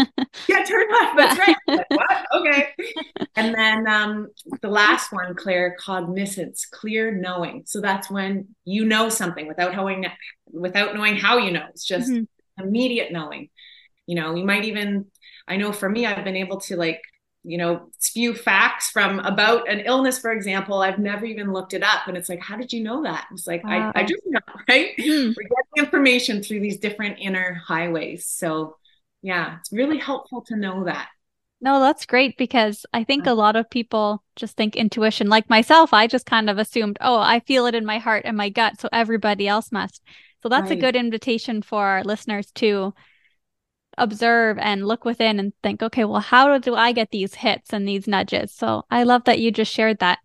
yeah, 0.50 0.64
turn 0.64 0.88
left. 0.92 1.18
That's 1.18 1.40
right. 1.40 1.56
Like, 1.68 1.86
what? 1.90 2.26
Okay. 2.34 2.68
And 3.36 3.54
then 3.54 3.88
um, 3.88 4.30
the 4.64 4.68
last 4.68 5.12
one, 5.12 5.36
Claircognizance, 5.36 6.62
clear 6.72 7.12
knowing. 7.12 7.64
So 7.68 7.82
that's 7.82 8.10
when 8.10 8.48
you 8.66 8.84
know 8.84 9.10
something 9.10 9.48
without 9.48 9.76
knowing, 9.76 10.08
without 10.52 10.96
knowing 10.96 11.16
how 11.16 11.38
you 11.38 11.52
know. 11.52 11.66
It's 11.70 11.86
just 11.86 12.10
mm-hmm. 12.10 12.64
immediate 12.64 13.12
knowing 13.12 13.50
you 14.08 14.16
know 14.16 14.34
you 14.34 14.46
might 14.46 14.66
even 14.66 15.06
i 15.48 15.58
know 15.58 15.72
for 15.72 15.88
me 15.88 16.06
i've 16.06 16.24
been 16.24 16.36
able 16.36 16.60
to 16.60 16.76
like 16.76 17.02
you 17.48 17.58
know, 17.58 17.90
spew 18.00 18.36
facts 18.36 18.90
from 18.90 19.20
about 19.20 19.70
an 19.70 19.80
illness, 19.80 20.20
for 20.20 20.32
example. 20.34 20.82
I've 20.82 21.00
never 21.00 21.26
even 21.26 21.54
looked 21.54 21.74
it 21.74 21.82
up. 21.82 22.08
And 22.08 22.18
it's 22.18 22.28
like, 22.28 22.42
how 22.42 22.58
did 22.58 22.74
you 22.74 22.84
know 22.84 23.04
that? 23.04 23.26
It's 23.32 23.48
like, 23.48 23.64
wow. 23.64 23.94
I, 23.96 24.02
I 24.02 24.04
just 24.04 24.22
know, 24.26 24.42
right? 24.70 24.92
Mm. 25.00 25.34
We're 25.36 25.44
getting 25.44 25.86
information 25.86 26.44
through 26.44 26.60
these 26.60 26.78
different 26.78 27.20
inner 27.20 27.54
highways. 27.54 28.28
So, 28.28 28.76
yeah, 29.22 29.58
it's 29.60 29.72
really 29.72 29.98
helpful 29.98 30.42
to 30.48 30.58
know 30.58 30.84
that. 30.84 31.08
No, 31.62 31.80
that's 31.80 32.06
great 32.06 32.38
because 32.38 32.86
I 32.92 33.06
think 33.06 33.26
a 33.26 33.34
lot 33.34 33.56
of 33.56 33.70
people 33.70 34.24
just 34.36 34.58
think 34.58 34.76
intuition. 34.76 35.30
Like 35.30 35.50
myself, 35.50 35.94
I 35.94 36.06
just 36.06 36.26
kind 36.26 36.50
of 36.50 36.58
assumed, 36.58 36.98
oh, 37.00 37.18
I 37.18 37.40
feel 37.40 37.66
it 37.66 37.76
in 37.76 37.86
my 37.86 37.98
heart 37.98 38.24
and 38.26 38.36
my 38.36 38.50
gut, 38.50 38.80
so 38.82 38.90
everybody 38.92 39.48
else 39.48 39.72
must. 39.72 40.04
So 40.44 40.50
that's 40.50 40.70
right. 40.70 40.78
a 40.78 40.82
good 40.82 40.98
invitation 40.98 41.62
for 41.62 41.84
our 41.84 42.04
listeners 42.04 42.52
to 42.56 42.94
observe 43.98 44.58
and 44.60 44.86
look 44.86 45.06
within 45.06 45.40
and 45.40 45.54
think, 45.64 45.82
okay, 45.82 46.06
well, 46.06 46.20
how 46.20 46.58
do 46.58 46.76
I 46.76 46.92
get 46.92 47.12
these 47.12 47.34
hits 47.36 47.74
and 47.74 47.88
these 47.88 48.08
nudges? 48.08 48.54
So 48.54 48.84
I 48.90 49.04
love 49.04 49.24
that 49.26 49.40
you 49.40 49.52
just 49.52 49.72
shared 49.72 50.00
that. 50.00 50.20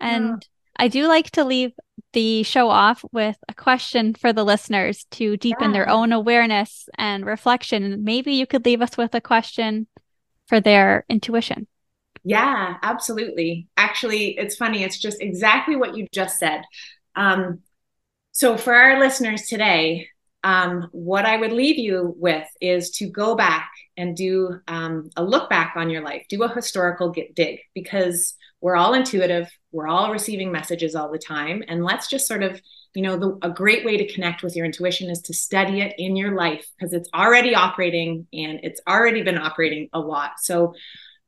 And 0.00 0.26
yeah. 0.26 0.36
I 0.76 0.88
do 0.88 1.06
like 1.06 1.30
to 1.32 1.44
leave 1.44 1.72
the 2.12 2.42
show 2.42 2.68
off 2.68 3.04
with 3.12 3.36
a 3.48 3.54
question 3.54 4.14
for 4.14 4.32
the 4.32 4.44
listeners 4.44 5.04
to 5.12 5.36
deepen 5.36 5.70
yeah. 5.70 5.72
their 5.72 5.88
own 5.88 6.12
awareness 6.12 6.88
and 6.96 7.26
reflection. 7.26 8.04
Maybe 8.04 8.32
you 8.32 8.46
could 8.46 8.64
leave 8.64 8.82
us 8.82 8.96
with 8.96 9.14
a 9.14 9.20
question 9.20 9.86
for 10.46 10.60
their 10.60 11.04
intuition. 11.08 11.66
Yeah, 12.22 12.76
absolutely. 12.82 13.68
Actually, 13.76 14.38
it's 14.38 14.56
funny. 14.56 14.82
It's 14.82 14.98
just 14.98 15.20
exactly 15.20 15.76
what 15.76 15.96
you 15.96 16.06
just 16.12 16.38
said. 16.38 16.62
Um, 17.14 17.60
so, 18.32 18.56
for 18.56 18.74
our 18.74 18.98
listeners 18.98 19.42
today, 19.42 20.08
um, 20.44 20.88
what 20.92 21.24
I 21.24 21.38
would 21.38 21.52
leave 21.52 21.78
you 21.78 22.14
with 22.18 22.46
is 22.60 22.90
to 22.92 23.08
go 23.08 23.34
back 23.34 23.70
and 23.96 24.14
do 24.14 24.60
um, 24.68 25.08
a 25.16 25.24
look 25.24 25.48
back 25.48 25.72
on 25.74 25.88
your 25.88 26.02
life, 26.02 26.26
do 26.28 26.42
a 26.42 26.54
historical 26.54 27.14
dig, 27.34 27.60
because 27.74 28.34
we're 28.60 28.76
all 28.76 28.92
intuitive, 28.92 29.50
we're 29.72 29.88
all 29.88 30.12
receiving 30.12 30.52
messages 30.52 30.94
all 30.94 31.10
the 31.10 31.18
time. 31.18 31.62
And 31.66 31.82
let's 31.82 32.08
just 32.08 32.28
sort 32.28 32.42
of, 32.42 32.60
you 32.92 33.02
know, 33.02 33.16
the, 33.16 33.38
a 33.42 33.50
great 33.50 33.86
way 33.86 33.96
to 33.96 34.12
connect 34.12 34.42
with 34.42 34.54
your 34.54 34.66
intuition 34.66 35.08
is 35.08 35.22
to 35.22 35.34
study 35.34 35.80
it 35.80 35.94
in 35.96 36.14
your 36.14 36.34
life 36.34 36.66
because 36.78 36.92
it's 36.92 37.08
already 37.14 37.54
operating 37.54 38.26
and 38.32 38.60
it's 38.62 38.82
already 38.86 39.22
been 39.22 39.38
operating 39.38 39.88
a 39.94 39.98
lot. 39.98 40.32
So 40.40 40.74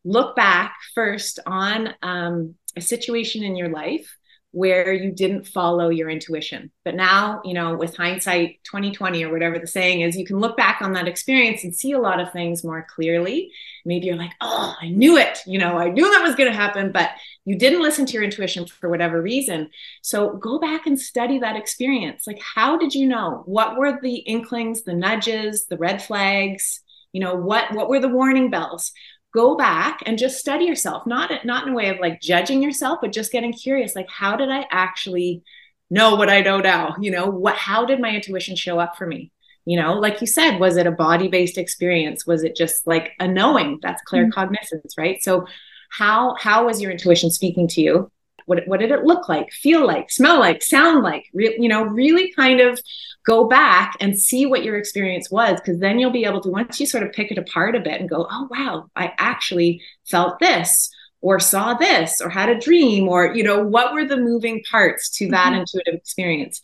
look 0.04 0.36
back 0.36 0.76
first 0.94 1.40
on 1.46 1.94
um, 2.02 2.54
a 2.76 2.82
situation 2.82 3.42
in 3.42 3.56
your 3.56 3.70
life 3.70 4.14
where 4.56 4.90
you 4.90 5.12
didn't 5.12 5.46
follow 5.46 5.90
your 5.90 6.08
intuition. 6.08 6.70
But 6.82 6.94
now, 6.94 7.42
you 7.44 7.52
know, 7.52 7.76
with 7.76 7.94
hindsight 7.94 8.64
2020 8.64 9.22
or 9.22 9.30
whatever 9.30 9.58
the 9.58 9.66
saying 9.66 10.00
is, 10.00 10.16
you 10.16 10.24
can 10.24 10.38
look 10.38 10.56
back 10.56 10.80
on 10.80 10.94
that 10.94 11.06
experience 11.06 11.62
and 11.62 11.76
see 11.76 11.92
a 11.92 11.98
lot 11.98 12.20
of 12.20 12.32
things 12.32 12.64
more 12.64 12.86
clearly. 12.88 13.52
Maybe 13.84 14.06
you're 14.06 14.16
like, 14.16 14.32
oh, 14.40 14.74
I 14.80 14.88
knew 14.88 15.18
it. 15.18 15.40
You 15.46 15.58
know, 15.58 15.76
I 15.76 15.90
knew 15.90 16.10
that 16.10 16.22
was 16.22 16.36
going 16.36 16.50
to 16.50 16.56
happen, 16.56 16.90
but 16.90 17.10
you 17.44 17.58
didn't 17.58 17.82
listen 17.82 18.06
to 18.06 18.14
your 18.14 18.22
intuition 18.22 18.64
for 18.64 18.88
whatever 18.88 19.20
reason. 19.20 19.68
So 20.00 20.38
go 20.38 20.58
back 20.58 20.86
and 20.86 20.98
study 20.98 21.38
that 21.40 21.56
experience. 21.56 22.26
Like, 22.26 22.40
how 22.40 22.78
did 22.78 22.94
you 22.94 23.06
know? 23.06 23.42
What 23.44 23.76
were 23.76 24.00
the 24.00 24.14
inklings, 24.14 24.84
the 24.84 24.94
nudges, 24.94 25.66
the 25.66 25.76
red 25.76 26.02
flags? 26.02 26.80
You 27.12 27.20
know, 27.20 27.34
what 27.34 27.74
what 27.74 27.90
were 27.90 28.00
the 28.00 28.08
warning 28.08 28.48
bells? 28.48 28.92
Go 29.36 29.54
back 29.54 30.02
and 30.06 30.16
just 30.16 30.38
study 30.38 30.64
yourself 30.64 31.06
not 31.06 31.30
not 31.44 31.66
in 31.66 31.74
a 31.74 31.76
way 31.76 31.90
of 31.90 31.98
like 32.00 32.22
judging 32.22 32.62
yourself 32.62 32.98
but 33.02 33.12
just 33.12 33.30
getting 33.30 33.52
curious 33.52 33.94
like 33.94 34.08
how 34.08 34.34
did 34.34 34.48
i 34.48 34.64
actually 34.70 35.42
know 35.90 36.14
what 36.16 36.30
i 36.30 36.40
know 36.40 36.58
now? 36.58 36.96
You 36.98 37.10
know 37.10 37.26
what 37.26 37.56
how 37.56 37.84
did 37.84 38.00
my 38.00 38.10
intuition 38.10 38.56
show 38.56 38.78
up 38.78 38.96
for 38.96 39.06
me? 39.06 39.30
You 39.66 39.78
know 39.80 39.92
like 39.94 40.20
you 40.22 40.26
said 40.26 40.58
was 40.58 40.78
it 40.78 40.86
a 40.86 40.90
body 40.90 41.28
based 41.28 41.58
experience? 41.58 42.26
Was 42.26 42.44
it 42.44 42.56
just 42.56 42.86
like 42.86 43.12
a 43.20 43.28
knowing? 43.28 43.78
That's 43.82 44.02
claircognizance 44.10 44.72
mm-hmm. 44.72 45.02
right? 45.02 45.22
So 45.22 45.46
how 45.90 46.34
how 46.38 46.66
was 46.66 46.80
your 46.80 46.90
intuition 46.90 47.30
speaking 47.30 47.68
to 47.68 47.80
you 47.82 48.10
what, 48.46 48.66
what 48.66 48.80
did 48.80 48.90
it 48.90 49.04
look 49.04 49.28
like, 49.28 49.52
feel 49.52 49.86
like, 49.86 50.10
smell 50.10 50.40
like, 50.40 50.62
sound 50.62 51.02
like? 51.02 51.26
Re- 51.34 51.56
you 51.58 51.68
know, 51.68 51.84
really 51.84 52.32
kind 52.32 52.60
of 52.60 52.80
go 53.26 53.46
back 53.46 53.96
and 54.00 54.18
see 54.18 54.46
what 54.46 54.64
your 54.64 54.76
experience 54.76 55.30
was, 55.30 55.60
because 55.60 55.78
then 55.80 55.98
you'll 55.98 56.10
be 56.10 56.24
able 56.24 56.40
to, 56.40 56.48
once 56.48 56.80
you 56.80 56.86
sort 56.86 57.02
of 57.02 57.12
pick 57.12 57.30
it 57.30 57.38
apart 57.38 57.76
a 57.76 57.80
bit 57.80 58.00
and 58.00 58.08
go, 58.08 58.26
oh, 58.30 58.48
wow, 58.50 58.88
I 58.96 59.12
actually 59.18 59.82
felt 60.04 60.38
this 60.38 60.90
or 61.20 61.40
saw 61.40 61.74
this 61.74 62.20
or 62.20 62.30
had 62.30 62.48
a 62.48 62.58
dream 62.58 63.08
or, 63.08 63.34
you 63.34 63.42
know, 63.42 63.62
what 63.64 63.92
were 63.92 64.04
the 64.04 64.16
moving 64.16 64.62
parts 64.70 65.10
to 65.18 65.28
that 65.30 65.50
mm-hmm. 65.50 65.60
intuitive 65.60 65.94
experience? 65.94 66.60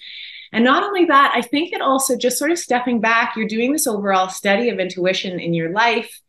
And 0.52 0.64
not 0.64 0.84
only 0.84 1.06
that, 1.06 1.32
I 1.34 1.40
think 1.40 1.72
it 1.72 1.80
also 1.80 2.16
just 2.16 2.38
sort 2.38 2.52
of 2.52 2.58
stepping 2.58 3.00
back, 3.00 3.34
you're 3.36 3.48
doing 3.48 3.72
this 3.72 3.86
overall 3.86 4.28
study 4.28 4.68
of 4.68 4.78
intuition 4.78 5.40
in 5.40 5.54
your 5.54 5.72
life 5.72 6.20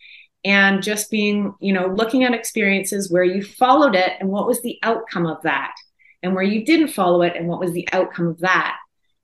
and 0.45 0.83
just 0.83 1.09
being, 1.09 1.53
you 1.59 1.73
know, 1.73 1.87
looking 1.87 2.23
at 2.23 2.33
experiences 2.33 3.11
where 3.11 3.23
you 3.23 3.43
followed 3.43 3.95
it 3.95 4.13
and 4.19 4.29
what 4.29 4.47
was 4.47 4.61
the 4.61 4.77
outcome 4.83 5.25
of 5.25 5.41
that, 5.43 5.73
and 6.21 6.33
where 6.33 6.43
you 6.43 6.65
didn't 6.65 6.89
follow 6.89 7.21
it 7.21 7.35
and 7.35 7.47
what 7.47 7.59
was 7.59 7.73
the 7.73 7.87
outcome 7.91 8.27
of 8.27 8.39
that. 8.39 8.77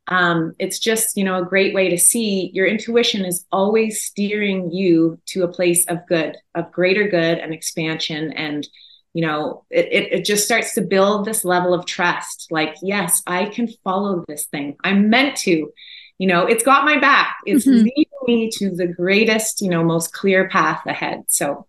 Um, 0.07 0.55
it's 0.57 0.79
just, 0.79 1.15
you 1.17 1.23
know, 1.23 1.39
a 1.39 1.45
great 1.45 1.75
way 1.75 1.89
to 1.89 1.97
see 1.97 2.49
your 2.53 2.65
intuition 2.65 3.25
is 3.25 3.45
always 3.51 4.01
steering 4.01 4.71
you 4.71 5.19
to 5.27 5.43
a 5.43 5.47
place 5.47 5.85
of 5.85 5.99
good, 6.07 6.35
of 6.55 6.71
greater 6.71 7.07
good 7.07 7.37
and 7.37 7.53
expansion. 7.53 8.33
And, 8.33 8.67
you 9.13 9.25
know, 9.25 9.65
it, 9.69 9.85
it, 9.91 10.11
it 10.11 10.25
just 10.25 10.45
starts 10.45 10.73
to 10.73 10.81
build 10.81 11.25
this 11.25 11.45
level 11.45 11.75
of 11.75 11.85
trust 11.85 12.47
like, 12.49 12.75
yes, 12.81 13.21
I 13.27 13.45
can 13.45 13.67
follow 13.83 14.25
this 14.27 14.45
thing. 14.47 14.77
I'm 14.83 15.11
meant 15.11 15.37
to 15.37 15.71
you 16.19 16.27
know 16.27 16.45
it's 16.45 16.63
got 16.63 16.85
my 16.85 16.99
back. 16.99 17.37
It's 17.45 17.65
mm-hmm. 17.65 17.85
leading 17.85 18.05
me 18.27 18.49
to 18.53 18.69
the 18.69 18.87
greatest 18.87 19.61
you 19.61 19.69
know 19.69 19.83
most 19.83 20.13
clear 20.13 20.47
path 20.47 20.85
ahead. 20.85 21.23
So 21.27 21.65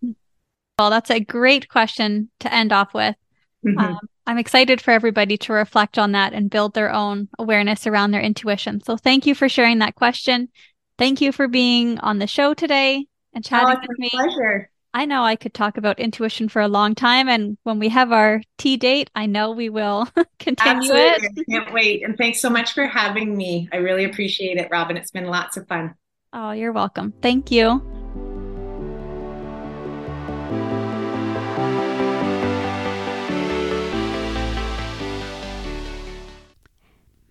well 0.77 0.89
that's 0.91 1.09
a 1.09 1.19
great 1.19 1.67
question 1.69 2.29
to 2.41 2.53
end 2.53 2.71
off 2.71 2.93
with. 2.93 3.15
Mm-hmm. 3.63 3.77
um, 3.77 3.99
i'm 4.25 4.39
excited 4.39 4.81
for 4.81 4.89
everybody 4.89 5.37
to 5.37 5.53
reflect 5.53 5.99
on 5.99 6.13
that 6.13 6.33
and 6.33 6.49
build 6.49 6.73
their 6.73 6.91
own 6.91 7.29
awareness 7.37 7.85
around 7.85 8.09
their 8.09 8.21
intuition. 8.21 8.81
So 8.83 8.97
thank 8.97 9.27
you 9.27 9.35
for 9.35 9.47
sharing 9.47 9.79
that 9.79 9.93
question. 9.93 10.49
Thank 10.97 11.21
you 11.21 11.31
for 11.31 11.47
being 11.47 11.99
on 11.99 12.17
the 12.17 12.25
show 12.25 12.55
today 12.55 13.05
and 13.33 13.45
chatting 13.45 13.77
oh, 13.77 13.87
with 13.87 13.99
me. 13.99 14.09
pleasure 14.09 14.70
I 14.93 15.05
know 15.05 15.23
I 15.23 15.37
could 15.37 15.53
talk 15.53 15.77
about 15.77 15.99
intuition 15.99 16.49
for 16.49 16.61
a 16.61 16.67
long 16.67 16.95
time. 16.95 17.29
And 17.29 17.57
when 17.63 17.79
we 17.79 17.87
have 17.89 18.11
our 18.11 18.41
tea 18.57 18.75
date, 18.75 19.09
I 19.15 19.25
know 19.25 19.51
we 19.51 19.69
will 19.69 20.09
continue 20.39 20.91
Absolutely. 20.91 21.27
it. 21.27 21.45
I 21.49 21.51
can't 21.51 21.73
wait. 21.73 22.03
And 22.03 22.17
thanks 22.17 22.41
so 22.41 22.49
much 22.49 22.73
for 22.73 22.85
having 22.85 23.37
me. 23.37 23.69
I 23.71 23.77
really 23.77 24.03
appreciate 24.03 24.57
it, 24.57 24.67
Robyn. 24.69 24.97
It's 24.97 25.11
been 25.11 25.25
lots 25.25 25.55
of 25.55 25.65
fun. 25.67 25.95
Oh, 26.33 26.51
you're 26.51 26.73
welcome. 26.73 27.13
Thank 27.21 27.51
you. 27.51 27.81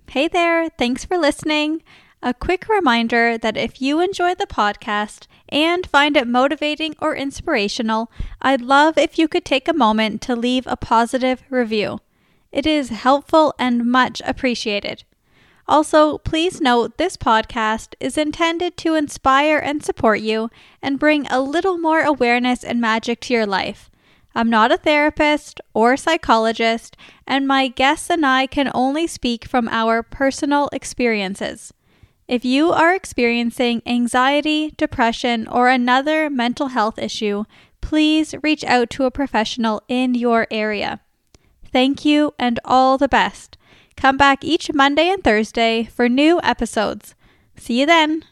Hey 0.08 0.28
there. 0.28 0.70
Thanks 0.70 1.04
for 1.04 1.18
listening. 1.18 1.82
A 2.22 2.34
quick 2.34 2.68
reminder 2.68 3.38
that 3.38 3.56
if 3.56 3.80
you 3.80 4.00
enjoy 4.00 4.34
the 4.34 4.46
podcast 4.46 5.26
and 5.50 5.86
find 5.86 6.16
it 6.16 6.26
motivating 6.26 6.94
or 7.00 7.14
inspirational, 7.14 8.10
I'd 8.40 8.60
love 8.60 8.96
if 8.96 9.18
you 9.18 9.28
could 9.28 9.44
take 9.44 9.68
a 9.68 9.72
moment 9.72 10.20
to 10.22 10.36
leave 10.36 10.66
a 10.66 10.76
positive 10.76 11.42
review. 11.50 12.00
It 12.52 12.66
is 12.66 12.88
helpful 12.88 13.54
and 13.58 13.86
much 13.86 14.20
appreciated. 14.24 15.04
Also, 15.68 16.18
please 16.18 16.60
note 16.60 16.98
this 16.98 17.16
podcast 17.16 17.94
is 18.00 18.18
intended 18.18 18.76
to 18.78 18.96
inspire 18.96 19.58
and 19.58 19.84
support 19.84 20.20
you 20.20 20.50
and 20.82 20.98
bring 20.98 21.26
a 21.28 21.40
little 21.40 21.78
more 21.78 22.00
awareness 22.00 22.64
and 22.64 22.80
magic 22.80 23.20
to 23.20 23.34
your 23.34 23.46
life. 23.46 23.88
I'm 24.34 24.50
not 24.50 24.72
a 24.72 24.76
therapist 24.76 25.60
or 25.74 25.96
psychologist, 25.96 26.96
and 27.26 27.46
my 27.46 27.68
guests 27.68 28.10
and 28.10 28.24
I 28.24 28.46
can 28.46 28.70
only 28.74 29.06
speak 29.06 29.44
from 29.44 29.68
our 29.68 30.02
personal 30.02 30.68
experiences. 30.72 31.72
If 32.30 32.44
you 32.44 32.70
are 32.70 32.94
experiencing 32.94 33.82
anxiety, 33.84 34.72
depression, 34.76 35.48
or 35.48 35.68
another 35.68 36.30
mental 36.30 36.68
health 36.68 36.96
issue, 36.96 37.42
please 37.80 38.36
reach 38.40 38.62
out 38.62 38.88
to 38.90 39.04
a 39.04 39.10
professional 39.10 39.82
in 39.88 40.14
your 40.14 40.46
area. 40.48 41.00
Thank 41.72 42.04
you 42.04 42.32
and 42.38 42.60
all 42.64 42.98
the 42.98 43.08
best. 43.08 43.58
Come 43.96 44.16
back 44.16 44.44
each 44.44 44.72
Monday 44.72 45.08
and 45.08 45.24
Thursday 45.24 45.88
for 45.92 46.08
new 46.08 46.40
episodes. 46.44 47.16
See 47.56 47.80
you 47.80 47.86
then. 47.86 48.22